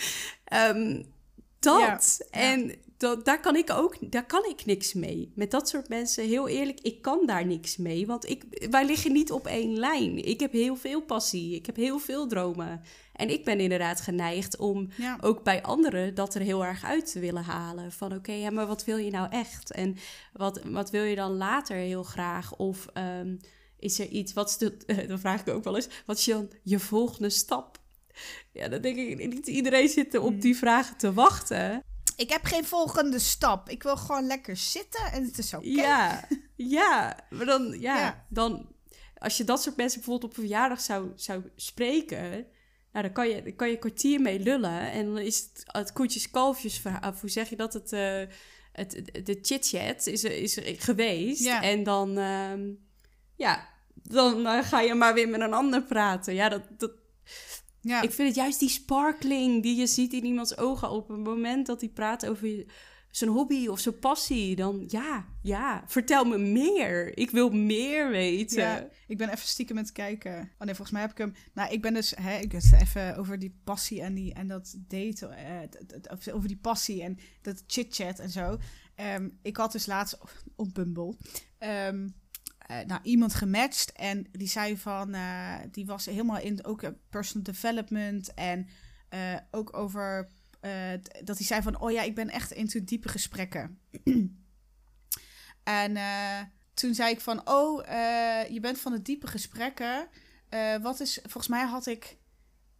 Ehm, 0.43 1.03
dat. 1.59 2.17
Ja, 2.32 2.53
ja. 2.53 2.67
Dat, 2.97 3.25
daar, 3.25 3.39
kan 3.39 3.55
ik 3.55 3.71
ook, 3.71 4.11
daar 4.11 4.25
kan 4.25 4.45
ik 4.45 4.65
niks 4.65 4.93
mee. 4.93 5.31
Met 5.35 5.51
dat 5.51 5.69
soort 5.69 5.89
mensen, 5.89 6.27
heel 6.27 6.47
eerlijk, 6.47 6.79
ik 6.81 7.01
kan 7.01 7.25
daar 7.25 7.45
niks 7.45 7.77
mee. 7.77 8.05
Want 8.05 8.29
ik, 8.29 8.67
wij 8.69 8.85
liggen 8.85 9.11
niet 9.11 9.31
op 9.31 9.47
één 9.47 9.77
lijn. 9.79 10.25
Ik 10.25 10.39
heb 10.39 10.51
heel 10.51 10.75
veel 10.75 11.01
passie. 11.01 11.55
Ik 11.55 11.65
heb 11.65 11.75
heel 11.75 11.99
veel 11.99 12.27
dromen. 12.27 12.81
En 13.13 13.29
ik 13.29 13.45
ben 13.45 13.59
inderdaad 13.59 14.01
geneigd 14.01 14.57
om 14.57 14.89
Ja, 14.95 15.17
ook 15.21 15.43
bij 15.43 15.63
anderen 15.63 16.15
dat 16.15 16.35
er 16.35 16.41
heel 16.41 16.65
erg 16.65 16.83
uit 16.83 17.11
te 17.11 17.19
willen 17.19 17.43
halen. 17.43 17.91
Van 17.91 18.13
oké, 18.13 18.31
ja, 18.31 18.49
maar 18.49 18.67
wat 18.67 18.83
wil 18.83 18.97
je 18.97 19.11
nou 19.11 19.29
echt? 19.31 19.71
En 19.71 19.97
wat, 20.33 20.61
wat 20.63 20.89
wil 20.89 21.03
je 21.03 21.15
dan 21.15 21.37
later 21.37 21.75
heel 21.75 22.03
graag? 22.03 22.55
Of 22.55 22.87
ehm, 22.93 23.35
is 23.79 23.99
er 23.99 24.07
iets, 24.07 24.33
wat 24.33 24.49
is 24.49 24.57
de, 24.57 24.77
dan 25.07 25.19
vraag 25.19 25.41
ik 25.41 25.53
ook 25.53 25.63
wel 25.63 25.75
eens, 25.75 25.89
wat 26.05 26.17
is 26.17 26.25
dan 26.25 26.51
je 26.63 26.79
volgende 26.79 27.29
stap? 27.29 27.79
Ja, 28.51 28.67
dan 28.67 28.81
denk 28.81 28.97
ik, 28.97 29.27
niet 29.27 29.47
iedereen 29.47 29.89
zit 29.89 30.17
op 30.17 30.41
die 30.41 30.57
vragen 30.57 30.97
te 30.97 31.13
wachten. 31.13 31.83
Ik 32.18 32.30
heb 32.30 32.45
geen 32.45 32.65
volgende 32.65 33.20
stap. 33.20 33.70
Ik 33.70 33.84
wil 33.84 33.97
gewoon 33.97 34.28
lekker 34.28 34.57
zitten 34.57 35.11
en 35.11 35.24
het 35.24 35.38
is 35.38 35.53
oké. 35.53 35.65
Ja, 35.68 36.28
ja, 36.78 37.18
maar 37.30 37.45
dan, 37.45 37.80
ja, 37.80 37.97
Ja. 37.97 38.26
dan, 38.30 38.76
als 39.18 39.38
je 39.38 39.43
dat 39.43 39.61
soort 39.61 39.76
mensen 39.76 39.99
bijvoorbeeld 39.99 40.32
op 40.32 40.38
een 40.38 40.43
verjaardag 40.43 40.82
zou, 40.82 41.11
zou 41.15 41.43
spreken, 41.55 42.30
nou, 42.91 43.05
dan 43.05 43.11
kan 43.11 43.30
je, 43.30 43.43
dan 43.43 43.55
kan 43.55 43.68
je 43.68 43.74
een 43.74 43.80
kwartier 43.80 44.22
mee 44.22 44.39
lullen 44.39 44.91
en 44.91 45.05
dan 45.05 45.18
is 45.18 45.39
het, 45.39 45.63
het 45.65 45.93
koetjes 45.93 46.30
kalfjes 46.30 46.78
verhaal, 46.80 47.11
of 47.11 47.22
hoe 47.22 47.30
zeg 47.30 47.49
je 47.49 47.55
dat, 47.55 47.74
het, 47.74 47.91
eh, 47.91 48.22
het, 48.72 48.91
de 49.24 49.39
chit-chat 49.41 50.05
is, 50.07 50.24
is 50.24 50.59
geweest. 50.78 51.43
Ja. 51.43 51.61
En 51.61 51.84
dan, 51.84 52.18
ehm, 52.18 52.70
ja, 53.36 53.68
dan 53.93 54.45
eh, 54.47 54.63
ga 54.63 54.82
je 54.82 54.93
maar 54.93 55.13
weer 55.13 55.30
met 55.30 55.41
een 55.41 55.53
ander 55.53 55.84
praten. 55.84 56.34
Ja, 56.34 56.49
dat, 56.49 56.61
dat, 56.78 56.91
Ja. 57.88 58.01
ik 58.01 58.11
vind 58.11 58.27
het 58.27 58.38
juist 58.38 58.59
die 58.59 58.69
sparkling 58.69 59.63
die 59.63 59.75
je 59.75 59.88
ziet 59.88 60.13
in 60.13 60.25
iemands 60.25 60.57
ogen 60.57 60.89
op 60.89 61.07
het 61.07 61.17
moment 61.23 61.65
dat 61.65 61.81
hij 61.81 61.89
praat 61.89 62.25
over 62.25 62.65
zijn 63.11 63.29
hobby 63.29 63.67
of 63.67 63.79
zijn 63.79 63.99
passie. 63.99 64.55
Dan 64.55 64.83
ja, 64.88 65.25
ja, 65.41 65.83
vertel 65.88 66.25
me 66.25 66.38
meer. 66.38 67.17
Ik 67.17 67.29
wil 67.31 67.49
meer 67.49 68.09
weten. 68.09 68.61
Ja, 68.61 68.89
ik 69.07 69.17
ben 69.17 69.29
even 69.29 69.47
stiekem 69.47 69.77
aan 69.77 69.83
het 69.83 69.91
kijken. 69.91 70.31
Oh 70.33 70.65
nee, 70.65 70.75
volgens 70.75 70.91
mij 70.91 71.01
heb 71.01 71.11
ik 71.11 71.17
hem. 71.17 71.33
Nou, 71.53 71.71
ik 71.71 71.81
ben 71.81 71.93
dus. 71.93 72.13
Hè, 72.21 72.38
ik 72.38 72.51
het 72.51 72.71
even 72.81 73.17
over 73.17 73.39
die 73.39 73.59
passie 73.63 74.01
en, 74.01 74.13
die, 74.13 74.33
en 74.33 74.47
dat 74.47 74.75
daten. 74.88 75.31
eh, 75.38 76.35
over 76.35 76.47
die 76.47 76.57
passie 76.57 77.03
en 77.03 77.17
dat 77.41 77.63
chit-chat 77.67 78.19
en 78.19 78.29
zo. 78.29 78.57
Ehm, 78.95 79.29
ik 79.41 79.57
had 79.57 79.71
dus 79.71 79.85
laatst 79.85 80.17
op 80.55 80.73
Bumble. 80.73 81.15
ehm, 81.57 82.07
nou, 82.68 82.99
iemand 83.03 83.34
gematcht 83.34 83.91
en 83.91 84.28
die 84.32 84.47
zei 84.47 84.78
van. 84.78 85.13
eh, 85.13 85.55
die 85.72 85.86
was 85.86 86.05
helemaal 86.05 86.39
in 86.39 86.65
ook 86.65 86.84
eh, 86.84 86.89
personal 87.09 87.43
development 87.43 88.34
en 88.34 88.68
ook 89.51 89.78
over. 89.78 90.30
dat 91.24 91.38
hij 91.38 91.45
zei 91.45 91.61
van, 91.61 91.80
oh 91.80 91.91
ja, 91.91 92.01
ik 92.01 92.15
ben 92.15 92.30
echt 92.30 92.51
into 92.51 92.84
diepe 92.84 93.09
gesprekken. 93.09 93.80
en 95.63 95.97
toen 96.74 96.93
zei 96.93 97.11
ik 97.11 97.22
van, 97.22 97.49
oh, 97.49 97.86
je 98.49 98.57
bent 98.61 98.80
van 98.80 98.91
de 98.91 99.01
diepe 99.01 99.28
gesprekken. 99.28 100.07
Wat 100.82 100.99
is, 100.99 101.20
volgens 101.22 101.47
mij 101.47 101.65
had 101.65 101.86
ik, 101.86 102.18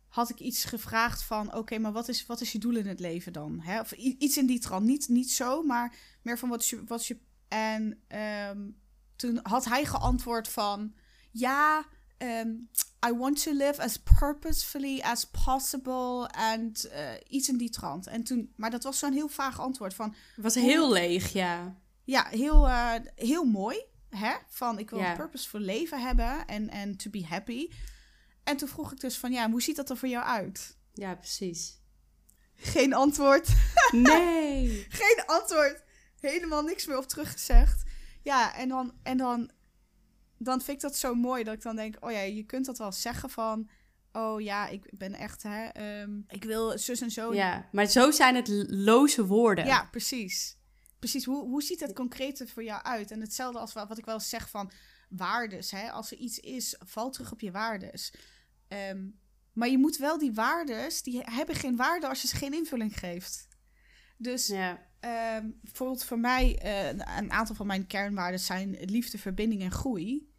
had 0.08 0.30
ik 0.30 0.40
iets 0.40 0.66
gevraagd 0.66 1.24
van, 1.24 1.56
oké, 1.56 1.78
maar 1.78 1.92
wat 1.92 2.08
is, 2.08 2.26
wat 2.26 2.42
is 2.42 2.52
je 2.52 2.60
doel 2.60 2.76
in 2.76 2.88
het 2.88 3.00
leven 3.00 3.34
dan? 3.34 3.60
Hè? 3.60 3.80
Of 3.80 3.92
iets 3.92 4.38
in 4.38 4.46
die 4.46 4.60
trant. 4.60 4.86
Niet, 4.86 5.08
niet 5.08 5.32
zo, 5.32 5.64
maar 5.64 5.96
meer 6.22 6.38
van 6.38 6.50
wat 6.50 6.62
is 6.62 6.70
je, 6.70 6.84
wat 6.86 7.00
is 7.00 7.08
je... 7.08 7.18
En 7.48 8.02
ehm, 8.08 8.60
toen 9.18 9.40
had 9.44 9.66
hij 9.66 9.86
geantwoord 9.86 10.48
van, 10.48 10.94
ja, 11.32 11.86
ehm, 12.18 12.50
I 13.08 13.12
want 13.18 13.44
to 13.44 13.52
live 13.52 13.82
as 13.82 13.98
purposefully 14.20 15.02
as 15.02 15.26
possible. 15.46 16.28
En 16.28 16.72
eh, 16.92 17.10
iets 17.28 17.50
in 17.50 17.58
die 17.58 17.70
trant. 17.70 18.08
En 18.08 18.24
toen, 18.24 18.54
maar 18.56 18.72
dat 18.72 18.84
was 18.84 19.00
zo'n 19.00 19.14
heel 19.14 19.28
vaag 19.30 19.60
antwoord 19.60 19.94
van, 19.94 20.16
Het 20.36 20.44
was 20.44 20.56
heel 20.56 20.92
leeg, 20.92 21.32
ja. 21.34 21.76
ja, 22.04 22.28
heel, 22.30 22.68
eh, 22.68 22.94
heel 23.16 23.44
mooi. 23.44 23.78
Hè? 24.10 24.34
Van 24.50 24.80
ik 24.80 24.90
wil 24.90 25.00
Ja. 25.00 25.12
een 25.12 25.18
purposeful 25.18 25.60
leven 25.60 26.02
hebben 26.02 26.48
en, 26.48 26.70
en 26.70 26.98
to 26.98 27.10
be 27.10 27.26
happy. 27.26 27.70
En 28.44 28.58
toen 28.58 28.68
vroeg 28.68 28.92
ik 28.92 29.00
dus 29.00 29.18
van 29.18 29.32
ja, 29.32 29.50
hoe 29.50 29.62
ziet 29.62 29.76
dat 29.76 29.90
er 29.90 29.98
voor 29.98 30.10
jou 30.10 30.26
uit? 30.26 30.78
Ja, 30.94 31.16
precies. 31.16 31.80
Geen 32.56 32.94
antwoord. 32.94 33.48
Nee. 33.92 34.86
Geen 34.90 35.24
antwoord. 35.26 35.84
Helemaal 36.20 36.62
niks 36.64 36.86
meer 36.86 36.98
op 36.98 37.08
teruggezegd. 37.08 37.84
Ja, 38.28 38.56
en 38.56 38.70
dan, 38.70 38.94
en 39.04 39.18
dan, 39.18 39.52
dan 40.38 40.62
vind 40.62 40.78
ik 40.78 40.82
dat 40.84 40.98
zo 40.98 41.16
mooi 41.16 41.44
dat 41.44 41.54
ik 41.54 41.62
dan 41.62 41.76
denk, 41.76 41.96
oh 42.06 42.12
ja, 42.12 42.20
je 42.20 42.44
kunt 42.44 42.66
dat 42.66 42.78
wel 42.78 42.92
zeggen 42.92 43.30
van, 43.30 43.70
oh 44.12 44.42
ja, 44.42 44.68
ik 44.68 44.98
ben 44.98 45.14
echt, 45.14 45.44
hè, 45.44 45.66
ehm, 45.66 46.20
ik 46.28 46.44
wil 46.44 46.78
zus 46.80 47.02
en 47.02 47.12
zo. 47.12 47.34
Ja, 47.34 47.70
maar 47.72 47.86
zo 47.86 48.12
zijn 48.12 48.36
het 48.36 48.48
loze 48.70 49.26
woorden. 49.26 49.66
Ja, 49.66 49.88
precies. 49.92 50.58
Precies, 51.00 51.26
hoe, 51.26 51.48
hoe 51.48 51.62
ziet 51.64 51.80
het 51.80 51.94
concreet 51.94 52.40
er 52.40 52.48
voor 52.48 52.64
jou 52.64 52.84
uit? 52.84 53.12
En 53.12 53.22
hetzelfde 53.22 53.60
als 53.60 53.74
wa- 53.74 53.88
wat 53.88 53.98
ik 53.98 54.06
wel 54.06 54.14
eens 54.16 54.30
zeg 54.30 54.50
van 54.50 54.72
waardes. 55.10 55.72
Hè? 55.72 55.92
Als 55.92 56.12
er 56.12 56.18
iets 56.18 56.40
is, 56.40 56.76
val 56.86 57.10
terug 57.12 57.32
op 57.32 57.40
je 57.40 57.52
waardes. 57.52 58.14
Ehm, 58.68 59.08
maar 59.54 59.68
je 59.70 59.78
moet 59.78 59.98
wel 59.98 60.18
die 60.18 60.34
waardes, 60.34 61.02
die 61.04 61.22
hebben 61.24 61.56
geen 61.56 61.76
waarde 61.76 62.08
als 62.08 62.22
je 62.22 62.28
ze 62.28 62.36
geen 62.36 62.54
invulling 62.54 63.00
geeft. 63.00 63.48
Dus 64.18 64.48
Ja. 64.48 64.87
Ehm, 65.00 65.50
bijvoorbeeld 65.62 66.04
voor 66.04 66.20
mij, 66.20 66.58
eh, 66.62 66.88
een 67.18 67.32
aantal 67.32 67.56
van 67.56 67.68
mijn 67.68 67.88
kernwaarden 67.88 68.40
zijn 68.40 68.78
liefde, 68.86 69.18
verbinding 69.18 69.62
en 69.62 69.72
groei. 69.72 70.30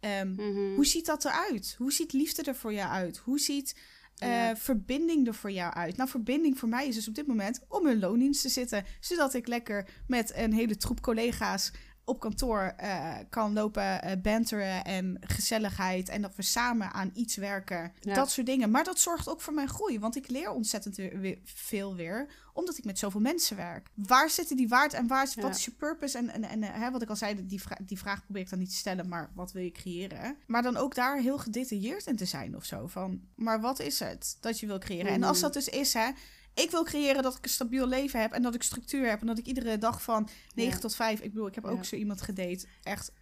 Ehm, 0.00 0.30
Mhm. 0.30 0.74
hoe 0.74 0.86
ziet 0.86 1.06
dat 1.06 1.24
eruit? 1.24 1.74
Hoe 1.78 1.92
ziet 1.92 2.12
liefde 2.12 2.42
er 2.42 2.54
voor 2.54 2.72
jou 2.72 2.90
uit? 2.90 3.16
Hoe 3.16 3.38
ziet 3.38 3.76
eh, 4.16 4.28
Ja. 4.28 4.56
verbinding 4.56 5.26
er 5.26 5.34
voor 5.34 5.50
jou 5.50 5.74
uit? 5.74 5.96
Nou, 5.96 6.08
verbinding 6.10 6.58
voor 6.58 6.68
mij 6.68 6.86
is 6.88 6.94
dus 6.94 7.08
op 7.08 7.14
dit 7.14 7.26
moment 7.26 7.60
om 7.68 7.86
in 7.86 7.98
loondienst 7.98 8.42
te 8.42 8.48
zitten. 8.48 8.84
Zodat 9.00 9.34
ik 9.34 9.46
lekker 9.46 9.88
met 10.06 10.32
een 10.34 10.52
hele 10.52 10.76
troep 10.76 11.00
collega's 11.00 11.70
op 12.08 12.20
kantoor 12.20 12.60
eh, 12.76 13.14
kan 13.30 13.52
lopen 13.52 14.02
eh 14.02 14.20
banteren 14.22 14.84
en 14.84 15.16
gezelligheid. 15.20 16.08
En 16.08 16.22
dat 16.22 16.34
we 16.36 16.42
samen 16.42 16.92
aan 16.92 17.10
iets 17.14 17.36
werken. 17.36 17.92
Ja. 18.00 18.14
Dat 18.14 18.30
soort 18.30 18.46
dingen. 18.46 18.70
Maar 18.70 18.84
dat 18.84 18.98
zorgt 18.98 19.28
ook 19.28 19.40
voor 19.40 19.52
mijn 19.54 19.68
groei. 19.68 19.98
Want 19.98 20.16
ik 20.16 20.28
leer 20.28 20.50
ontzettend 20.50 20.96
weer, 20.96 21.18
weer- 21.20 21.38
veel 21.44 21.94
weer. 21.94 22.28
Omdat 22.52 22.78
ik 22.78 22.84
met 22.84 22.98
zoveel 22.98 23.20
mensen 23.20 23.56
werk. 23.56 23.88
Waar 23.94 24.30
zitten 24.30 24.56
die 24.56 24.68
waard 24.68 24.92
en 24.92 25.06
waar 25.06 25.22
is, 25.22 25.34
Ja. 25.34 25.42
wat 25.42 25.54
is 25.56 25.64
je 25.64 25.70
purpose? 25.70 26.18
En, 26.18 26.30
en, 26.30 26.44
en 26.44 26.62
eh, 26.62 26.70
hè, 26.72 26.90
wat 26.90 27.02
ik 27.02 27.08
al 27.08 27.16
zei, 27.16 27.46
die, 27.46 27.60
vra- 27.62 27.78
die 27.82 27.98
vraag 27.98 28.24
probeer 28.24 28.42
ik 28.42 28.50
dan 28.50 28.58
niet 28.58 28.70
te 28.70 28.76
stellen. 28.76 29.08
Maar 29.08 29.30
wat 29.34 29.52
wil 29.52 29.62
je 29.62 29.72
creëren? 29.72 30.36
Maar 30.46 30.62
dan 30.62 30.76
ook 30.76 30.94
daar 30.94 31.16
heel 31.18 31.38
gedetailleerd 31.38 32.06
in 32.06 32.16
te 32.16 32.24
zijn 32.24 32.56
of 32.56 32.64
zo. 32.64 32.86
Van, 32.86 33.20
maar 33.34 33.60
wat 33.60 33.80
is 33.80 33.98
het 33.98 34.36
dat 34.40 34.60
je 34.60 34.66
wil 34.66 34.78
creëren? 34.78 35.12
En 35.12 35.22
als 35.22 35.36
Mhm. 35.36 35.44
dat 35.46 35.52
dus 35.54 35.68
is, 35.68 35.92
hè. 35.92 36.08
Ik 36.56 36.70
wil 36.70 36.84
creëren 36.84 37.22
dat 37.22 37.36
ik 37.36 37.44
een 37.44 37.50
stabiel 37.50 37.86
leven 37.86 38.20
heb 38.20 38.32
en 38.32 38.42
dat 38.42 38.54
ik 38.54 38.62
structuur 38.62 39.08
heb 39.08 39.20
en 39.20 39.26
dat 39.26 39.38
ik 39.38 39.46
iedere 39.46 39.78
dag 39.78 40.02
van 40.02 40.28
9 40.54 40.72
Ja. 40.72 40.78
tot 40.78 40.94
5. 40.94 41.20
Ik 41.20 41.30
bedoel, 41.32 41.46
ik 41.46 41.54
heb 41.54 41.64
ook 41.64 41.84
zo 41.84 41.96
iemand 41.96 42.22
gedate. 42.22 42.66
Echt 42.82 43.12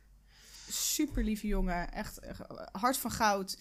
super 0.69 1.25
lieve 1.25 1.47
jongen. 1.47 1.93
Echt 1.93 2.19
hart 2.73 2.97
van 2.97 3.11
goud. 3.11 3.59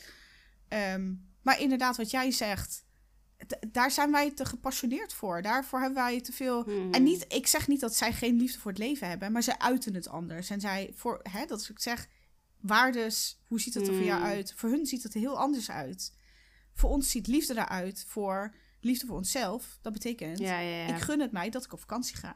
Ehm, 0.67 1.13
maar 1.41 1.59
inderdaad, 1.59 1.97
wat 1.97 2.11
jij 2.11 2.32
zegt, 2.32 2.86
daar 3.71 3.91
zijn 3.91 4.11
wij 4.11 4.32
te 4.32 4.45
gepassioneerd 4.45 5.13
voor. 5.13 5.41
Daarvoor 5.41 5.80
hebben 5.80 6.03
wij 6.03 6.21
te 6.21 6.32
veel. 6.32 6.65
En 6.91 7.03
niet, 7.03 7.26
ik 7.34 7.47
zeg 7.47 7.67
niet 7.67 7.80
dat 7.80 7.95
zij 7.95 8.13
geen 8.13 8.36
liefde 8.38 8.59
voor 8.59 8.71
het 8.71 8.80
leven 8.80 9.07
hebben, 9.07 9.32
maar 9.32 9.43
zij 9.43 9.57
uiten 9.57 9.93
het 9.93 10.07
anders. 10.07 10.49
En 10.49 10.61
zij, 10.61 10.91
voor, 10.95 11.19
hè, 11.30 11.45
dat 11.45 11.59
is 11.61 11.67
wat 11.67 11.78
ik 11.78 11.84
zeg, 11.84 12.07
waardes, 12.61 13.39
hoe 13.47 13.59
ziet 13.61 13.74
het 13.74 13.88
er 13.88 13.93
voor 13.93 14.03
jou 14.03 14.19
Mm. 14.19 14.26
uit? 14.26 14.53
Voor 14.55 14.69
hun 14.69 14.86
ziet 14.86 15.03
het 15.03 15.13
er 15.13 15.19
heel 15.19 15.38
anders 15.39 15.71
uit. 15.71 16.13
Voor 16.74 16.89
ons 16.89 17.09
ziet 17.09 17.28
liefde 17.28 17.53
eruit 17.53 18.05
voor 18.07 18.55
liefde 18.84 19.05
voor 19.05 19.17
onszelf. 19.17 19.77
Dat 19.81 19.93
betekent, 19.93 20.39
Ja, 20.39 20.59
ja, 20.59 20.86
ja. 20.86 20.95
ik 20.95 21.01
gun 21.01 21.19
het 21.19 21.31
mij 21.31 21.49
dat 21.49 21.63
ik 21.65 21.73
op 21.73 21.79
vakantie 21.79 22.15
ga, 22.15 22.34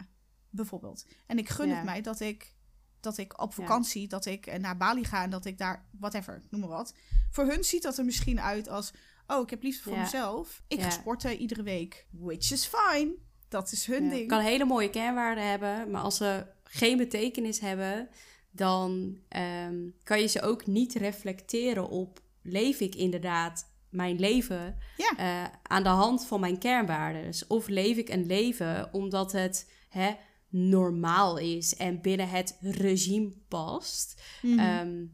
bijvoorbeeld. 0.49 1.05
En 1.27 1.37
ik 1.37 1.49
gun 1.49 1.69
het 1.69 1.83
mij 1.83 2.01
dat 2.01 2.19
ik, 2.19 2.55
dat 2.99 3.17
ik 3.17 3.41
op 3.41 3.53
vakantie, 3.53 4.07
dat 4.07 4.25
ik 4.25 4.45
eh, 4.45 4.59
naar 4.59 4.77
Bali 4.77 5.03
ga 5.03 5.23
en 5.23 5.29
dat 5.29 5.45
ik 5.45 5.57
daar, 5.57 5.85
whatever, 5.99 6.41
noem 6.49 6.59
maar 6.59 6.69
wat. 6.69 6.93
Voor 7.31 7.45
hun 7.45 7.63
ziet 7.63 7.83
dat 7.83 7.97
er 7.97 8.05
misschien 8.05 8.39
uit 8.39 8.69
als, 8.69 8.91
oh, 9.27 9.41
ik 9.41 9.49
heb 9.49 9.63
liefde 9.63 9.83
voor 9.83 9.97
mezelf. 9.97 10.61
Ik 10.67 10.81
ga 10.81 10.89
sporten 10.89 11.37
iedere 11.37 11.63
week, 11.63 12.07
which 12.11 12.51
is 12.51 12.65
fine. 12.65 13.15
Dat 13.47 13.71
is 13.71 13.85
hun 13.85 14.09
ding. 14.09 14.27
kan 14.27 14.41
hele 14.41 14.65
mooie 14.65 14.89
kernwaarden 14.89 15.49
hebben, 15.49 15.91
maar 15.91 16.01
als 16.01 16.17
ze 16.17 16.45
geen 16.63 16.97
betekenis 16.97 17.59
hebben, 17.59 18.09
dan 18.51 19.17
ehm, 19.27 19.75
kan 20.03 20.19
je 20.19 20.27
ze 20.27 20.41
ook 20.41 20.65
niet 20.65 20.93
reflecteren 20.93 21.89
op 21.89 22.21
leef 22.41 22.79
ik 22.79 22.95
inderdaad 22.95 23.71
mijn 23.89 24.19
leven 24.19 24.77
Ja. 24.97 25.13
eh, 25.17 25.53
aan 25.63 25.83
de 25.83 25.89
hand 25.89 26.25
van 26.25 26.39
mijn 26.39 26.57
kernwaarden. 26.57 27.33
Of 27.47 27.67
leef 27.67 27.97
ik 27.97 28.09
een 28.09 28.25
leven 28.25 28.93
omdat 28.93 29.31
het 29.31 29.71
hè, 29.89 30.11
normaal 30.49 31.37
is 31.37 31.75
en 31.75 32.01
binnen 32.01 32.29
het 32.29 32.57
regime 32.61 33.33
past. 33.47 34.21
Mhm. 34.41 34.59
Ehm, 34.59 35.05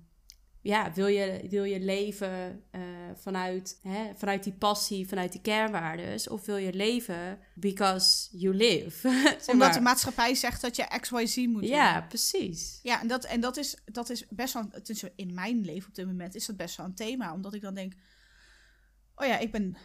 ja, 0.61 0.93
wil 0.93 1.07
je, 1.07 1.45
wil 1.49 1.63
je 1.63 1.79
leven 1.79 2.63
eh, 2.71 2.81
vanuit, 3.15 3.79
hè, 3.81 4.11
vanuit 4.15 4.43
die 4.43 4.53
passie, 4.53 5.07
vanuit 5.07 5.31
die 5.31 5.41
kernwaardes? 5.41 6.27
Of 6.27 6.45
wil 6.45 6.57
je 6.57 6.73
leven 6.73 7.39
because 7.55 8.37
you 8.37 8.55
live? 8.55 9.07
Omdat 9.51 9.55
maar. 9.55 9.73
de 9.73 9.79
maatschappij 9.79 10.35
zegt 10.35 10.61
dat 10.61 10.75
je 10.75 10.97
XYZ 10.99 11.35
moet 11.35 11.61
doen. 11.61 11.69
Ja, 11.71 12.01
precies. 12.01 12.79
Ja, 12.83 13.01
en 13.01 13.07
dat, 13.07 13.25
en 13.25 13.41
dat, 13.41 13.57
is, 13.57 13.77
dat 13.85 14.09
is 14.09 14.25
best 14.29 14.53
wel, 14.53 14.69
in 15.15 15.33
mijn 15.33 15.61
leven 15.65 15.89
op 15.89 15.95
dit 15.95 16.05
moment, 16.05 16.35
is 16.35 16.45
dat 16.45 16.57
best 16.57 16.77
wel 16.77 16.85
een 16.85 16.95
thema. 16.95 17.33
Omdat 17.33 17.53
ik 17.53 17.61
dan 17.61 17.73
denk, 17.73 17.93
oh 19.15 19.27
ja, 19.27 19.37
ik 19.37 19.51
ben, 19.51 19.77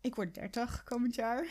ik 0.00 0.14
word 0.14 0.34
30 0.34 0.82
komend 0.84 1.14
jaar. 1.14 1.46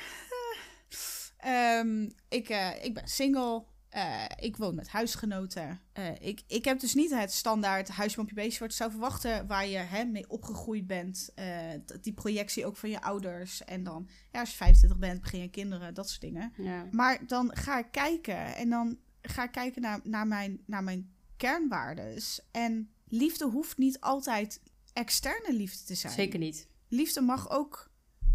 Ehm, 1.40 2.10
ik, 2.30 2.50
eh, 2.50 2.84
ik 2.84 2.94
ben 2.94 3.08
single. 3.08 3.64
Eh, 3.90 4.26
ik 4.40 4.58
woon 4.58 4.76
met 4.76 4.88
huisgenoten. 4.88 5.80
Eh, 5.94 6.22
ik, 6.22 6.42
ik 6.48 6.66
heb 6.66 6.80
dus 6.80 6.94
niet 6.94 7.10
het 7.10 7.34
standaard 7.34 7.90
huisboompje 7.90 8.36
beestje 8.36 8.60
wat 8.60 8.72
je 8.72 8.78
zou 8.78 8.92
verwachten, 8.92 9.48
waar 9.48 9.68
je 9.68 9.78
hè, 9.78 10.04
mee 10.04 10.30
opgegroeid 10.30 10.88
bent. 10.88 11.34
Die 12.02 12.14
projectie 12.14 12.66
ook 12.66 12.78
van 12.78 12.90
je 12.90 13.02
ouders. 13.02 13.64
En 13.64 13.84
dan, 13.84 14.10
ja, 14.32 14.40
als 14.40 14.50
je 14.50 14.56
25 14.56 15.00
bent, 15.00 15.22
begin 15.22 15.42
je 15.42 15.50
kinderen, 15.50 15.94
dat 15.94 16.10
soort 16.10 16.22
dingen. 16.22 16.54
Ja. 16.58 16.88
Maar 16.92 17.28
dan 17.28 17.56
ga 17.56 17.80
ik 17.80 17.92
kijken 17.92 18.56
en 18.56 18.70
dan 18.70 18.98
ga 19.22 19.44
ik 19.44 19.52
kijken 19.52 19.82
naar, 19.82 20.00
naar, 20.04 20.28
mijn, 20.28 20.60
naar 20.66 20.84
mijn 20.84 21.14
kernwaardes. 21.38 22.42
En 22.52 22.92
liefde 23.08 23.46
hoeft 23.46 23.78
niet 23.78 24.00
altijd 24.00 24.62
externe 24.94 25.54
liefde 25.54 25.84
te 25.84 25.96
zijn. 25.96 26.14
Zeker 26.14 26.40
niet. 26.40 26.68
Liefde 26.90 27.22
mag 27.22 27.50
ook, 27.50 27.92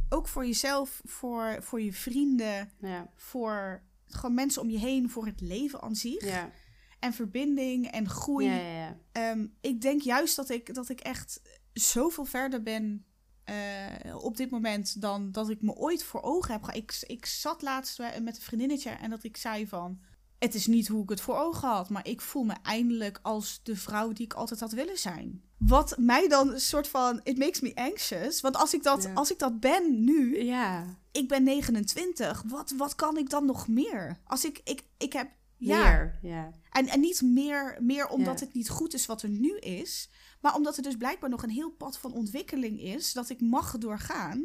ook 0.08 0.28
voor 0.28 0.46
jezelf, 0.46 1.00
voor, 1.04 1.56
voor 1.60 1.80
je 1.80 1.92
vrienden, 1.92 2.70
Ja. 2.80 3.10
voor 3.14 3.82
gewoon 4.06 4.34
mensen 4.34 4.62
om 4.62 4.70
je 4.70 4.78
heen, 4.78 5.10
voor 5.10 5.26
het 5.26 5.40
leven 5.40 5.80
aan 5.82 5.94
zich. 5.94 6.24
Ja. 6.24 6.50
En 6.98 7.12
verbinding 7.12 7.90
en 7.90 8.08
groei. 8.08 8.46
Ja. 8.46 8.98
Ehm, 9.12 9.46
ik 9.60 9.80
denk 9.80 10.00
juist 10.00 10.36
dat 10.36 10.48
ik, 10.50 10.74
dat 10.74 10.88
ik 10.88 11.00
echt 11.00 11.40
zoveel 11.72 12.24
verder 12.24 12.62
ben 12.62 13.04
eh, 13.44 14.16
op 14.24 14.36
dit 14.36 14.50
moment 14.50 15.00
dan 15.00 15.32
dat 15.32 15.48
ik 15.50 15.62
me 15.62 15.72
ooit 15.72 16.04
voor 16.04 16.22
ogen 16.22 16.52
heb. 16.52 16.70
Ik, 16.70 17.04
ik 17.06 17.26
zat 17.26 17.62
laatst 17.62 17.98
met 17.98 18.36
een 18.36 18.42
vriendinnetje 18.42 18.90
en 18.90 19.10
dat 19.10 19.24
ik 19.24 19.36
zei 19.36 19.66
van... 19.68 20.00
het 20.44 20.54
is 20.54 20.66
niet 20.66 20.88
hoe 20.88 21.02
ik 21.02 21.08
het 21.08 21.20
voor 21.20 21.36
ogen 21.36 21.68
had, 21.68 21.88
maar 21.90 22.06
ik 22.06 22.20
voel 22.20 22.44
me 22.44 22.54
eindelijk 22.62 23.18
als 23.22 23.60
de 23.62 23.76
vrouw 23.76 24.12
die 24.12 24.24
ik 24.24 24.32
altijd 24.34 24.60
had 24.60 24.72
willen 24.72 24.98
zijn. 24.98 25.42
Wat 25.58 25.94
mij 25.98 26.28
dan 26.28 26.52
een 26.52 26.60
soort 26.60 26.88
van, 26.88 27.20
it 27.22 27.38
makes 27.38 27.60
me 27.60 27.74
anxious. 27.74 28.40
Want 28.40 28.56
als 28.56 28.74
ik 28.74 28.82
dat, 28.82 29.02
Ja. 29.02 29.12
als 29.12 29.30
ik 29.30 29.38
dat 29.38 29.60
ben 29.60 30.04
nu, 30.04 30.44
Ja, 30.44 30.98
ik 31.12 31.28
ben 31.28 31.42
29, 31.42 32.42
wat, 32.46 32.72
wat 32.76 32.94
kan 32.94 33.16
ik 33.16 33.30
dan 33.30 33.46
nog 33.46 33.68
meer? 33.68 34.20
Als 34.24 34.44
ik, 34.44 34.60
ik, 34.64 34.82
ik 34.98 35.12
heb, 35.12 35.30
ja, 35.56 35.78
meer. 35.82 36.18
Ja. 36.22 36.50
en, 36.70 36.88
en 36.88 37.00
niet 37.00 37.22
meer, 37.22 37.76
meer 37.80 38.08
omdat 38.08 38.38
Ja. 38.40 38.44
het 38.44 38.54
niet 38.54 38.68
goed 38.70 38.94
is 38.94 39.06
wat 39.06 39.22
er 39.22 39.28
nu 39.28 39.58
is, 39.58 40.10
maar 40.40 40.54
omdat 40.54 40.76
er 40.76 40.82
dus 40.82 40.96
blijkbaar 40.96 41.30
nog 41.30 41.42
een 41.42 41.50
heel 41.50 41.70
pad 41.70 41.98
van 41.98 42.12
ontwikkeling 42.12 42.80
is 42.80 43.12
dat 43.12 43.28
ik 43.30 43.40
mag 43.40 43.78
doorgaan, 43.78 44.44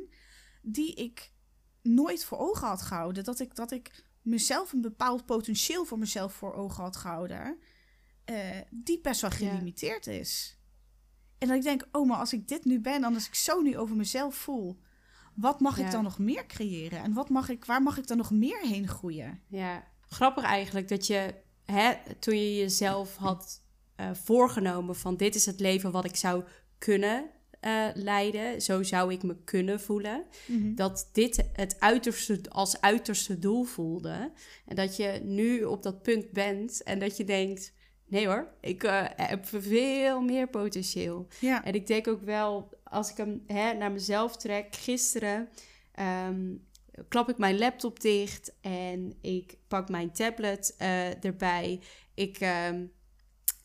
die 0.62 0.94
ik 0.94 1.32
nooit 1.82 2.26
voor 2.26 2.38
ogen 2.38 2.68
had 2.68 2.82
gehouden. 2.82 3.24
Dat 3.24 3.40
ik, 3.40 3.56
dat 3.56 3.72
ik 3.72 4.04
mezelf 4.22 4.74
een 4.74 4.82
bepaald 4.82 5.26
potentieel 5.26 5.86
voor 5.86 6.00
mezelf 6.00 6.34
voor 6.34 6.54
ogen 6.54 6.84
had 6.84 6.96
gehouden, 6.96 7.58
eh, 8.26 8.36
die 8.70 9.02
best 9.02 9.22
wel 9.22 9.30
Ja. 9.30 9.36
gelimiteerd 9.38 10.08
is. 10.08 10.58
En 11.38 11.48
dat 11.48 11.58
ik 11.58 11.64
denk, 11.64 11.88
oh, 11.92 12.08
maar 12.08 12.18
als 12.18 12.34
ik 12.34 12.48
dit 12.48 12.66
nu 12.66 12.80
ben, 12.80 12.94
en 13.04 13.14
als 13.14 13.28
ik 13.28 13.36
zo 13.36 13.62
nu 13.62 13.78
over 13.78 13.96
mezelf 13.96 14.36
voel, 14.36 14.80
wat 15.36 15.60
mag 15.60 15.78
Ja. 15.78 15.86
ik 15.86 15.92
dan 15.92 16.04
nog 16.04 16.20
meer 16.20 16.46
creëren? 16.46 17.00
En 17.04 17.14
wat 17.14 17.30
mag 17.30 17.50
ik, 17.50 17.66
waar 17.66 17.82
mag 17.82 17.98
ik 17.98 18.08
dan 18.08 18.18
nog 18.18 18.32
meer 18.32 18.60
heen 18.62 18.88
groeien? 18.88 19.42
Ja, 19.48 19.88
grappig 20.08 20.44
eigenlijk 20.44 20.88
dat 20.88 21.08
je 21.08 21.34
hè, 21.66 21.94
toen 22.20 22.36
je 22.36 22.56
jezelf 22.56 23.16
had 23.16 23.62
eh, 23.96 24.14
voorgenomen 24.14 24.96
van 24.96 25.18
dit 25.18 25.36
is 25.36 25.46
het 25.46 25.60
leven 25.60 25.92
wat 25.92 26.06
ik 26.06 26.16
zou 26.16 26.44
kunnen 26.78 27.30
eh, 27.60 27.88
leiden, 27.94 28.62
zo 28.62 28.84
zou 28.84 29.14
ik 29.14 29.24
me 29.24 29.36
kunnen 29.44 29.80
voelen, 29.80 30.26
dat 30.76 31.10
dit 31.12 31.50
het 31.54 31.80
uiterste 31.80 32.42
als 32.50 32.82
uiterste 32.82 33.40
doel 33.40 33.64
voelde 33.64 34.32
en 34.66 34.76
dat 34.76 34.96
je 34.96 35.20
nu 35.24 35.64
op 35.64 35.84
dat 35.84 36.02
punt 36.02 36.32
bent 36.32 36.84
en 36.84 37.00
dat 37.00 37.18
je 37.18 37.24
denkt 37.24 37.74
nee 38.10 38.28
hoor, 38.28 38.48
ik 38.62 38.84
eh, 38.84 39.06
heb 39.16 39.46
veel 39.46 40.22
meer 40.22 40.48
potentieel. 40.48 41.28
Ja. 41.40 41.66
En 41.66 41.74
ik 41.74 41.88
denk 41.88 42.08
ook 42.08 42.22
wel, 42.22 42.70
als 42.84 43.12
ik 43.12 43.18
hem 43.18 43.44
hè, 43.48 43.74
naar 43.74 43.92
mezelf 43.92 44.38
trek, 44.38 44.76
gisteren 44.76 45.50
ehm, 45.92 46.56
klap 47.08 47.30
ik 47.30 47.38
mijn 47.38 47.58
laptop 47.58 48.00
dicht 48.00 48.54
en 48.62 49.14
ik 49.22 49.58
pak 49.68 49.90
mijn 49.90 50.12
tablet 50.12 50.76
eh, 50.78 51.24
erbij. 51.24 51.80
Ik 52.14 52.40
ehm, 52.40 52.86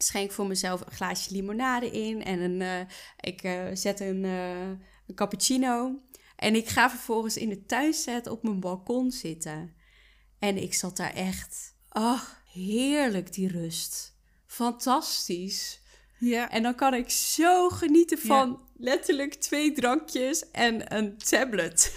schenk 0.05 0.33
voor 0.33 0.47
mezelf 0.47 0.81
een 0.81 0.93
glaasje 0.93 1.33
limonade 1.33 1.91
in 1.91 2.25
en 2.25 2.41
een, 2.41 2.63
eh, 2.63 2.81
ik 3.21 3.43
eh, 3.43 3.63
zet 3.73 4.01
een, 4.01 4.25
eh, 4.25 4.69
een 5.07 5.15
cappuccino. 5.15 6.01
En 6.37 6.55
ik 6.55 6.69
ga 6.69 6.91
vervolgens 6.91 7.37
in 7.37 7.49
de 7.49 7.67
tuinset 7.67 8.27
op 8.27 8.43
mijn 8.43 8.61
balkon 8.61 9.11
zitten. 9.11 9.75
En 10.39 10.63
ik 10.63 10.75
zat 10.75 10.97
daar 10.97 11.15
echt, 11.15 11.75
ach, 11.89 12.43
heerlijk 12.53 13.33
die 13.33 13.49
rust. 13.49 14.15
Fantastisch. 14.47 15.81
Ja. 16.19 16.51
En 16.51 16.63
dan 16.63 16.75
kan 16.75 16.95
ik 16.95 17.11
zo 17.11 17.69
genieten 17.69 18.19
van 18.19 18.61
letterlijk 18.77 19.35
twee 19.35 19.73
drankjes 19.73 20.51
en 20.51 20.95
een 20.97 21.19
tablet. 21.19 21.95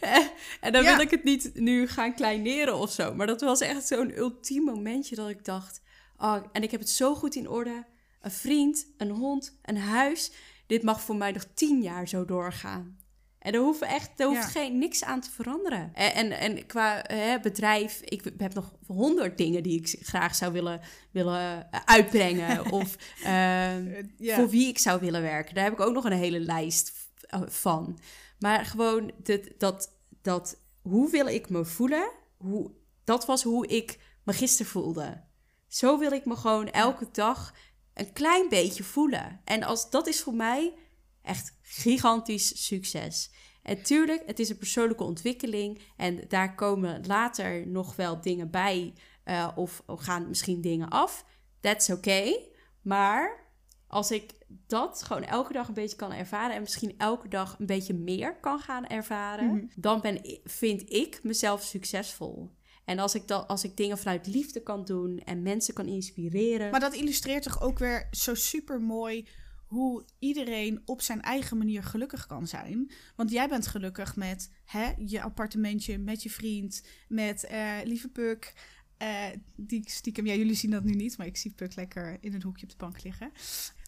en 0.60 0.72
dan 0.72 0.82
Ja. 0.82 0.90
wil 0.96 1.04
ik 1.04 1.10
het 1.10 1.24
niet 1.24 1.50
nu 1.54 1.88
gaan 1.88 2.14
kleineren 2.14 2.74
of 2.74 2.92
zo. 2.92 3.14
Maar 3.14 3.26
dat 3.26 3.40
was 3.40 3.60
echt 3.60 3.86
zo'n 3.86 4.18
ultiem 4.18 4.64
momentje 4.64 5.16
dat 5.16 5.28
ik 5.28 5.44
dacht... 5.44 5.80
Oh, 6.20 6.36
en 6.52 6.62
ik 6.62 6.70
heb 6.70 6.80
het 6.80 6.90
zo 6.90 7.14
goed 7.14 7.34
in 7.34 7.48
orde. 7.48 7.84
Een 8.20 8.30
vriend, 8.30 8.86
een 8.96 9.10
hond, 9.10 9.58
een 9.62 9.76
huis. 9.78 10.32
Dit 10.66 10.82
mag 10.82 11.00
voor 11.00 11.16
mij 11.16 11.32
nog 11.32 11.44
tien 11.54 11.82
jaar 11.82 12.08
zo 12.08 12.24
doorgaan. 12.24 12.98
En 13.38 13.52
er 13.52 13.60
hoeft 13.60 13.80
echt 13.82 14.22
hoeft 14.22 14.42
Ja. 14.42 14.60
geen, 14.60 14.78
niks 14.78 15.04
aan 15.04 15.20
te 15.20 15.30
veranderen. 15.30 15.90
En, 15.94 16.12
en, 16.14 16.32
en 16.38 16.66
qua 16.66 17.04
hè, 17.06 17.40
bedrijf, 17.40 18.00
ik 18.00 18.32
heb 18.38 18.54
nog 18.54 18.72
honderd 18.86 19.38
dingen 19.38 19.62
die 19.62 19.78
ik 19.80 19.98
graag 20.06 20.34
zou 20.34 20.52
willen, 20.52 20.80
willen 21.10 21.70
eh, 21.70 21.80
uitbrengen. 21.84 22.70
of 22.72 22.96
ehm, 23.24 23.86
Eh, 23.86 24.04
ja. 24.18 24.34
voor 24.36 24.48
wie 24.48 24.68
ik 24.68 24.78
zou 24.78 25.00
willen 25.00 25.22
werken. 25.22 25.54
Daar 25.54 25.64
heb 25.64 25.72
ik 25.72 25.80
ook 25.80 25.94
nog 25.94 26.04
een 26.04 26.12
hele 26.12 26.40
lijst 26.40 26.92
v- 26.94 27.36
van. 27.46 27.98
Maar 28.38 28.64
gewoon 28.64 29.12
dit, 29.22 29.54
dat, 29.58 29.92
dat, 30.22 30.56
hoe 30.82 31.10
wil 31.10 31.26
ik 31.26 31.48
me 31.48 31.64
voelen? 31.64 32.10
Hoe, 32.36 32.70
dat 33.04 33.26
was 33.26 33.42
hoe 33.42 33.66
ik 33.66 33.98
me 34.24 34.32
gisteren 34.32 34.72
voelde. 34.72 35.28
Zo 35.70 35.98
wil 35.98 36.12
ik 36.12 36.24
me 36.24 36.36
gewoon 36.36 36.68
elke 36.70 37.08
dag 37.12 37.54
een 37.94 38.12
klein 38.12 38.48
beetje 38.48 38.82
voelen. 38.84 39.40
En 39.44 39.62
als, 39.62 39.90
dat 39.90 40.06
is 40.06 40.22
voor 40.22 40.34
mij 40.34 40.74
echt 41.22 41.58
gigantisch 41.62 42.66
succes. 42.66 43.30
En 43.62 43.82
tuurlijk, 43.82 44.22
het 44.26 44.38
is 44.38 44.48
een 44.48 44.58
persoonlijke 44.58 45.04
ontwikkeling. 45.04 45.82
En 45.96 46.24
daar 46.28 46.54
komen 46.54 47.06
later 47.06 47.66
nog 47.66 47.96
wel 47.96 48.20
dingen 48.20 48.50
bij. 48.50 48.94
eh, 49.24 49.48
of 49.54 49.82
gaan 49.86 50.28
misschien 50.28 50.60
dingen 50.60 50.88
af. 50.88 51.24
That's 51.60 51.90
okay. 51.90 52.48
Maar 52.82 53.48
als 53.86 54.10
ik 54.10 54.32
dat 54.66 55.02
gewoon 55.02 55.24
elke 55.24 55.52
dag 55.52 55.68
een 55.68 55.74
beetje 55.74 55.96
kan 55.96 56.12
ervaren 56.12 56.54
en 56.56 56.60
misschien 56.62 56.94
elke 56.98 57.28
dag 57.28 57.56
een 57.58 57.66
beetje 57.66 57.94
meer 57.94 58.40
kan 58.40 58.58
gaan 58.58 58.86
ervaren, 58.86 59.46
Mhm. 59.54 59.64
dan 59.76 60.00
ben, 60.00 60.40
vind 60.44 60.92
ik 60.92 61.20
mezelf 61.22 61.62
succesvol. 61.62 62.50
En 62.90 62.98
als 62.98 63.14
ik, 63.14 63.28
dat, 63.28 63.48
als 63.48 63.64
ik 63.64 63.76
dingen 63.76 63.98
vanuit 63.98 64.26
liefde 64.26 64.62
kan 64.62 64.84
doen 64.84 65.18
en 65.18 65.42
mensen 65.42 65.74
kan 65.74 65.86
inspireren. 65.86 66.70
Maar 66.70 66.80
dat 66.80 66.94
illustreert 66.94 67.42
toch 67.42 67.60
ook 67.62 67.78
weer 67.78 68.08
zo 68.10 68.34
super 68.34 68.80
mooi 68.80 69.26
hoe 69.66 70.04
iedereen 70.18 70.82
op 70.84 71.02
zijn 71.02 71.22
eigen 71.22 71.58
manier 71.58 71.82
gelukkig 71.82 72.26
kan 72.26 72.46
zijn. 72.46 72.90
Want 73.16 73.30
jij 73.30 73.48
bent 73.48 73.66
gelukkig 73.66 74.16
met 74.16 74.50
hè, 74.64 74.92
je 74.98 75.22
appartementje, 75.22 75.98
met 75.98 76.22
je 76.22 76.30
vriend, 76.30 76.82
met 77.08 77.44
eh, 77.44 77.76
lieve 77.84 78.08
Puk. 78.08 78.52
eh, 78.96 79.26
die 79.56 79.90
stiekem, 79.90 80.26
ja, 80.26 80.34
jullie 80.34 80.54
zien 80.54 80.70
dat 80.70 80.84
nu 80.84 80.92
niet, 80.92 81.18
maar 81.18 81.26
ik 81.26 81.36
zie 81.36 81.52
Puk 81.54 81.74
lekker 81.76 82.18
in 82.20 82.34
een 82.34 82.42
hoekje 82.42 82.64
op 82.64 82.70
de 82.70 82.76
bank 82.76 83.02
liggen. 83.02 83.32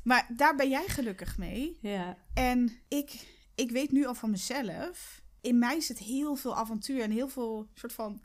Maar 0.04 0.28
daar 0.36 0.56
ben 0.56 0.68
jij 0.68 0.84
gelukkig 0.86 1.38
mee. 1.38 1.78
ja, 1.80 2.18
En 2.34 2.72
ik, 2.88 3.26
ik 3.54 3.70
weet 3.70 3.92
nu 3.92 4.06
al 4.06 4.14
van 4.14 4.30
mezelf. 4.30 5.22
In 5.40 5.58
mij 5.58 5.80
zit 5.80 5.98
heel 5.98 6.34
veel 6.34 6.56
avontuur 6.56 7.02
en 7.02 7.10
heel 7.10 7.28
veel 7.28 7.68
soort 7.74 7.92
van 7.92 8.22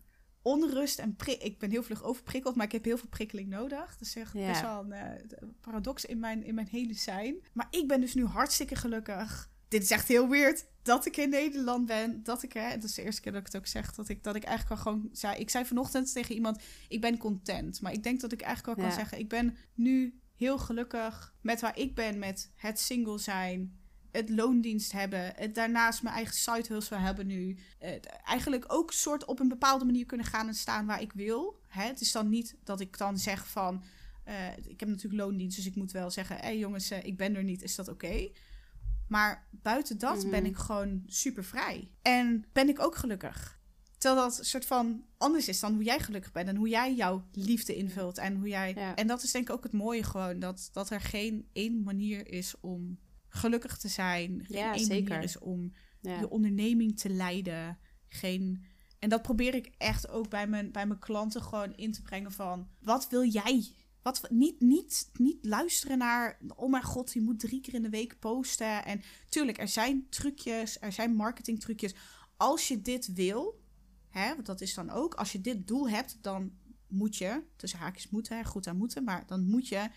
onrust 0.47 0.99
en 0.99 1.15
prik. 1.15 1.41
Ik 1.41 1.57
ben 1.59 1.69
heel 1.69 1.83
vlug 1.83 2.03
overprikkeld, 2.03 2.55
maar 2.55 2.65
ik 2.65 2.71
heb 2.71 2.83
heel 2.85 2.97
veel 2.97 3.09
prikkeling 3.09 3.49
nodig. 3.49 3.97
Dat 3.97 4.07
is 4.07 4.15
echt 4.15 4.33
Ja. 4.33 4.47
best 4.47 4.61
wel 4.61 4.79
een 4.79 4.91
eh, 4.91 5.47
paradox 5.61 6.05
in 6.05 6.19
mijn, 6.19 6.43
in 6.43 6.55
mijn 6.55 6.67
hele 6.71 6.93
zijn. 6.93 7.35
Maar 7.53 7.67
ik 7.69 7.87
ben 7.87 8.01
dus 8.01 8.13
nu 8.13 8.25
hartstikke 8.25 8.75
gelukkig. 8.75 9.49
Dit 9.67 9.83
is 9.83 9.91
echt 9.91 10.07
heel 10.07 10.29
weird 10.29 10.65
dat 10.81 11.05
ik 11.05 11.17
in 11.17 11.29
Nederland 11.29 11.85
ben. 11.85 12.23
Dat 12.23 12.43
ik, 12.43 12.53
hè, 12.53 12.69
dat 12.69 12.83
is 12.83 12.93
de 12.93 13.03
eerste 13.03 13.21
keer 13.21 13.31
dat 13.31 13.41
ik 13.41 13.47
het 13.47 13.57
ook 13.57 13.67
zeg, 13.67 13.93
dat 13.93 14.09
ik, 14.09 14.23
dat 14.23 14.35
ik 14.35 14.43
eigenlijk 14.43 14.83
wel 14.83 14.93
gewoon 14.93 15.09
zei. 15.11 15.37
Ik 15.39 15.49
zei 15.49 15.65
vanochtend 15.65 16.13
tegen 16.13 16.35
iemand: 16.35 16.61
ik 16.87 17.01
ben 17.01 17.17
content. 17.17 17.81
Maar 17.81 17.93
ik 17.93 18.03
denk 18.03 18.21
dat 18.21 18.31
ik 18.31 18.41
eigenlijk 18.41 18.77
wel 18.77 18.87
kan 18.87 18.95
zeggen: 18.95 19.19
ik 19.19 19.29
ben 19.29 19.57
nu 19.73 20.19
heel 20.35 20.57
gelukkig 20.57 21.33
met 21.41 21.61
waar 21.61 21.77
ik 21.77 21.95
ben, 21.95 22.19
met 22.19 22.51
het 22.55 22.79
single 22.79 23.17
zijn, 23.19 23.79
het 24.11 24.29
loondienst 24.29 24.91
hebben, 24.91 25.33
het 25.35 25.55
daarnaast 25.55 26.03
mijn 26.03 26.15
eigen 26.15 26.35
side 26.35 26.73
hustle 26.73 26.97
hebben 26.97 27.27
nu. 27.27 27.57
Het 27.79 28.05
eigenlijk 28.05 28.65
ook 28.67 28.91
soort 28.93 29.25
op 29.25 29.39
een 29.39 29.47
bepaalde 29.47 29.85
manier 29.85 30.05
kunnen 30.05 30.25
gaan 30.25 30.47
en 30.47 30.53
staan 30.55 30.85
waar 30.85 31.01
ik 31.01 31.13
wil. 31.13 31.59
Hè, 31.67 31.83
het 31.83 32.01
is 32.01 32.11
dan 32.11 32.29
niet 32.29 32.55
dat 32.63 32.79
ik 32.79 32.97
dan 32.97 33.17
zeg 33.17 33.47
van, 33.47 33.83
eh, 34.23 34.57
ik 34.57 34.79
heb 34.79 34.89
natuurlijk 34.89 35.23
loondienst, 35.23 35.55
dus 35.55 35.65
ik 35.65 35.75
moet 35.75 35.91
wel 35.91 36.11
zeggen, 36.11 36.35
hé 36.35 36.41
hey 36.41 36.57
jongens, 36.57 36.91
eh, 36.91 37.03
ik 37.03 37.17
ben 37.17 37.35
er 37.35 37.43
niet, 37.43 37.61
is 37.61 37.75
dat 37.75 37.87
oké? 37.87 38.29
Maar 39.07 39.47
buiten 39.51 39.97
dat 39.97 40.17
Mhm. 40.21 40.29
ben 40.29 40.45
ik 40.45 40.57
gewoon 40.57 41.03
super 41.05 41.43
vrij. 41.43 41.91
En 42.01 42.45
ben 42.53 42.69
ik 42.69 42.79
ook 42.79 42.95
gelukkig. 42.95 43.59
Terwijl 43.97 44.21
dat 44.29 44.45
soort 44.45 44.65
van 44.65 45.03
anders 45.17 45.47
is 45.47 45.59
dan 45.59 45.73
hoe 45.73 45.83
jij 45.83 45.99
gelukkig 45.99 46.31
bent 46.31 46.47
en 46.47 46.55
hoe 46.55 46.69
jij 46.69 46.95
jouw 46.95 47.27
liefde 47.31 47.75
invult. 47.75 48.17
En, 48.17 48.35
hoe 48.35 48.47
jij... 48.47 48.73
Ja. 48.75 48.95
en 48.95 49.07
dat 49.07 49.23
is 49.23 49.31
denk 49.31 49.49
ik 49.49 49.55
ook 49.55 49.63
het 49.63 49.71
mooie 49.73 50.03
gewoon, 50.03 50.39
dat, 50.39 50.69
dat 50.73 50.89
er 50.89 51.01
geen 51.01 51.47
één 51.53 51.83
manier 51.83 52.31
is 52.31 52.55
om 52.59 52.99
gelukkig 53.37 53.77
te 53.77 53.87
zijn. 53.87 54.45
Geen 54.45 54.57
Ja, 54.57 54.77
zeker. 54.77 55.23
is 55.23 55.39
om 55.39 55.73
ja. 56.01 56.19
je 56.19 56.29
onderneming 56.29 56.99
te 56.99 57.09
leiden. 57.09 57.77
Geen... 58.07 58.63
En 58.99 59.09
dat 59.09 59.21
probeer 59.21 59.55
ik 59.55 59.71
echt 59.77 60.09
ook 60.09 60.29
bij 60.29 60.47
mijn, 60.47 60.71
bij 60.71 60.87
mijn 60.87 60.99
klanten 60.99 61.41
gewoon 61.41 61.75
in 61.75 61.91
te 61.91 62.01
brengen 62.01 62.31
van... 62.31 62.67
Wat 62.81 63.09
wil 63.09 63.23
jij? 63.23 63.71
Wat, 64.01 64.27
niet, 64.29 64.61
niet, 64.61 65.09
niet 65.13 65.45
luisteren 65.45 65.97
naar... 65.97 66.39
Oh 66.55 66.71
mijn 66.71 66.83
god, 66.83 67.13
je 67.13 67.21
moet 67.21 67.39
drie 67.39 67.61
keer 67.61 67.73
in 67.73 67.81
de 67.81 67.89
week 67.89 68.19
posten. 68.19 68.85
En 68.85 69.01
tuurlijk, 69.29 69.57
er 69.57 69.67
zijn 69.67 70.09
trucjes, 70.09 70.81
er 70.81 70.91
zijn 70.91 71.15
marketingtrucjes. 71.15 71.95
Als 72.37 72.67
je 72.67 72.81
dit 72.81 73.13
wil, 73.13 73.61
hè, 74.09 74.33
want 74.33 74.45
dat 74.45 74.61
is 74.61 74.73
dan 74.73 74.89
ook... 74.89 75.13
Als 75.13 75.31
je 75.31 75.41
dit 75.41 75.67
doel 75.67 75.89
hebt, 75.89 76.17
dan 76.21 76.51
moet 76.87 77.15
je... 77.17 77.43
Tussen 77.55 77.79
haakjes 77.79 78.09
moeten, 78.09 78.45
goed 78.45 78.67
aan 78.67 78.77
moeten. 78.77 79.03
Maar 79.03 79.23
dan 79.27 79.49
moet 79.49 79.67
je 79.67 79.89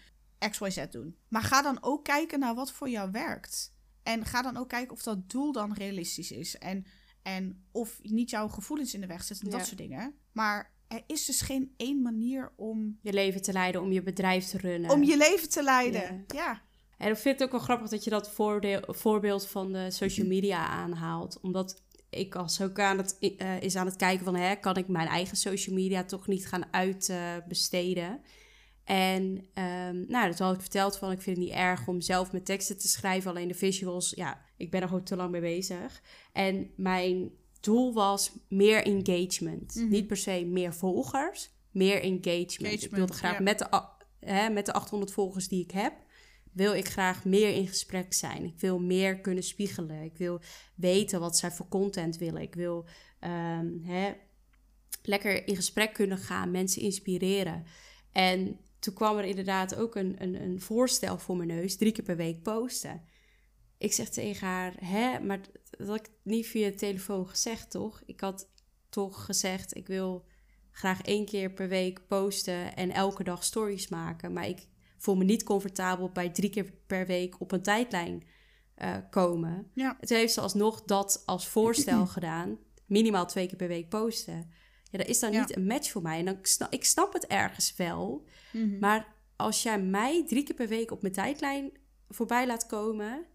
XYZ 0.50 0.84
doen. 0.90 1.16
Maar 1.28 1.42
ga 1.42 1.62
dan 1.62 1.78
ook 1.80 2.04
kijken 2.04 2.38
naar 2.38 2.54
wat 2.54 2.72
voor 2.72 2.88
jou 2.88 3.10
werkt. 3.10 3.74
En 4.02 4.24
ga 4.24 4.42
dan 4.42 4.56
ook 4.56 4.68
kijken 4.68 4.92
of 4.92 5.02
dat 5.02 5.30
doel 5.30 5.52
dan 5.52 5.72
realistisch 5.74 6.30
is. 6.30 6.58
En, 6.58 6.86
en 7.22 7.64
of 7.72 7.98
niet 8.02 8.30
jouw 8.30 8.48
gevoelens 8.48 8.94
in 8.94 9.00
de 9.00 9.06
weg 9.06 9.22
zitten 9.24 9.46
en 9.46 9.52
Ja. 9.52 9.58
dat 9.58 9.66
soort 9.66 9.78
dingen. 9.80 10.14
Maar 10.32 10.72
er 10.88 11.02
is 11.06 11.24
dus 11.24 11.40
geen 11.40 11.74
één 11.76 12.02
manier 12.02 12.52
om, 12.56 12.98
Je 13.02 13.12
leven 13.12 13.42
te 13.42 13.52
leiden, 13.52 13.82
om 13.82 13.92
je 13.92 14.02
bedrijf 14.02 14.46
te 14.46 14.58
runnen. 14.58 14.90
om 14.90 15.02
je 15.02 15.16
leven 15.16 15.48
te 15.48 15.62
leiden. 15.62 16.24
Ja. 16.26 16.34
Ja. 16.34 16.62
En 16.98 17.10
ik 17.10 17.16
vind 17.16 17.38
het 17.38 17.44
ook 17.44 17.52
wel 17.52 17.60
grappig 17.60 17.88
dat 17.88 18.04
je 18.04 18.10
dat 18.10 18.30
voorbeeld 18.88 19.46
van 19.46 19.72
de 19.72 19.90
social 19.90 20.26
media 20.26 20.66
aanhaalt. 20.66 21.40
Omdat 21.40 21.82
ik 22.10 22.34
was 22.34 22.60
ook 22.60 22.78
aan 22.78 22.98
het, 22.98 23.16
uh, 23.20 23.60
is 23.60 23.76
aan 23.76 23.86
het 23.86 23.96
kijken 23.96 24.24
van... 24.24 24.34
Hè, 24.36 24.54
kan 24.56 24.76
ik 24.76 24.88
mijn 24.88 25.08
eigen 25.08 25.36
social 25.36 25.74
media 25.74 26.04
toch 26.04 26.26
niet 26.26 26.46
gaan 26.46 26.64
uitbesteden? 26.72 28.20
En 28.90 29.22
um, 29.54 30.04
nou, 30.08 30.26
dat 30.26 30.38
had 30.38 30.54
ik 30.54 30.60
verteld 30.60 30.98
van... 30.98 31.10
ik 31.10 31.22
vind 31.22 31.36
het 31.36 31.46
niet 31.46 31.54
erg 31.54 31.88
om 31.88 32.00
zelf 32.00 32.32
mijn 32.32 32.44
teksten 32.44 32.78
te 32.78 32.88
schrijven. 32.88 33.30
Alleen 33.30 33.48
de 33.48 33.54
visuals, 33.54 34.12
ja, 34.16 34.40
ik 34.56 34.70
ben 34.70 34.80
er 34.80 34.88
gewoon 34.88 35.04
te 35.04 35.16
lang 35.16 35.30
mee 35.30 35.40
bezig. 35.40 36.02
En 36.32 36.70
mijn 36.76 37.30
doel 37.60 37.94
was 37.94 38.32
meer 38.48 38.84
engagement. 38.84 39.74
Mhm. 39.74 39.88
Niet 39.88 40.06
per 40.06 40.16
se 40.16 40.44
meer 40.44 40.74
volgers, 40.74 41.50
meer 41.70 42.02
engagement. 42.02 42.82
ik 42.82 42.90
wilde 42.90 43.12
graag 43.12 43.32
ja. 43.32 43.42
met, 43.42 43.58
de, 43.58 43.82
hè, 44.20 44.48
met 44.48 44.66
de 44.66 44.72
800 44.72 45.12
volgers 45.12 45.48
die 45.48 45.62
ik 45.62 45.70
heb... 45.70 45.92
wil 46.52 46.74
ik 46.74 46.88
graag 46.88 47.24
meer 47.24 47.54
in 47.54 47.68
gesprek 47.68 48.12
zijn. 48.12 48.44
Ik 48.44 48.60
wil 48.60 48.78
meer 48.78 49.20
kunnen 49.20 49.44
spiegelen. 49.44 50.02
Ik 50.02 50.16
wil 50.16 50.40
weten 50.74 51.20
wat 51.20 51.36
zij 51.36 51.50
voor 51.50 51.68
content 51.68 52.16
willen. 52.16 52.42
Ik 52.42 52.54
wil 52.54 52.86
ehm, 53.20 53.82
hè, 53.82 54.12
lekker 55.02 55.46
in 55.46 55.56
gesprek 55.56 55.92
kunnen 55.92 56.18
gaan, 56.18 56.50
mensen 56.50 56.82
inspireren. 56.82 57.64
En 58.12 58.60
toen 58.80 58.94
kwam 58.94 59.18
er 59.18 59.24
inderdaad 59.24 59.74
ook 59.74 59.94
een, 59.94 60.16
een, 60.18 60.42
een 60.42 60.60
voorstel 60.60 61.18
voor 61.18 61.36
mijn 61.36 61.48
neus, 61.48 61.76
drie 61.76 61.92
keer 61.92 62.04
per 62.04 62.16
week 62.16 62.42
posten. 62.42 63.02
Ik 63.78 63.92
zeg 63.92 64.08
tegen 64.08 64.46
haar, 64.46 64.74
hè, 64.84 65.20
maar 65.20 65.40
dat 65.70 65.86
had 65.86 65.96
ik 65.96 66.10
niet 66.22 66.46
via 66.46 66.68
de 66.68 66.74
telefoon 66.74 67.28
gezegd, 67.28 67.70
toch? 67.70 68.02
Ik 68.06 68.20
had 68.20 68.48
toch 68.88 69.24
gezegd, 69.24 69.76
ik 69.76 69.86
wil 69.86 70.24
graag 70.70 71.02
één 71.02 71.24
keer 71.24 71.50
per 71.52 71.68
week 71.68 72.06
posten 72.06 72.76
en 72.76 72.90
elke 72.90 73.24
dag 73.24 73.44
stories 73.44 73.88
maken. 73.88 74.32
Maar 74.32 74.48
ik 74.48 74.66
voel 74.98 75.16
me 75.16 75.24
niet 75.24 75.42
comfortabel 75.42 76.10
bij 76.10 76.30
drie 76.30 76.50
keer 76.50 76.72
per 76.86 77.06
week 77.06 77.40
op 77.40 77.52
een 77.52 77.62
tijdlijn 77.62 78.22
eh, 78.74 78.96
komen. 79.10 79.70
Ja. 79.74 79.96
Toen 80.00 80.16
heeft 80.16 80.32
ze 80.32 80.40
alsnog 80.40 80.82
dat 80.82 81.22
als 81.26 81.48
voorstel 81.48 82.06
gedaan. 82.06 82.58
Minimaal 82.86 83.26
twee 83.26 83.46
keer 83.46 83.56
per 83.56 83.68
week 83.68 83.88
posten. 83.88 84.50
Ja, 84.90 84.98
dat 84.98 85.06
is 85.06 85.18
dan 85.18 85.32
Ja. 85.32 85.40
niet 85.40 85.56
een 85.56 85.66
match 85.66 85.90
voor 85.90 86.02
mij. 86.02 86.18
En 86.18 86.24
dan 86.24 86.38
snap, 86.42 86.72
ik 86.72 86.84
snap 86.84 87.12
het 87.12 87.26
ergens 87.26 87.74
wel. 87.76 88.24
Mhm. 88.52 88.78
Maar 88.78 89.14
als 89.36 89.62
jij 89.62 89.80
mij 89.82 90.24
drie 90.26 90.42
keer 90.42 90.54
per 90.54 90.68
week 90.68 90.90
op 90.90 91.00
mijn 91.02 91.14
tijdlijn 91.14 91.72
voorbij 92.08 92.46
laat 92.46 92.66
komen, 92.66 93.26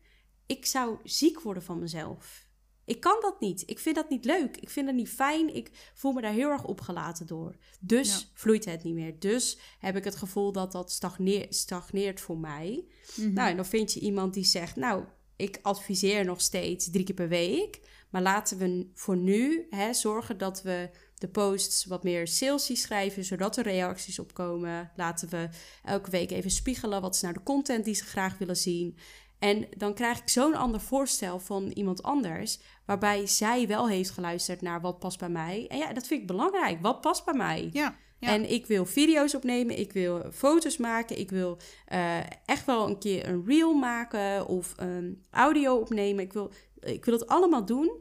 ik 0.45 0.65
zou 0.65 0.97
ziek 1.03 1.41
worden 1.41 1.63
van 1.63 1.79
mezelf. 1.79 2.43
Ik 2.85 2.99
kan 2.99 3.17
dat 3.21 3.39
niet. 3.39 3.63
Ik 3.65 3.79
vind 3.79 3.95
dat 3.95 4.09
niet 4.09 4.25
leuk. 4.25 4.57
Ik 4.57 4.69
vind 4.69 4.85
dat 4.85 4.95
niet 4.95 5.09
fijn. 5.09 5.55
Ik 5.55 5.91
voel 5.93 6.11
me 6.13 6.21
daar 6.21 6.33
heel 6.33 6.49
erg 6.49 6.63
opgelaten 6.63 7.27
door. 7.27 7.55
Dus 7.79 8.19
Ja. 8.19 8.27
vloeit 8.33 8.65
het 8.65 8.83
niet 8.83 8.93
meer. 8.93 9.19
Dus 9.19 9.57
heb 9.79 9.95
ik 9.95 10.03
het 10.03 10.15
gevoel 10.15 10.51
dat 10.51 10.71
dat 10.71 10.91
stagneer, 10.91 11.45
stagneert 11.49 12.21
voor 12.21 12.37
mij. 12.37 12.85
Mhm. 13.15 13.33
Nou, 13.33 13.49
en 13.49 13.55
dan 13.55 13.65
vind 13.65 13.93
je 13.93 13.99
iemand 13.99 14.33
die 14.33 14.43
zegt, 14.45 14.75
nou, 14.75 15.03
ik 15.35 15.59
adviseer 15.61 16.25
nog 16.25 16.41
steeds 16.41 16.89
drie 16.89 17.03
keer 17.05 17.15
per 17.15 17.27
week. 17.29 17.79
Maar 18.09 18.21
laten 18.21 18.57
we 18.57 18.89
voor 18.93 19.17
nu 19.17 19.67
hè, 19.69 19.93
zorgen 19.93 20.37
dat 20.37 20.61
we 20.61 20.89
de 21.17 21.27
posts 21.27 21.85
wat 21.85 22.03
meer 22.03 22.27
salesy 22.27 22.75
schrijven, 22.75 23.23
zodat 23.23 23.57
er 23.57 23.63
reacties 23.63 24.19
opkomen. 24.19 24.91
Laten 24.95 25.29
we 25.29 25.49
elke 25.83 26.09
week 26.09 26.31
even 26.31 26.51
spiegelen 26.51 27.01
wat 27.01 27.15
is 27.15 27.21
nou 27.21 27.33
de 27.33 27.43
content 27.43 27.85
die 27.85 27.95
ze 27.95 28.05
graag 28.05 28.37
willen 28.37 28.57
zien. 28.57 28.97
En 29.39 29.67
dan 29.77 29.93
krijg 29.93 30.19
ik 30.19 30.29
zo'n 30.29 30.55
ander 30.55 30.81
voorstel 30.81 31.39
van 31.39 31.71
iemand 31.73 32.03
anders, 32.03 32.59
waarbij 32.85 33.27
zij 33.27 33.67
wel 33.67 33.89
heeft 33.89 34.09
geluisterd 34.09 34.61
naar 34.61 34.81
wat 34.81 34.99
past 34.99 35.19
bij 35.19 35.29
mij. 35.29 35.65
En 35.67 35.77
ja, 35.77 35.93
dat 35.93 36.07
vind 36.07 36.21
ik 36.21 36.27
belangrijk. 36.27 36.81
Wat 36.81 37.01
past 37.01 37.25
bij 37.25 37.33
mij? 37.33 37.69
ja. 37.73 37.95
Ja. 38.19 38.27
En 38.27 38.51
ik 38.51 38.65
wil 38.65 38.85
video's 38.85 39.33
opnemen, 39.33 39.79
ik 39.79 39.93
wil 39.93 40.31
foto's 40.31 40.77
maken, 40.77 41.19
ik 41.19 41.29
wil 41.29 41.57
eh, 41.85 42.17
echt 42.45 42.65
wel 42.65 42.87
een 42.87 42.97
keer 42.97 43.27
een 43.27 43.43
reel 43.45 43.73
maken 43.73 44.47
of 44.47 44.73
een 44.77 45.23
audio 45.31 45.75
opnemen. 45.75 46.23
Ik 46.23 46.33
wil, 46.33 46.51
ik 46.79 47.05
wil 47.05 47.13
het 47.13 47.27
allemaal 47.27 47.65
doen, 47.65 47.91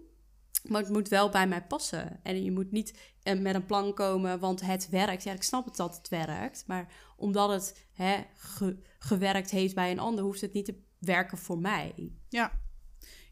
maar 0.64 0.80
het 0.80 0.92
moet 0.92 1.08
wel 1.08 1.28
bij 1.28 1.48
mij 1.48 1.62
passen. 1.62 2.20
En 2.22 2.44
je 2.44 2.52
moet 2.52 2.70
niet 2.70 2.98
eh, 3.22 3.38
met 3.38 3.54
een 3.54 3.66
plan 3.66 3.94
komen, 3.94 4.38
want 4.38 4.60
het 4.60 4.88
werkt. 4.88 5.22
Ja, 5.22 5.32
ik 5.32 5.42
snap 5.42 5.64
het 5.64 5.76
dat 5.76 5.96
het 5.96 6.08
werkt, 6.08 6.64
maar 6.66 6.92
omdat 7.16 7.50
het 7.50 7.86
hè, 7.92 8.24
ge- 8.36 8.78
gewerkt 8.98 9.50
heeft 9.50 9.74
bij 9.74 9.90
een 9.90 9.98
ander, 9.98 10.24
hoeft 10.24 10.40
het 10.40 10.52
niet 10.52 10.64
te 10.64 10.82
werken 10.98 11.38
voor 11.38 11.58
mij. 11.58 12.12
Ja. 12.28 12.62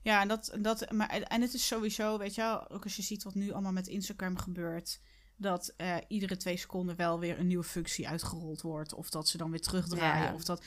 Ja, 0.02 0.20
en, 0.20 0.28
dat, 0.28 0.56
dat, 0.60 0.90
maar, 0.92 1.08
en 1.08 1.40
het 1.40 1.54
is 1.54 1.66
sowieso, 1.66 2.18
weet 2.18 2.34
je 2.34 2.40
wel, 2.40 2.70
ook 2.70 2.84
als 2.84 2.96
je 2.96 3.02
ziet 3.02 3.22
wat 3.22 3.34
nu 3.34 3.52
allemaal 3.52 3.72
met 3.72 3.86
Instagram 3.86 4.36
gebeurt, 4.36 5.00
dat 5.36 5.74
eh, 5.76 5.96
iedere 6.08 6.36
twee 6.36 6.56
seconden 6.56 6.96
wel 6.96 7.18
weer 7.18 7.38
een 7.38 7.46
nieuwe 7.46 7.64
functie 7.64 8.08
uitgerold 8.08 8.60
wordt. 8.60 8.94
Of 8.94 9.10
dat 9.10 9.28
ze 9.28 9.36
dan 9.36 9.50
weer 9.50 9.60
terugdraaien. 9.60 10.28
Ja. 10.28 10.34
Of 10.34 10.44
dat, 10.44 10.64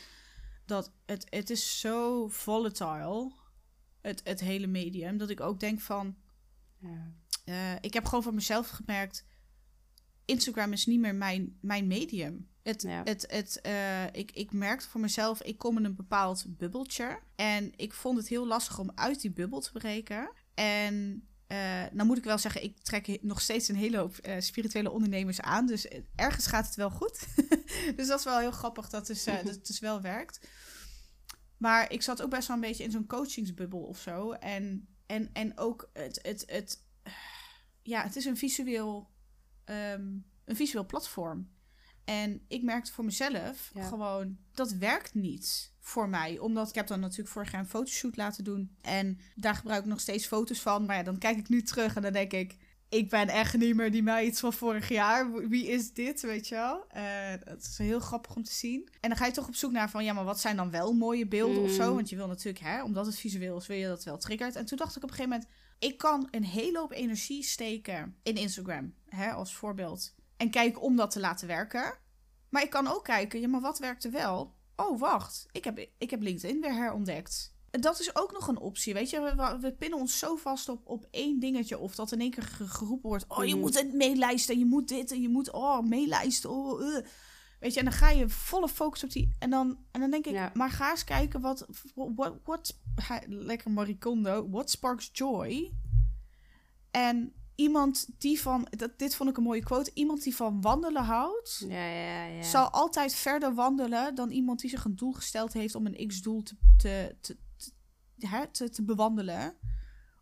dat 0.66 0.92
het, 1.06 1.28
het 1.30 1.50
is 1.50 1.80
zo 1.80 2.28
volatile, 2.28 3.32
het, 4.02 4.22
het 4.24 4.40
hele 4.40 4.68
medium, 4.68 5.18
dat 5.18 5.30
ik 5.30 5.42
ook 5.42 5.60
denk 5.60 5.82
van, 5.82 6.16
Ja. 6.80 7.14
eh, 7.46 7.76
ik 7.82 7.94
heb 7.94 8.06
gewoon 8.06 8.24
voor 8.24 8.34
mezelf 8.34 8.70
gemerkt, 8.70 9.26
Instagram 10.26 10.72
is 10.74 10.86
niet 10.86 11.00
meer 11.00 11.16
mijn, 11.16 11.58
mijn 11.62 11.88
medium. 11.88 12.50
Het, 12.64 12.82
Ja. 12.82 13.02
het, 13.04 13.26
het, 13.30 13.62
eh, 13.62 14.06
ik, 14.06 14.32
ik 14.32 14.52
merkte 14.52 14.90
voor 14.90 15.02
mezelf, 15.02 15.42
ik 15.42 15.58
kom 15.58 15.78
in 15.78 15.86
een 15.86 15.96
bepaald 15.96 16.46
bubbeltje. 16.48 17.20
En 17.36 17.72
ik 17.76 17.94
vond 17.94 18.18
het 18.18 18.28
heel 18.28 18.48
lastig 18.48 18.80
om 18.80 18.92
uit 18.96 19.22
die 19.22 19.32
bubbel 19.32 19.60
te 19.60 19.72
breken. 19.72 20.32
En 20.54 21.28
eh 21.48 21.84
nou 21.92 22.08
moet 22.08 22.18
ik 22.18 22.24
wel 22.24 22.38
zeggen, 22.38 22.64
ik 22.64 22.80
trek 22.80 23.18
nog 23.22 23.42
steeds 23.42 23.68
een 23.68 23.76
hele 23.76 23.98
hoop 23.98 24.20
spirituele 24.40 24.92
ondernemers 24.92 25.42
aan. 25.42 25.66
Dus 25.66 25.88
ergens 26.16 26.48
gaat 26.48 26.66
het 26.66 26.76
wel 26.76 26.90
goed. 26.90 27.28
dus 27.98 28.08
dat 28.08 28.20
is 28.20 28.26
wel 28.26 28.40
heel 28.40 28.52
grappig 28.52 28.90
dat 28.90 29.08
het, 29.08 29.26
dat 29.26 29.44
het 29.44 29.68
dus 29.68 29.80
wel 29.80 30.02
werkt. 30.02 30.48
Maar 31.58 31.92
ik 31.92 32.02
zat 32.02 32.22
ook 32.22 32.30
best 32.30 32.48
wel 32.48 32.56
een 32.56 32.62
beetje 32.62 32.84
in 32.84 32.92
zo'n 32.92 33.08
coachingsbubbel 33.08 33.80
of 33.80 34.00
zo. 34.00 34.32
En, 34.32 34.88
en, 35.06 35.30
en 35.34 35.58
ook 35.58 35.90
het, 35.94 36.20
het, 36.22 36.44
het, 36.48 36.84
ja, 37.82 38.04
het 38.04 38.16
is 38.16 38.26
een 38.26 38.38
visueel, 38.38 39.10
ehm, 39.64 40.18
een 40.46 40.56
visueel 40.56 40.86
platform. 40.86 41.54
En 42.06 42.42
ik 42.48 42.64
merkte 42.64 42.92
voor 42.92 43.06
mezelf 43.06 43.72
Ja. 43.74 43.88
gewoon, 43.88 44.38
dat 44.52 44.72
werkt 44.72 45.14
niet 45.14 45.74
voor 45.80 46.10
mij. 46.10 46.40
Omdat 46.40 46.70
ik 46.70 46.76
heb 46.76 46.88
dan 46.88 47.00
natuurlijk 47.00 47.30
vorig 47.30 47.52
jaar 47.52 47.62
een 47.62 47.68
fotoshoot 47.68 48.18
laten 48.18 48.44
doen. 48.44 48.76
En 48.82 49.20
daar 49.36 49.56
gebruik 49.56 49.84
ik 49.84 49.90
nog 49.90 50.00
steeds 50.00 50.26
foto's 50.28 50.62
van. 50.62 50.86
Maar 50.86 50.96
ja, 50.96 51.04
dan 51.04 51.18
kijk 51.18 51.38
ik 51.38 51.50
nu 51.50 51.62
terug 51.62 51.96
en 51.96 52.02
dan 52.02 52.14
denk 52.14 52.32
ik... 52.34 52.58
Ik 52.96 53.10
ben 53.10 53.28
echt 53.28 53.58
niet 53.58 53.76
meer 53.76 53.92
die 53.92 54.04
meid 54.04 54.40
van 54.40 54.54
vorig 54.54 54.90
jaar. 54.90 55.50
Wie 55.50 55.68
is 55.68 55.94
dit, 55.94 56.22
weet 56.22 56.48
je 56.48 56.56
wel? 56.56 56.86
Eh 56.88 57.04
dat 57.46 57.62
is 57.62 57.78
heel 57.78 58.00
grappig 58.00 58.36
om 58.36 58.44
te 58.44 58.54
zien. 58.54 58.90
En 59.02 59.10
dan 59.10 59.18
ga 59.18 59.26
je 59.26 59.32
toch 59.32 59.48
op 59.48 59.56
zoek 59.56 59.72
naar 59.72 59.90
van... 59.90 60.04
Ja, 60.04 60.14
maar 60.14 60.24
wat 60.24 60.40
zijn 60.40 60.56
dan 60.56 60.72
wel 60.72 60.94
mooie 60.94 61.28
beelden 61.28 61.64
of 61.64 61.72
zo? 61.72 61.90
Mm. 61.90 61.96
Want 61.96 62.10
je 62.10 62.16
wil 62.16 62.28
natuurlijk, 62.28 62.66
hè, 62.66 62.84
omdat 62.84 63.06
het 63.06 63.20
visueel 63.20 63.58
is... 63.58 63.68
wil 63.68 63.78
je 63.78 63.88
dat 63.88 64.04
wel 64.04 64.18
triggert. 64.18 64.56
En 64.56 64.66
toen 64.66 64.78
dacht 64.78 64.96
ik 64.96 65.04
op 65.04 65.10
een 65.10 65.16
gegeven 65.16 65.32
moment... 65.32 65.50
Ik 65.80 65.98
kan 65.98 66.28
een 66.32 66.44
hele 66.44 66.78
hoop 66.78 66.92
energie 66.92 67.44
steken 67.44 68.16
in 68.24 68.36
Instagram, 68.36 68.94
hè, 69.06 69.32
als 69.32 69.54
voorbeeld. 69.54 70.16
En 70.38 70.50
kijken 70.50 70.82
om 70.82 70.96
dat 70.96 71.12
te 71.12 71.20
laten 71.20 71.48
werken. 71.48 71.98
Maar 72.50 72.64
ik 72.64 72.70
kan 72.70 72.88
ook 72.88 73.04
kijken, 73.04 73.40
ja, 73.40 73.48
maar 73.48 73.62
wat 73.62 73.80
werkte 73.80 74.10
wel? 74.10 74.56
Oh, 74.76 75.00
wacht, 75.00 75.46
ik 75.52 75.64
heb, 75.64 75.88
ik 75.98 76.10
heb 76.10 76.22
LinkedIn 76.22 76.62
weer 76.62 76.74
herontdekt. 76.74 77.55
Dat 77.80 78.00
is 78.00 78.16
ook 78.16 78.32
nog 78.32 78.48
een 78.48 78.60
optie, 78.60 78.94
weet 78.94 79.10
je. 79.10 79.58
We, 79.62 79.72
pinnen 79.72 80.00
ons 80.00 80.20
zo 80.20 80.36
vast 80.36 80.70
op, 80.70 80.82
op 80.88 81.08
één 81.12 81.40
dingetje. 81.40 81.78
Of 81.78 81.96
dat 81.96 82.12
in 82.12 82.20
één 82.20 82.32
keer 82.32 82.44
ge- 82.44 82.68
geroepen 82.68 83.10
wordt... 83.10 83.26
Oh, 83.28 83.46
je 83.46 83.52
Mhm. 83.52 83.60
moet 83.60 83.80
het 83.80 83.94
meelijsten, 83.94 84.60
je 84.60 84.66
moet 84.66 84.88
dit 84.88 85.12
en 85.12 85.22
je 85.22 85.30
moet... 85.30 85.52
Oh, 85.52 85.80
meelijsten, 85.80 86.50
oh, 86.50 86.96
eh. 86.98 87.06
Weet 87.60 87.74
je, 87.74 87.80
en 87.80 87.86
dan 87.86 87.94
ga 87.94 88.10
je 88.10 88.30
volle 88.30 88.68
focus 88.70 89.04
op 89.04 89.12
die... 89.12 89.36
En 89.40 89.50
dan, 89.50 89.78
en 89.92 90.00
dan 90.02 90.12
denk 90.12 90.26
ik, 90.26 90.34
Ja. 90.34 90.52
maar 90.54 90.70
ga 90.70 90.90
eens 90.92 91.04
kijken 91.04 91.42
wat... 91.42 91.66
what, 92.16 92.34
what, 92.44 92.80
lekker 93.28 93.72
Maricondo. 93.72 94.50
What 94.50 94.70
sparks 94.70 95.10
joy? 95.14 95.74
En 96.92 97.34
iemand 97.56 98.08
die 98.18 98.42
van... 98.42 98.68
Dat, 98.70 99.00
dit 99.00 99.16
vond 99.16 99.30
ik 99.30 99.38
een 99.38 99.44
mooie 99.44 99.64
quote. 99.64 99.92
Iemand 99.94 100.24
die 100.24 100.36
van 100.36 100.62
wandelen 100.62 101.04
houdt 101.04 101.66
Ja, 101.68 101.86
ja, 101.88 102.26
ja. 102.26 102.44
zal 102.44 102.70
altijd 102.70 103.14
verder 103.14 103.54
wandelen 103.54 104.16
dan 104.16 104.30
iemand 104.32 104.60
die 104.60 104.70
zich 104.70 104.86
een 104.86 104.96
doel 104.96 105.12
gesteld 105.14 105.54
heeft 105.54 105.76
om 105.76 105.86
een 105.86 106.08
x-doel 106.08 106.44
te, 106.78 107.16
te, 107.22 107.38
hè, 108.28 108.48
te, 108.48 108.70
te 108.70 108.84
bewandelen. 108.84 109.54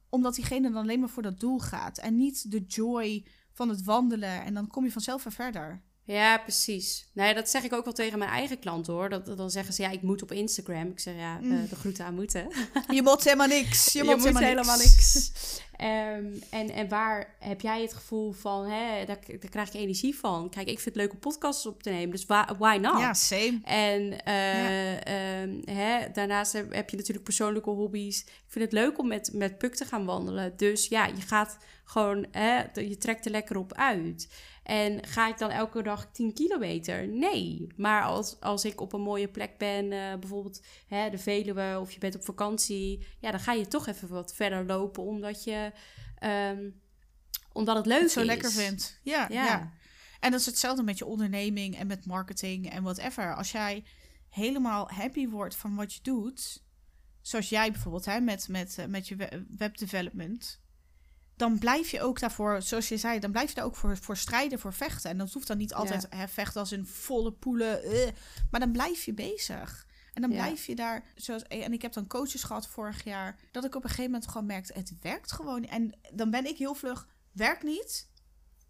Omdat 0.10 0.36
diegene 0.36 0.72
dan 0.72 0.82
alleen 0.82 1.00
maar 1.00 1.10
voor 1.10 1.24
dat 1.24 1.40
doel 1.40 1.60
gaat 1.60 1.98
en 1.98 2.16
niet 2.16 2.52
de 2.52 2.62
joy 2.62 3.26
van 3.52 3.70
het 3.70 3.84
wandelen. 3.84 4.44
En 4.44 4.54
dan 4.54 4.68
kom 4.68 4.84
je 4.84 4.92
vanzelf 4.92 5.24
weer 5.24 5.34
verder. 5.34 5.82
Ja, 6.06 6.38
precies. 6.38 7.08
Nou 7.14 7.28
ja, 7.30 7.34
dat 7.36 7.50
zeg 7.50 7.64
ik 7.64 7.74
ook 7.74 7.84
wel 7.84 7.94
tegen 7.94 8.20
mijn 8.20 8.32
eigen 8.32 8.60
klanten 8.60 8.94
hoor. 8.94 9.10
Dat, 9.10 9.38
dan 9.38 9.52
zeggen 9.52 9.74
ze, 9.74 9.82
ja, 9.82 9.90
ik 9.90 10.02
moet 10.02 10.22
op 10.22 10.32
Instagram. 10.32 10.90
Ik 10.90 11.00
zeg, 11.00 11.16
ja, 11.16 11.38
Mm. 11.42 11.52
eh, 11.52 11.70
de 11.70 11.76
groeten 11.76 12.06
aan 12.06 12.16
moeten. 12.16 12.48
Je 12.94 13.02
moet 13.02 13.24
helemaal 13.24 13.48
niks. 13.48 13.94
Je, 13.94 14.00
Je 14.04 14.10
moet, 14.10 14.20
helemaal, 14.20 14.42
helemaal 14.44 14.78
niks. 14.78 15.32
Ehm, 15.76 16.26
en, 16.50 16.70
en 16.70 16.88
waar 16.90 17.36
heb 17.40 17.62
jij 17.62 17.82
het 17.82 17.94
gevoel 17.94 18.32
van, 18.32 18.66
hè, 18.66 19.06
daar, 19.06 19.20
daar 19.40 19.50
krijg 19.50 19.68
ik 19.68 19.74
energie 19.74 20.16
van. 20.16 20.50
Kijk, 20.50 20.68
ik 20.68 20.80
vind 20.80 20.96
het 20.96 21.04
leuk 21.04 21.14
om 21.14 21.20
podcasts 21.20 21.66
op 21.66 21.84
te 21.84 21.90
nemen, 21.90 22.12
dus 22.12 22.26
why 22.58 22.78
not? 22.82 23.00
Ja, 23.00 23.14
same. 23.14 23.60
En 23.64 24.24
ehm, 24.26 25.76
hè, 25.78 26.12
daarnaast 26.14 26.54
heb, 26.54 26.74
heb 26.74 26.90
je 26.90 26.98
natuurlijk 26.98 27.26
persoonlijke 27.26 27.70
hobby's. 27.70 28.20
Ik 28.22 28.32
vind 28.48 28.66
het 28.66 28.74
leuk 28.74 29.00
om 29.00 29.08
met, 29.08 29.30
met 29.34 29.58
Puk 29.58 29.76
te 29.76 29.86
gaan 29.86 30.06
wandelen. 30.06 30.54
Dus 30.58 30.88
ja, 30.88 31.06
je 31.06 31.22
gaat 31.22 31.58
gewoon, 31.86 32.26
hè, 32.32 32.62
je 32.74 32.98
trekt 32.98 33.26
er 33.26 33.32
lekker 33.32 33.58
op 33.58 33.74
uit. 33.74 34.28
En 34.64 35.06
ga 35.08 35.28
ik 35.30 35.38
dan 35.38 35.50
elke 35.50 35.84
dag 35.84 36.12
10 36.12 36.34
kilometer? 36.34 37.08
Nee. 37.08 37.68
Maar 37.76 38.04
als, 38.04 38.40
als 38.40 38.66
ik 38.66 38.82
op 38.82 38.94
een 38.94 39.02
mooie 39.02 39.28
plek 39.28 39.58
ben, 39.58 39.92
eh, 39.92 40.20
bijvoorbeeld 40.20 40.62
hè, 40.88 41.10
de 41.10 41.18
Veluwe 41.18 41.78
of 41.80 41.92
je 41.92 42.00
bent 42.00 42.16
op 42.16 42.24
vakantie, 42.26 43.08
ja, 43.20 43.32
dan 43.32 43.40
ga 43.40 43.54
je 43.54 43.68
toch 43.68 43.88
even 43.88 44.08
wat 44.10 44.36
verder 44.36 44.66
lopen 44.66 45.04
omdat 45.04 45.44
je. 45.44 45.72
ehm, 46.20 46.70
omdat 47.54 47.76
het 47.76 47.86
leuk 47.86 48.02
het 48.02 48.12
zo 48.12 48.20
is. 48.20 48.26
lekker 48.26 48.52
vindt. 48.52 49.00
Ja, 49.04 49.28
Ja. 49.30 49.46
ja. 49.46 49.72
En 50.20 50.32
dat 50.32 50.40
is 50.40 50.46
hetzelfde 50.46 50.84
met 50.84 50.98
je 50.98 51.06
onderneming 51.06 51.78
en 51.78 51.88
met 51.88 52.06
marketing 52.06 52.70
en 52.70 52.84
whatever. 52.84 53.36
Als 53.36 53.52
jij 53.52 53.84
helemaal 54.30 54.90
happy 54.90 55.28
wordt 55.28 55.56
van 55.56 55.76
wat 55.76 55.94
je 55.94 56.00
doet, 56.02 56.64
zoals 57.22 57.50
jij 57.50 57.72
bijvoorbeeld 57.72 58.06
hè, 58.06 58.20
met, 58.20 58.48
met, 58.48 58.78
eh, 58.78 58.86
met 58.86 59.08
je 59.08 59.16
we- 59.16 59.46
webdevelopment, 59.58 60.62
dan 61.36 61.60
blijf 61.60 61.90
je 61.90 62.02
ook 62.02 62.20
daarvoor, 62.20 62.62
zoals 62.62 62.90
je 62.90 62.98
zei, 62.98 63.20
dan 63.20 63.32
blijf 63.32 63.50
je 63.50 63.56
daar 63.56 63.66
ook 63.66 63.76
voor, 63.76 63.98
voor 63.98 64.18
strijden, 64.18 64.60
voor 64.60 64.74
vechten. 64.74 65.10
En 65.10 65.18
dat 65.18 65.32
hoeft 65.34 65.48
dan 65.48 65.58
niet 65.58 65.74
altijd 65.74 66.06
hè, 66.10 66.28
vechten 66.28 66.60
als 66.60 66.72
in 66.72 66.86
volle 66.86 67.32
poelen, 67.32 67.84
eh, 67.84 68.12
maar 68.52 68.60
dan 68.60 68.72
blijf 68.72 69.04
je 69.04 69.14
bezig. 69.14 69.88
En 70.14 70.22
dan 70.22 70.32
Ja. 70.32 70.38
blijf 70.38 70.66
je 70.66 70.76
daar, 70.76 71.04
zoals, 71.16 71.44
en 71.44 71.74
ik 71.74 71.82
heb 71.82 71.94
dan 71.94 72.08
coaches 72.08 72.44
gehad 72.44 72.68
vorig 72.68 73.04
jaar, 73.04 73.40
dat 73.52 73.66
ik 73.66 73.76
op 73.76 73.84
een 73.84 73.90
gegeven 73.90 74.12
moment 74.12 74.30
gewoon 74.30 74.48
merkte, 74.48 74.74
het 74.74 74.94
werkt 75.02 75.32
gewoon. 75.32 75.64
En 75.66 76.00
dan 76.14 76.30
ben 76.30 76.46
ik 76.46 76.58
heel 76.58 76.74
vlug, 76.76 77.08
werkt 77.32 77.64
niet. 77.64 78.12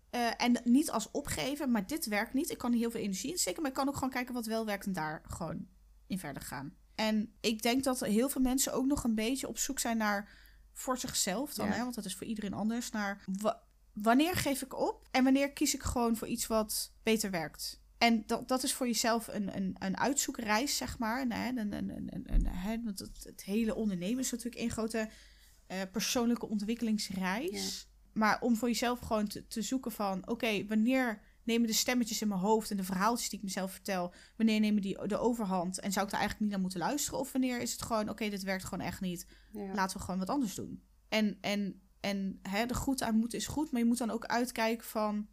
Eh, 0.10 0.28
en 0.38 0.62
niet 0.64 0.92
als 0.92 1.12
opgeven, 1.12 1.72
maar 1.72 1.88
dit 1.88 2.06
werkt 2.06 2.34
niet. 2.34 2.50
Ik 2.50 2.58
kan 2.58 2.74
heel 2.74 2.92
veel 2.92 3.00
energie 3.00 3.32
in 3.32 3.38
steken, 3.38 3.62
maar 3.62 3.72
ik 3.72 3.78
kan 3.78 3.88
ook 3.88 3.94
gewoon 3.94 4.10
kijken 4.10 4.34
wat 4.34 4.46
wel 4.46 4.66
werkt 4.66 4.86
en 4.86 4.94
daar 4.94 5.22
gewoon 5.28 5.68
in 6.08 6.20
verder 6.20 6.42
gaan. 6.44 6.74
En 6.96 7.34
ik 7.42 7.62
denk 7.62 7.84
dat 7.84 8.00
heel 8.00 8.30
veel 8.30 8.42
mensen 8.42 8.74
ook 8.74 8.86
nog 8.86 9.04
een 9.04 9.16
beetje 9.16 9.48
op 9.48 9.58
zoek 9.58 9.80
zijn 9.80 9.98
naar 9.98 10.30
voor 10.74 10.98
zichzelf 10.98 11.54
dan, 11.54 11.68
Ja. 11.68 11.74
hè, 11.74 11.80
want 11.84 11.96
dat 11.96 12.06
is 12.06 12.16
voor 12.16 12.28
iedereen 12.28 12.54
anders, 12.54 12.90
naar 12.92 13.24
wa- 13.26 13.62
wanneer 13.94 14.36
geef 14.36 14.62
ik 14.62 14.80
op 14.80 15.08
en 15.12 15.24
wanneer 15.24 15.52
kies 15.52 15.74
ik 15.74 15.84
gewoon 15.84 16.16
voor 16.18 16.28
iets 16.28 16.48
wat 16.48 16.92
beter 17.04 17.32
werkt. 17.32 17.82
En 17.98 18.24
dat, 18.26 18.48
dat 18.48 18.64
is 18.64 18.74
voor 18.74 18.86
jezelf 18.88 19.28
een, 19.28 19.56
een, 19.56 19.76
een 19.80 19.98
uitzoekreis, 19.98 20.78
zeg 20.78 20.98
maar. 21.00 21.22
Een, 21.22 21.32
een, 21.32 21.58
een, 21.74 21.90
een, 21.90 22.24
een- 22.34 22.48
hè, 22.48 22.84
want 22.84 23.00
het, 23.00 23.24
het 23.24 23.44
hele 23.44 23.76
ondernemen 23.76 24.20
is 24.20 24.32
natuurlijk 24.32 24.62
één 24.62 24.70
grote 24.72 25.10
eh, 25.68 25.82
persoonlijke 25.92 26.48
ontwikkelingsreis. 26.48 27.88
Maar 28.14 28.42
om 28.42 28.56
voor 28.56 28.68
jezelf 28.68 29.00
gewoon 29.00 29.28
te, 29.28 29.48
te 29.48 29.62
zoeken 29.62 29.92
van... 29.92 30.28
oké, 30.28 30.66
wanneer 30.66 31.22
nemen 31.44 31.68
de 31.68 31.74
stemmetjes 31.74 32.22
in 32.22 32.28
mijn 32.28 32.40
hoofd... 32.40 32.72
en 32.72 32.78
de 32.78 32.84
verhaaltjes 32.84 33.30
die 33.30 33.38
ik 33.40 33.46
mezelf 33.46 33.72
vertel... 33.72 34.14
wanneer 34.38 34.60
nemen 34.60 34.82
die 34.82 35.08
de 35.08 35.18
overhand... 35.18 35.80
en 35.80 35.92
zou 35.92 36.06
ik 36.06 36.12
daar 36.12 36.20
eigenlijk 36.20 36.40
niet 36.40 36.50
naar 36.50 36.60
moeten 36.60 36.80
luisteren? 36.80 37.20
Of 37.20 37.32
wanneer 37.32 37.62
is 37.62 37.72
het 37.72 37.82
gewoon... 37.82 38.10
oké, 38.10 38.30
dit 38.30 38.44
werkt 38.44 38.64
gewoon 38.64 38.86
echt 38.86 39.02
niet. 39.02 39.28
Ja. 39.52 39.74
Laten 39.74 39.98
we 39.98 40.04
gewoon 40.04 40.20
wat 40.20 40.30
anders 40.30 40.56
doen. 40.56 40.84
En, 41.10 41.38
en, 41.42 41.82
en 42.00 42.40
hè, 42.42 42.66
de 42.66 42.76
goed 42.76 43.02
aan 43.02 43.16
moeten 43.16 43.38
is 43.38 43.48
goed... 43.48 43.72
maar 43.72 43.82
je 43.82 43.88
moet 43.88 43.98
dan 43.98 44.10
ook 44.10 44.26
uitkijken 44.26 44.88
van... 44.88 45.28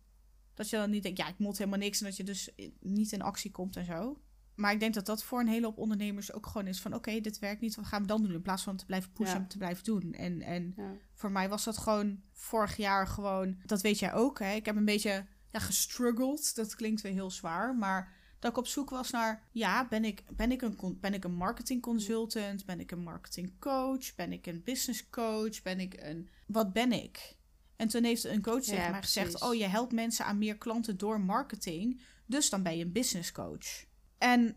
dat 0.55 0.71
je 0.71 0.77
dan 0.77 0.91
niet 0.91 1.03
denkt... 1.03 1.19
ja, 1.19 1.29
ik 1.29 1.39
moet 1.39 1.59
helemaal 1.59 1.79
niks... 1.79 2.01
en 2.01 2.07
dat 2.07 2.17
je 2.17 2.25
dus 2.25 2.51
niet 2.81 3.13
in 3.13 3.23
actie 3.23 3.51
komt 3.51 3.77
en 3.77 3.85
zo. 3.85 4.21
Maar 4.55 4.73
ik 4.73 4.81
denk 4.81 4.95
dat 4.95 5.07
dat 5.07 5.23
voor 5.23 5.41
een 5.41 5.49
hele 5.49 5.67
hoop 5.67 5.79
ondernemers 5.79 6.33
ook 6.33 6.47
gewoon 6.47 6.67
is 6.67 6.81
van... 6.81 6.95
oké, 6.95 7.21
dit 7.21 7.39
werkt 7.39 7.61
niet, 7.61 7.75
wat 7.75 7.87
gaan 7.87 8.01
we 8.01 8.07
dan 8.09 8.23
doen? 8.23 8.33
In 8.33 8.43
plaats 8.43 8.63
van 8.63 8.77
te 8.77 8.87
blijven 8.87 9.13
pushen 9.13 9.35
Ja. 9.35 9.41
en 9.41 9.49
te 9.49 9.59
blijven 9.59 9.85
doen. 9.85 10.13
En, 10.13 10.43
en 10.43 10.73
Ja. 10.77 10.93
voor 11.15 11.31
mij 11.31 11.49
was 11.49 11.65
dat 11.65 11.79
gewoon 11.79 12.23
vorig 12.33 12.77
jaar 12.77 13.07
gewoon... 13.07 13.61
Dat 13.65 13.81
weet 13.81 13.99
jij 13.99 14.13
ook, 14.13 14.39
hè? 14.39 14.53
Ik 14.55 14.67
heb 14.67 14.77
een 14.77 14.85
beetje 14.85 15.27
ja, 15.53 15.59
gestruggeld. 15.59 16.55
Dat 16.55 16.75
klinkt 16.75 17.01
weer 17.01 17.13
heel 17.13 17.31
zwaar, 17.31 17.77
maar... 17.77 18.19
Dat 18.39 18.51
ik 18.51 18.57
op 18.57 18.67
zoek 18.67 18.91
was 18.91 19.11
naar, 19.11 19.43
ja, 19.53 19.89
ben 19.89 20.05
ik, 20.05 20.25
ben 20.37 20.53
ik, 20.53 20.63
een, 20.63 20.99
ben 21.01 21.15
ik 21.15 21.25
een 21.25 21.35
marketing 21.35 21.83
consultant? 21.83 22.65
Ben 22.65 22.81
ik 22.81 22.91
een 22.91 23.03
marketing 23.03 23.53
coach? 23.59 24.15
Ben 24.15 24.33
ik 24.33 24.47
een 24.47 24.63
business 24.65 25.11
coach? 25.11 25.63
Ben 25.63 25.81
ik 25.81 25.95
een... 25.99 26.29
Wat 26.47 26.73
ben 26.73 26.93
ik? 26.93 27.37
En 27.77 27.89
toen 27.89 28.05
heeft 28.05 28.25
een 28.25 28.43
coach 28.43 28.65
Ja, 28.65 28.75
tegen 28.75 28.91
mij 28.91 29.03
gezegd... 29.03 29.43
oh, 29.43 29.55
je 29.55 29.67
helpt 29.67 29.93
mensen 29.93 30.25
aan 30.25 30.39
meer 30.39 30.59
klanten 30.59 30.97
door 30.97 31.21
marketing. 31.21 32.01
Dus 32.27 32.51
dan 32.51 32.63
ben 32.63 32.77
je 32.77 32.85
een 32.85 32.93
business 32.93 33.33
coach. 33.33 33.85
En 34.19 34.57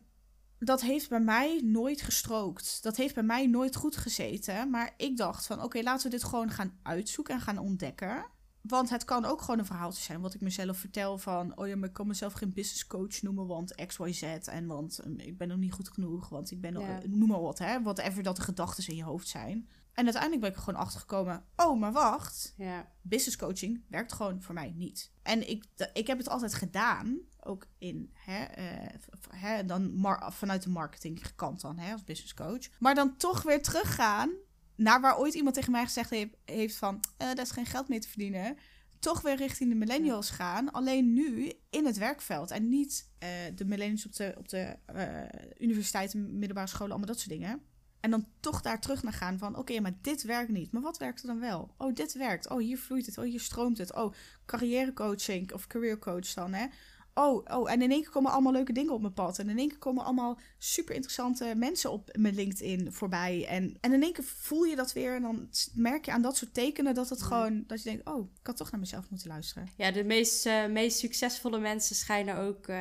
dat 0.59 0.81
heeft 0.81 1.09
bij 1.09 1.19
mij 1.19 1.61
nooit 1.63 2.01
gestrookt. 2.01 2.83
Dat 2.83 2.95
heeft 2.95 3.13
bij 3.13 3.23
mij 3.23 3.47
nooit 3.47 3.75
goed 3.75 3.97
gezeten. 3.97 4.69
Maar 4.69 4.93
ik 4.97 5.17
dacht 5.17 5.45
van, 5.45 5.61
oké, 5.61 5.81
laten 5.81 6.05
we 6.05 6.15
dit 6.17 6.23
gewoon 6.23 6.51
gaan 6.51 6.79
uitzoeken 6.83 7.33
en 7.33 7.41
gaan 7.41 7.57
ontdekken. 7.57 8.25
Want 8.63 8.89
het 8.89 9.03
kan 9.05 9.25
ook 9.25 9.41
gewoon 9.41 9.59
een 9.59 9.65
verhaaltje 9.65 10.03
zijn 10.03 10.21
wat 10.21 10.33
ik 10.33 10.41
mezelf 10.41 10.77
vertel 10.77 11.17
van... 11.17 11.57
oh 11.57 11.67
ja, 11.67 11.75
maar 11.75 11.87
ik 11.87 11.93
kan 11.93 12.07
mezelf 12.07 12.33
geen 12.33 12.53
business 12.53 12.87
coach 12.87 13.21
noemen, 13.21 13.47
want 13.47 13.75
X, 13.87 13.97
Y, 13.97 14.11
Z. 14.13 14.21
En 14.23 14.65
want 14.67 15.05
um, 15.05 15.19
ik 15.19 15.37
ben 15.37 15.47
nog 15.47 15.57
niet 15.57 15.71
goed 15.73 15.89
genoeg, 15.89 16.29
want 16.29 16.51
ik 16.51 16.61
ben... 16.61 16.73
nog- 16.73 16.83
Ja. 16.87 16.99
noem 17.07 17.27
maar 17.29 17.41
wat, 17.41 17.59
hè. 17.59 17.81
Whatever 17.81 18.23
dat 18.23 18.35
de 18.35 18.41
gedachten 18.41 18.87
in 18.87 18.95
je 18.95 19.03
hoofd 19.03 19.27
zijn. 19.27 19.69
En 19.93 20.03
uiteindelijk 20.03 20.41
ben 20.41 20.49
ik 20.51 20.55
er 20.57 20.63
gewoon 20.63 20.79
achter 20.79 20.99
gekomen... 20.99 21.43
oh, 21.55 21.79
maar 21.79 21.91
wacht, 21.91 22.53
Ja. 22.57 22.91
business 23.01 23.37
coaching 23.37 23.83
werkt 23.89 24.13
gewoon 24.13 24.41
voor 24.41 24.53
mij 24.53 24.71
niet. 24.75 25.11
En 25.21 25.49
ik, 25.49 25.65
ik 25.93 26.07
heb 26.07 26.17
het 26.17 26.29
altijd 26.29 26.53
gedaan, 26.53 27.17
ook 27.39 27.67
in, 27.77 28.11
hè, 28.13 28.43
eh, 28.43 28.95
hè, 29.29 29.65
dan 29.65 30.07
vanuit 30.29 30.63
de 30.63 30.69
marketingkant 30.69 31.61
dan, 31.61 31.77
hè, 31.77 31.91
als 31.91 32.03
business 32.03 32.33
coach. 32.33 32.79
Maar 32.79 32.95
dan 32.95 33.17
toch 33.17 33.41
weer 33.43 33.61
teruggaan 33.61 34.29
naar 34.75 35.01
waar 35.01 35.17
ooit 35.17 35.33
iemand 35.33 35.55
tegen 35.55 35.71
mij 35.71 35.83
gezegd 35.83 36.09
heeft, 36.09 36.35
heeft 36.45 36.75
van, 36.75 37.03
eh 37.17 37.27
daar 37.27 37.45
is 37.45 37.51
geen 37.51 37.65
geld 37.65 37.87
mee 37.87 37.99
te 37.99 38.07
verdienen. 38.07 38.57
Toch 38.99 39.21
weer 39.21 39.35
richting 39.35 39.69
de 39.69 39.75
millennials 39.75 40.29
gaan, 40.29 40.71
alleen 40.71 41.13
nu 41.13 41.51
in 41.69 41.85
het 41.85 41.97
werkveld. 41.97 42.51
En 42.51 42.69
niet 42.69 43.09
eh, 43.19 43.29
de 43.55 43.65
millennials 43.65 44.05
op 44.05 44.15
de, 44.15 44.33
op 44.37 44.49
de 44.49 44.75
eh, 44.85 45.21
universiteiten, 45.59 46.37
middelbare 46.37 46.67
scholen, 46.67 46.89
allemaal 46.89 47.07
dat 47.07 47.19
soort 47.19 47.29
dingen. 47.29 47.61
En 48.03 48.11
dan 48.11 48.27
toch 48.39 48.61
daar 48.61 48.79
terug 48.79 49.03
naar 49.03 49.13
gaan 49.13 49.37
van, 49.37 49.57
oké, 49.57 49.79
maar 49.79 49.97
dit 50.01 50.23
werkt 50.23 50.51
niet. 50.51 50.71
Maar 50.71 50.81
wat 50.81 50.97
werkt 50.97 51.21
er 51.21 51.27
dan 51.27 51.39
wel? 51.39 51.73
Oh, 51.77 51.93
dit 51.95 52.13
werkt. 52.13 52.49
Oh, 52.49 52.59
hier 52.59 52.77
vloeit 52.77 53.05
het. 53.05 53.17
Oh, 53.17 53.23
hier 53.23 53.39
stroomt 53.39 53.77
het. 53.77 53.95
Oh, 53.95 54.13
carrièrecoaching 54.45 55.53
of 55.53 55.67
career 55.67 55.99
coach 55.99 56.33
dan, 56.33 56.53
hè? 56.53 56.65
Oh, 57.13 57.45
oh, 57.45 57.71
en 57.71 57.81
in 57.81 57.91
één 57.91 58.01
keer 58.01 58.11
komen 58.11 58.31
allemaal 58.31 58.51
leuke 58.51 58.73
dingen 58.73 58.93
op 58.93 59.01
mijn 59.01 59.13
pad. 59.13 59.39
En 59.39 59.49
in 59.49 59.57
één 59.57 59.67
keer 59.67 59.77
komen 59.77 60.03
allemaal 60.03 60.39
super 60.57 60.95
interessante 60.95 61.53
mensen 61.55 61.91
op 61.91 62.09
mijn 62.17 62.35
LinkedIn 62.35 62.93
voorbij. 62.93 63.45
En, 63.47 63.77
en 63.81 63.93
in 63.93 64.03
één 64.03 64.13
keer 64.13 64.23
voel 64.23 64.63
je 64.63 64.75
dat 64.75 64.93
weer. 64.93 65.15
En 65.15 65.21
dan 65.21 65.49
merk 65.73 66.05
je 66.05 66.11
aan 66.11 66.21
dat 66.21 66.37
soort 66.37 66.53
tekenen 66.53 66.93
dat 66.93 67.09
het 67.09 67.21
gewoon... 67.21 67.63
Dat 67.67 67.83
je 67.83 67.89
denkt, 67.89 68.07
oh, 68.07 68.29
ik 68.39 68.47
had 68.47 68.57
toch 68.57 68.71
naar 68.71 68.79
mezelf 68.79 69.09
moeten 69.09 69.27
luisteren. 69.27 69.69
Ja, 69.77 69.91
de 69.91 70.03
meest, 70.03 70.45
eh, 70.45 70.65
meest 70.65 70.97
succesvolle 70.97 71.59
mensen 71.59 71.95
schijnen 71.95 72.37
ook 72.37 72.67
eh, 72.67 72.79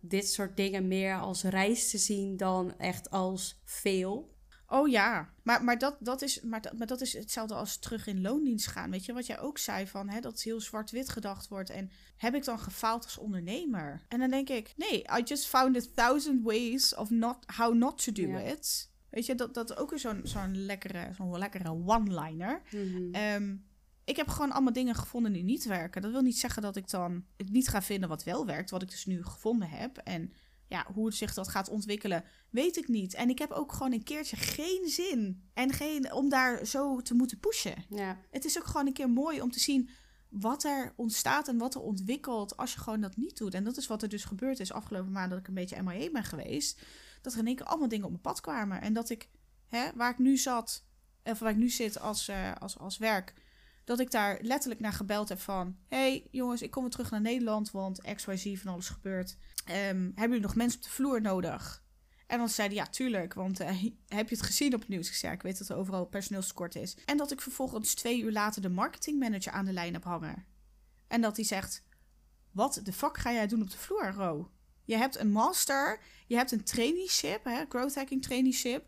dit 0.00 0.28
soort 0.28 0.56
dingen 0.56 0.88
meer 0.88 1.20
als 1.20 1.42
reis 1.42 1.90
te 1.90 1.98
zien 1.98 2.36
dan 2.36 2.78
echt 2.78 3.10
als 3.10 3.60
veel. 3.64 4.36
Oh 4.70 4.88
ja, 4.88 5.28
maar, 5.42 5.64
maar, 5.64 5.78
dat, 5.78 5.96
dat 6.00 6.22
is, 6.22 6.40
maar, 6.40 6.60
dat, 6.60 6.72
maar 6.78 6.86
dat 6.86 7.00
is 7.00 7.12
hetzelfde 7.12 7.54
als 7.54 7.78
terug 7.78 8.06
in 8.06 8.20
loondienst 8.20 8.66
gaan. 8.66 8.90
Weet 8.90 9.04
je, 9.04 9.12
wat 9.12 9.26
jij 9.26 9.40
ook 9.40 9.58
zei 9.58 9.86
van 9.86 10.08
hè, 10.08 10.20
dat 10.20 10.32
het 10.32 10.42
heel 10.42 10.60
zwart-wit 10.60 11.08
gedacht 11.08 11.48
wordt. 11.48 11.70
En 11.70 11.90
heb 12.16 12.34
ik 12.34 12.44
dan 12.44 12.58
gefaald 12.58 13.04
als 13.04 13.18
ondernemer? 13.18 14.02
En 14.08 14.18
dan 14.18 14.30
denk 14.30 14.48
ik, 14.48 14.74
nee, 14.76 15.04
I 15.18 15.22
just 15.24 15.46
found 15.46 15.76
a 15.76 15.80
thousand 15.94 16.42
ways 16.44 16.94
of 16.94 17.10
not, 17.10 17.36
how 17.56 17.74
not 17.74 18.04
to 18.04 18.12
do 18.12 18.22
Ja. 18.22 18.38
it. 18.38 18.90
Weet 19.10 19.26
je, 19.26 19.34
dat, 19.34 19.54
dat 19.54 19.70
is 19.70 19.76
ook 19.76 19.90
weer 19.90 19.98
zo'n 19.98 20.20
zo'n 20.24 20.56
lekkere, 20.64 21.10
zo'n 21.16 21.38
lekkere 21.38 21.70
one-liner. 21.70 22.62
Ehm, 23.12 23.56
ik 24.04 24.16
heb 24.16 24.28
gewoon 24.28 24.52
allemaal 24.52 24.72
dingen 24.72 24.94
gevonden 24.94 25.32
die 25.32 25.44
niet 25.44 25.64
werken. 25.64 26.02
Dat 26.02 26.10
wil 26.10 26.22
niet 26.22 26.38
zeggen 26.38 26.62
dat 26.62 26.76
ik 26.76 26.90
dan 26.90 27.24
het 27.36 27.50
niet 27.50 27.68
ga 27.68 27.82
vinden 27.82 28.08
wat 28.08 28.24
wel 28.24 28.46
werkt, 28.46 28.70
wat 28.70 28.82
ik 28.82 28.90
dus 28.90 29.06
nu 29.06 29.24
gevonden 29.24 29.68
heb. 29.68 29.96
En 29.98 30.32
ja, 30.68 30.86
hoe 30.92 31.06
het 31.06 31.14
zich 31.14 31.34
dat 31.34 31.48
gaat 31.48 31.68
ontwikkelen, 31.68 32.24
weet 32.50 32.76
ik 32.76 32.88
niet. 32.88 33.14
En 33.14 33.28
ik 33.28 33.38
heb 33.38 33.50
ook 33.50 33.72
gewoon 33.72 33.92
een 33.92 34.04
keertje 34.04 34.36
geen 34.36 34.88
zin 34.88 35.48
en 35.54 35.72
geen 35.72 36.12
om 36.12 36.28
daar 36.28 36.66
zo 36.66 37.00
te 37.00 37.14
moeten 37.14 37.38
pushen. 37.38 37.84
Ja, 37.88 38.18
Het 38.30 38.44
is 38.44 38.58
ook 38.58 38.66
gewoon 38.66 38.86
een 38.86 38.92
keer 38.92 39.10
mooi 39.10 39.40
om 39.40 39.50
te 39.50 39.60
zien 39.60 39.88
wat 40.28 40.64
er 40.64 40.92
ontstaat 40.96 41.48
en 41.48 41.58
wat 41.58 41.74
er 41.74 41.80
ontwikkelt 41.80 42.56
als 42.56 42.72
je 42.72 42.78
gewoon 42.78 43.00
dat 43.00 43.16
niet 43.16 43.36
doet. 43.36 43.54
En 43.54 43.64
dat 43.64 43.76
is 43.76 43.86
wat 43.86 44.02
er 44.02 44.08
dus 44.08 44.24
gebeurd 44.24 44.60
is 44.60 44.72
afgelopen 44.72 45.12
maand 45.12 45.30
dat 45.30 45.38
ik 45.38 45.48
een 45.48 45.54
beetje 45.54 45.82
MIA 45.82 46.10
ben 46.10 46.24
geweest. 46.24 46.80
Dat 47.22 47.32
er 47.32 47.38
in 47.38 47.46
één 47.46 47.56
keer 47.56 47.66
allemaal 47.66 47.88
dingen 47.88 48.04
op 48.04 48.10
mijn 48.10 48.22
pad 48.22 48.40
kwamen. 48.40 48.80
En 48.80 48.92
dat 48.92 49.10
ik, 49.10 49.28
hè, 49.68 49.90
waar 49.94 50.10
ik 50.10 50.18
nu 50.18 50.36
zat, 50.36 50.84
of 51.22 51.38
waar 51.38 51.50
ik 51.50 51.56
nu 51.56 51.68
zit 51.68 52.00
als, 52.00 52.28
eh, 52.28 52.52
als, 52.54 52.78
als 52.78 52.98
werk, 52.98 53.34
dat 53.88 54.00
ik 54.00 54.10
daar 54.10 54.38
letterlijk 54.42 54.80
naar 54.80 54.92
gebeld 54.92 55.28
heb 55.28 55.40
van... 55.40 55.76
hey, 55.86 56.26
jongens, 56.30 56.62
ik 56.62 56.70
kom 56.70 56.82
weer 56.82 56.90
terug 56.90 57.10
naar 57.10 57.20
Nederland, 57.20 57.70
want 57.70 58.14
XYZ 58.14 58.60
van 58.60 58.72
alles 58.72 58.88
gebeurt. 58.88 59.36
Ehm, 59.64 60.02
hebben 60.04 60.28
jullie 60.28 60.40
nog 60.40 60.54
mensen 60.54 60.78
op 60.78 60.84
de 60.84 60.90
vloer 60.90 61.20
nodig? 61.20 61.82
En 62.26 62.38
dan 62.38 62.48
zeiden 62.48 62.76
ja, 62.76 62.86
tuurlijk, 62.86 63.34
want 63.34 63.60
eh, 63.60 63.68
heb 64.18 64.28
je 64.28 64.34
het 64.34 64.44
gezien 64.44 64.74
op 64.74 64.80
het 64.80 64.88
nieuws? 64.88 65.08
Ik 65.08 65.14
zei, 65.14 65.34
ik 65.34 65.42
weet 65.42 65.58
dat 65.58 65.68
er 65.68 65.76
overal 65.76 66.06
personeelstekort 66.06 66.74
is. 66.74 66.96
En 67.04 67.16
dat 67.16 67.30
ik 67.30 67.40
vervolgens 67.40 67.94
twee 67.94 68.22
uur 68.22 68.32
later 68.32 68.62
de 68.62 68.68
marketingmanager 68.68 69.52
aan 69.52 69.64
de 69.64 69.72
lijn 69.72 69.92
heb 69.92 70.04
hangen. 70.04 70.46
En 71.06 71.20
dat 71.20 71.36
hij 71.36 71.44
zegt, 71.44 71.84
wat 72.52 72.80
de 72.82 72.92
fuck 72.92 73.18
ga 73.18 73.32
jij 73.32 73.46
doen 73.46 73.62
op 73.62 73.70
de 73.70 73.78
vloer, 73.78 74.12
Ro? 74.12 74.50
Je 74.84 74.96
hebt 74.96 75.18
een 75.18 75.30
master, 75.30 76.00
je 76.26 76.36
hebt 76.36 76.52
een 76.52 76.64
traineeship, 76.64 77.44
hè, 77.44 77.64
growth 77.68 77.94
hacking 77.94 78.22
traineeship. 78.22 78.86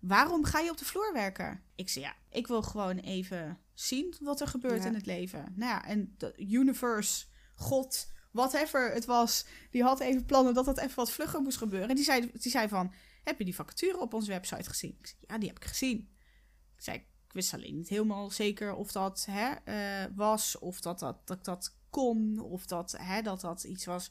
Waarom 0.00 0.44
ga 0.44 0.58
je 0.58 0.70
op 0.70 0.78
de 0.78 0.84
vloer 0.84 1.12
werken? 1.12 1.62
Ik 1.74 1.88
zei, 1.88 2.04
ja, 2.04 2.14
ik 2.30 2.46
wil 2.46 2.62
gewoon 2.62 2.96
even 2.96 3.58
zien 3.80 4.14
wat 4.20 4.40
er 4.40 4.46
gebeurt 4.46 4.82
Ja. 4.82 4.88
in 4.88 4.94
het 4.94 5.06
leven. 5.06 5.52
Nou 5.56 5.70
ja, 5.70 5.84
en 5.84 6.14
de 6.18 6.34
universe, 6.36 7.24
God, 7.54 8.12
whatever 8.30 8.92
het 8.92 9.04
was, 9.04 9.44
die 9.70 9.82
had 9.82 10.00
even 10.00 10.24
plannen 10.24 10.54
dat 10.54 10.64
dat 10.64 10.78
even 10.78 10.96
wat 10.96 11.10
vlugger 11.12 11.40
moest 11.40 11.58
gebeuren. 11.58 11.88
En 11.88 11.94
die 11.94 12.04
zei, 12.04 12.30
die 12.32 12.50
zei 12.50 12.68
van, 12.68 12.92
heb 13.24 13.38
je 13.38 13.44
die 13.44 13.54
vacature 13.54 13.98
op 13.98 14.14
onze 14.14 14.30
website 14.30 14.68
gezien? 14.68 14.96
Ik 15.00 15.06
zei, 15.06 15.20
ja, 15.26 15.38
die 15.38 15.48
heb 15.48 15.56
ik 15.58 15.64
gezien. 15.64 15.98
Ik 16.76 16.82
zei, 16.82 16.96
ik 16.96 17.32
wist 17.32 17.54
alleen 17.54 17.76
niet 17.76 17.88
helemaal 17.88 18.30
zeker 18.30 18.74
of 18.74 18.92
dat 18.92 19.26
hè, 19.30 19.50
eh, 19.64 20.10
was, 20.14 20.58
of 20.58 20.80
dat, 20.80 20.98
dat, 20.98 21.26
dat 21.26 21.38
ik 21.38 21.44
dat 21.44 21.76
kon. 21.90 22.38
Of 22.38 22.66
dat, 22.66 22.94
hè, 22.98 23.22
dat 23.22 23.40
dat 23.40 23.64
iets 23.64 23.84
was. 23.84 24.10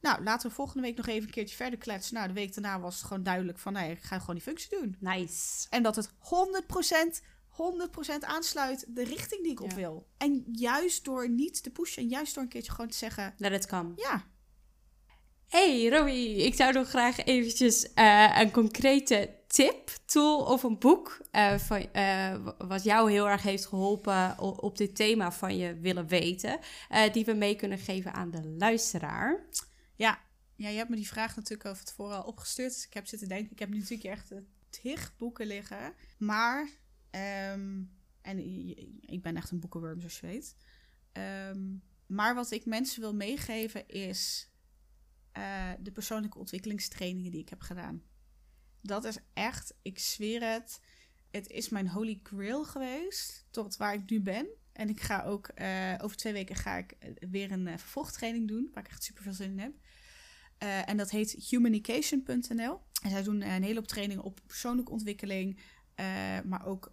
Nou, 0.00 0.22
laten 0.22 0.48
we 0.48 0.54
volgende 0.54 0.82
week 0.82 0.96
nog 0.96 1.06
even 1.06 1.26
een 1.26 1.34
keertje 1.34 1.56
verder 1.56 1.78
kletsen. 1.78 2.14
Nou, 2.14 2.28
de 2.28 2.34
week 2.34 2.54
daarna 2.54 2.80
was 2.80 2.96
het 2.96 3.04
gewoon 3.04 3.22
duidelijk 3.22 3.58
van... 3.58 3.72
nee, 3.72 3.90
ik 3.90 4.02
ga 4.02 4.18
gewoon 4.18 4.34
die 4.34 4.44
functie 4.44 4.78
doen. 4.78 4.96
Nice. 5.00 5.66
En 5.70 5.82
dat 5.82 5.96
het 5.96 6.10
100%, 6.10 6.12
100% 7.54 8.18
aansluit 8.20 8.84
de 8.88 9.04
richting 9.04 9.42
die 9.42 9.52
ik 9.52 9.60
op 9.60 9.72
wil. 9.72 10.06
En 10.16 10.44
juist 10.52 11.04
door 11.04 11.28
niet 11.28 11.62
te 11.62 11.70
pushen 11.70 12.02
en 12.02 12.08
juist 12.08 12.34
door 12.34 12.42
een 12.42 12.48
keertje 12.48 12.72
gewoon 12.72 12.90
te 12.90 12.96
zeggen... 12.96 13.34
Let 13.38 13.52
it 13.52 13.66
come. 13.66 13.92
ja, 13.96 14.24
Hey 15.54 15.88
Romy, 15.88 16.34
ik 16.40 16.54
zou 16.54 16.72
nog 16.72 16.88
graag 16.88 17.24
eventjes 17.24 17.92
eh, 17.92 18.38
een 18.40 18.50
concrete 18.50 19.34
tip, 19.46 19.90
tool 20.04 20.44
of 20.44 20.62
een 20.62 20.78
boek 20.78 21.20
eh, 21.30 21.58
van, 21.58 21.92
eh, 21.92 22.34
wat 22.58 22.84
jou 22.84 23.10
heel 23.10 23.28
erg 23.28 23.42
heeft 23.42 23.66
geholpen 23.66 24.38
op 24.38 24.76
dit 24.76 24.96
thema 24.96 25.32
van 25.32 25.56
je 25.56 25.78
willen 25.78 26.06
weten, 26.06 26.58
die 27.12 27.24
we 27.24 27.32
mee 27.32 27.56
kunnen 27.56 27.78
geven 27.78 28.12
aan 28.12 28.30
de 28.30 28.54
luisteraar. 28.58 29.48
Ja, 29.96 30.18
ja, 30.56 30.68
je 30.68 30.76
hebt 30.76 30.88
me 30.90 30.96
die 30.96 31.08
vraag 31.08 31.36
natuurlijk 31.36 31.68
over 31.68 31.84
tevoren 31.84 32.16
al 32.16 32.22
opgestuurd. 32.22 32.72
Dus 32.72 32.86
ik 32.86 32.94
heb 32.94 33.06
zitten 33.06 33.28
denken, 33.28 33.52
ik 33.52 33.58
heb 33.58 33.68
nu 33.68 33.78
natuurlijk 33.78 34.04
echt 34.04 34.32
tig 34.70 35.14
boeken 35.16 35.46
liggen. 35.46 35.94
Maar, 36.18 36.68
ehm, 37.14 37.82
en 38.20 38.38
ik 39.00 39.22
ben 39.22 39.36
echt 39.36 39.50
een 39.50 39.60
boekenworm 39.60 40.00
zoals 40.00 40.20
je 40.20 40.26
weet. 40.26 40.56
Ehm, 41.12 41.76
maar 42.06 42.34
wat 42.34 42.50
ik 42.50 42.66
mensen 42.66 43.00
wil 43.00 43.14
meegeven 43.14 43.88
is 43.88 44.48
eh, 45.32 45.70
de 45.80 45.92
persoonlijke 45.92 46.38
ontwikkelingstrainingen 46.38 47.30
die 47.30 47.40
ik 47.40 47.48
heb 47.48 47.60
gedaan. 47.60 48.02
Dat 48.82 49.04
is 49.04 49.18
echt, 49.32 49.74
ik 49.82 49.98
zweer 49.98 50.52
het, 50.52 50.80
het 51.30 51.48
is 51.48 51.68
mijn 51.68 51.88
holy 51.88 52.20
grail 52.22 52.64
geweest 52.64 53.46
tot 53.50 53.76
waar 53.76 53.94
ik 53.94 54.10
nu 54.10 54.20
ben. 54.20 54.46
En 54.74 54.88
ik 54.88 55.00
ga 55.00 55.22
ook, 55.22 55.48
eh, 55.48 55.94
over 56.00 56.16
twee 56.16 56.32
weken 56.32 56.56
ga 56.56 56.76
ik 56.76 56.92
eh, 56.92 57.10
weer 57.30 57.52
een 57.52 57.66
eh, 57.66 57.78
vervolgtraining 57.78 58.48
doen, 58.48 58.70
waar 58.72 58.84
ik 58.84 58.90
echt 58.90 59.02
super 59.02 59.22
veel 59.22 59.32
zin 59.32 59.50
in 59.50 59.58
heb. 59.58 59.72
En 60.86 60.96
dat 60.96 61.10
heet 61.10 61.30
humanication.nl. 61.30 62.80
En 63.02 63.10
zij 63.10 63.22
doen 63.22 63.42
een 63.42 63.62
hele 63.62 63.74
hoop 63.74 63.86
trainingen 63.86 64.24
op 64.24 64.40
persoonlijke 64.46 64.92
ontwikkeling. 64.92 65.60
maar 66.44 66.66
ook, 66.66 66.92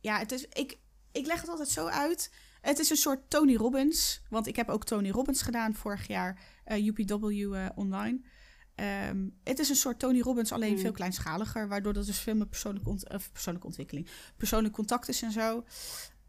ja, 0.00 0.18
het 0.18 0.32
is, 0.32 0.46
ik, 0.46 0.78
ik 1.12 1.26
leg 1.26 1.40
het 1.40 1.50
altijd 1.50 1.68
zo 1.68 1.86
uit. 1.86 2.32
Het 2.60 2.78
is 2.78 2.90
een 2.90 2.96
soort 2.96 3.30
Tony 3.30 3.54
Robbins. 3.56 4.22
Want 4.28 4.46
ik 4.46 4.56
heb 4.56 4.68
ook 4.68 4.84
Tony 4.84 5.10
Robbins 5.10 5.42
gedaan 5.42 5.74
vorig 5.74 6.06
jaar, 6.06 6.40
eh, 6.64 6.86
UPW 6.86 7.54
eh, 7.54 7.66
online. 7.74 8.20
Ehm, 8.74 9.28
het 9.44 9.58
is 9.58 9.68
een 9.68 9.76
soort 9.76 9.98
Tony 9.98 10.20
Robbins, 10.20 10.52
alleen 10.52 10.72
Mm. 10.72 10.78
veel 10.78 10.92
kleinschaliger. 10.92 11.68
Waardoor 11.68 11.92
dat 11.92 12.06
dus 12.06 12.18
veel 12.18 12.34
meer 12.34 12.46
persoonlijke, 12.46 12.88
ont- 12.88 13.08
of 13.12 13.32
persoonlijke 13.32 13.66
ontwikkeling, 13.68 14.08
persoonlijk 14.36 14.74
contact 14.74 15.08
is 15.08 15.22
en 15.22 15.32
zo. 15.32 15.64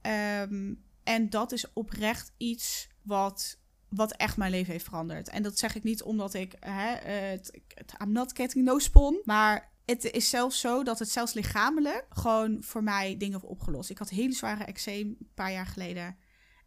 Ehm, 0.02 0.74
en 1.04 1.30
dat 1.30 1.52
is 1.52 1.74
oprecht 1.74 2.32
iets 2.38 2.88
wat, 3.02 3.58
wat 3.90 4.12
echt 4.12 4.38
mijn 4.38 4.52
leven 4.52 4.72
heeft 4.72 4.86
veranderd. 4.86 5.30
En 5.30 5.44
dat 5.44 5.58
zeg 5.58 5.76
ik 5.76 5.84
niet 5.84 6.04
omdat 6.04 6.34
ik, 6.34 6.54
hè, 6.60 6.96
het, 7.10 7.60
het, 7.68 7.94
I'm 8.02 8.12
not 8.12 8.36
getting 8.36 8.66
no 8.66 8.80
spon, 8.80 9.22
maar 9.24 9.71
het 9.86 10.04
is 10.04 10.30
zelfs 10.30 10.60
zo 10.60 10.84
dat 10.84 11.00
het 11.00 11.10
zelfs 11.10 11.34
lichamelijk 11.34 12.06
gewoon 12.10 12.64
voor 12.64 12.84
mij 12.84 13.18
dingen 13.18 13.40
heeft 13.40 13.52
opgelost. 13.52 13.90
Ik 13.90 13.98
had 13.98 14.10
hele 14.10 14.34
zware 14.34 14.64
eczeem 14.64 15.08
een 15.08 15.32
paar 15.34 15.52
jaar 15.52 15.66
geleden. 15.66 16.18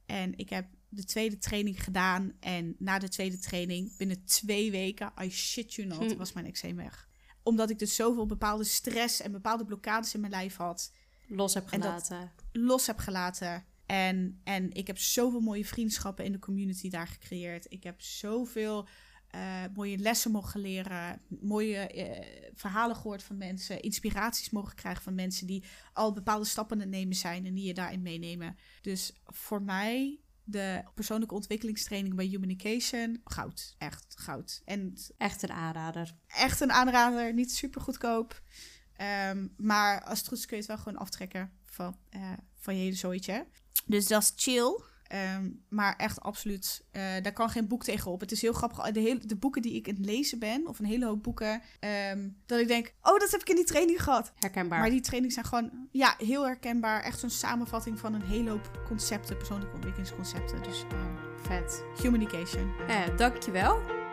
En 0.07 0.39
ik 0.39 0.51
heb 0.51 0.67
de 0.89 1.05
tweede 1.05 1.39
training 1.39 1.85
gedaan. 1.85 2.33
En 2.41 2.75
na 2.79 2.99
de 2.99 3.09
tweede 3.09 3.39
training, 3.39 3.97
binnen 3.97 4.25
twee 4.25 4.71
weken, 4.71 5.13
I 5.23 5.31
shit 5.31 5.75
you 5.75 5.89
not, 5.89 6.13
Hm. 6.13 6.17
was 6.17 6.33
mijn 6.33 6.47
eczeem 6.47 6.77
weg. 6.77 7.09
Omdat 7.43 7.71
ik 7.71 7.79
dus 7.79 7.95
zoveel 7.95 8.27
bepaalde 8.27 8.65
stress 8.65 9.21
en 9.21 9.33
bepaalde 9.33 9.65
blokkades 9.65 10.15
in 10.15 10.21
mijn 10.21 10.33
lijf 10.33 10.57
had 10.57 10.93
Los 11.27 11.55
heb 11.55 11.67
gelaten. 11.69 12.33
los 12.53 12.87
heb 12.87 12.99
gelaten. 12.99 13.65
En, 13.87 14.41
en 14.45 14.73
ik 14.73 14.87
heb 14.87 14.99
zoveel 14.99 15.41
mooie 15.41 15.65
vriendschappen 15.65 16.25
in 16.25 16.33
de 16.33 16.39
community 16.39 16.91
daar 16.91 17.07
gecreëerd. 17.07 17.67
Ik 17.69 17.83
heb 17.83 18.01
zoveel 18.03 18.89
eh, 19.35 19.65
mooie 19.75 19.99
lessen 19.99 20.31
mogen 20.31 20.61
leren. 20.61 21.21
Mooie 21.41 21.77
eh, 21.77 22.51
verhalen 22.55 22.97
gehoord 22.97 23.23
van 23.23 23.37
mensen. 23.37 23.83
Inspiraties 23.83 24.51
mogen 24.51 24.75
krijgen 24.75 25.03
van 25.03 25.15
mensen 25.15 25.47
die 25.47 25.65
al 25.93 26.13
bepaalde 26.13 26.45
stappen 26.45 26.77
aan 26.77 26.83
het 26.83 26.91
nemen 26.91 27.17
zijn. 27.17 27.47
En 27.47 27.55
die 27.55 27.67
je 27.67 27.75
daarin 27.75 28.03
meenemen. 28.03 28.57
Dus 28.81 29.13
voor 29.27 29.63
mij 29.63 30.21
de 30.45 30.83
persoonlijke 30.95 31.35
ontwikkelingstraining 31.35 32.15
bij 32.15 32.25
Humanication. 32.25 33.21
Goud. 33.25 33.75
Echt 33.79 34.15
goud. 34.17 34.63
En 34.65 34.95
Echt 35.19 35.43
een 35.43 35.53
aanrader. 35.53 36.15
echt 36.27 36.61
een 36.61 36.73
aanrader. 36.73 37.35
Niet 37.35 37.53
super 37.53 37.81
goedkoop. 37.81 38.43
Ehm, 38.97 39.47
maar 39.57 40.03
als 40.05 40.19
het 40.19 40.29
goed 40.29 40.39
is 40.39 40.47
kun 40.47 40.57
je 40.57 40.63
het 40.63 40.73
wel 40.73 40.83
gewoon 40.83 40.99
aftrekken 40.99 41.53
van, 41.65 41.99
eh, 42.11 42.33
van 42.59 42.77
je 42.77 42.83
hele 42.83 42.97
zooitje. 42.97 43.47
Dus 43.87 44.07
dat 44.07 44.23
is 44.23 44.33
chill. 44.37 44.81
Ehm, 45.09 45.51
maar 45.69 45.97
echt 45.97 46.21
absoluut, 46.21 46.85
eh, 46.91 47.03
daar 47.23 47.33
kan 47.33 47.51
geen 47.51 47.69
boek 47.69 47.85
tegenop. 47.85 48.21
Het 48.21 48.33
is 48.33 48.43
heel 48.43 48.53
grappig. 48.53 48.91
De, 48.91 49.01
hele, 49.01 49.27
de 49.27 49.37
boeken 49.37 49.63
die 49.63 49.75
ik 49.75 49.89
aan 49.89 49.95
het 49.95 50.05
lezen 50.05 50.39
ben, 50.39 50.67
of 50.67 50.79
een 50.79 50.85
hele 50.85 51.07
hoop 51.07 51.23
boeken, 51.23 51.63
ehm, 51.81 52.29
dat 52.47 52.61
ik 52.61 52.69
denk, 52.69 52.95
oh, 53.03 53.19
dat 53.19 53.31
heb 53.31 53.41
ik 53.41 53.49
in 53.49 53.57
die 53.57 53.65
training 53.65 54.03
gehad. 54.03 54.33
Herkenbaar. 54.39 54.81
Maar 54.81 54.91
die 54.91 55.01
trainings 55.01 55.35
zijn 55.35 55.47
gewoon, 55.47 55.89
ja, 55.91 56.15
heel 56.19 56.45
herkenbaar. 56.45 57.03
Echt 57.03 57.19
zo'n 57.19 57.31
samenvatting 57.31 57.99
van 57.99 58.15
een 58.15 58.23
hele 58.23 58.51
hoop 58.51 58.83
concepten, 58.87 59.37
persoonlijke 59.37 59.75
ontwikkelingsconcepten. 59.75 60.63
Dus 60.63 60.83
eh 60.83 61.33
Vet. 61.47 61.85
communication. 62.01 62.73
Eh, 62.89 63.17
dankjewel. 63.17 64.04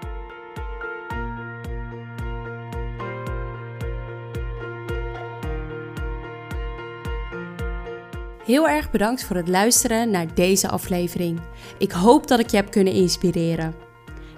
Heel 8.46 8.70
erg 8.70 8.92
bedankt 8.92 9.24
voor 9.24 9.36
het 9.36 9.48
luisteren 9.48 10.12
naar 10.12 10.34
deze 10.34 10.70
aflevering. 10.70 11.39
Ik 11.78 11.92
hoop 11.92 12.28
dat 12.28 12.39
ik 12.39 12.50
je 12.50 12.58
heb 12.58 12.72
kunnen 12.72 12.94
inspireren. 12.94 13.76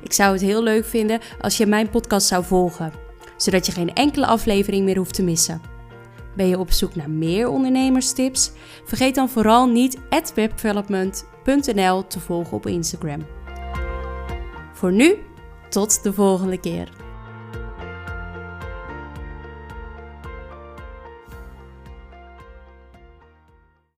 Ik 0.01 0.13
zou 0.13 0.31
het 0.31 0.41
heel 0.41 0.63
leuk 0.63 0.85
vinden 0.85 1.19
als 1.41 1.57
je 1.57 1.65
mijn 1.65 1.89
podcast 1.89 2.27
zou 2.27 2.43
volgen, 2.43 2.93
zodat 3.37 3.65
je 3.65 3.71
geen 3.71 3.93
enkele 3.93 4.25
aflevering 4.25 4.85
meer 4.85 4.97
hoeft 4.97 5.13
te 5.13 5.23
missen. 5.23 5.61
Ben 6.35 6.47
je 6.47 6.59
op 6.59 6.71
zoek 6.71 6.95
naar 6.95 7.09
meer 7.09 7.47
ondernemerstips? 7.49 8.51
Vergeet 8.85 9.15
dan 9.15 9.29
vooral 9.29 9.67
niet 9.67 9.97
webdevelopment.nl 10.09 12.07
te 12.07 12.19
volgen 12.19 12.57
op 12.57 12.67
Instagram. 12.67 13.25
Voor 14.73 14.91
nu, 14.91 15.17
tot 15.69 16.03
de 16.03 16.13
volgende 16.13 16.59
keer. 16.59 17.02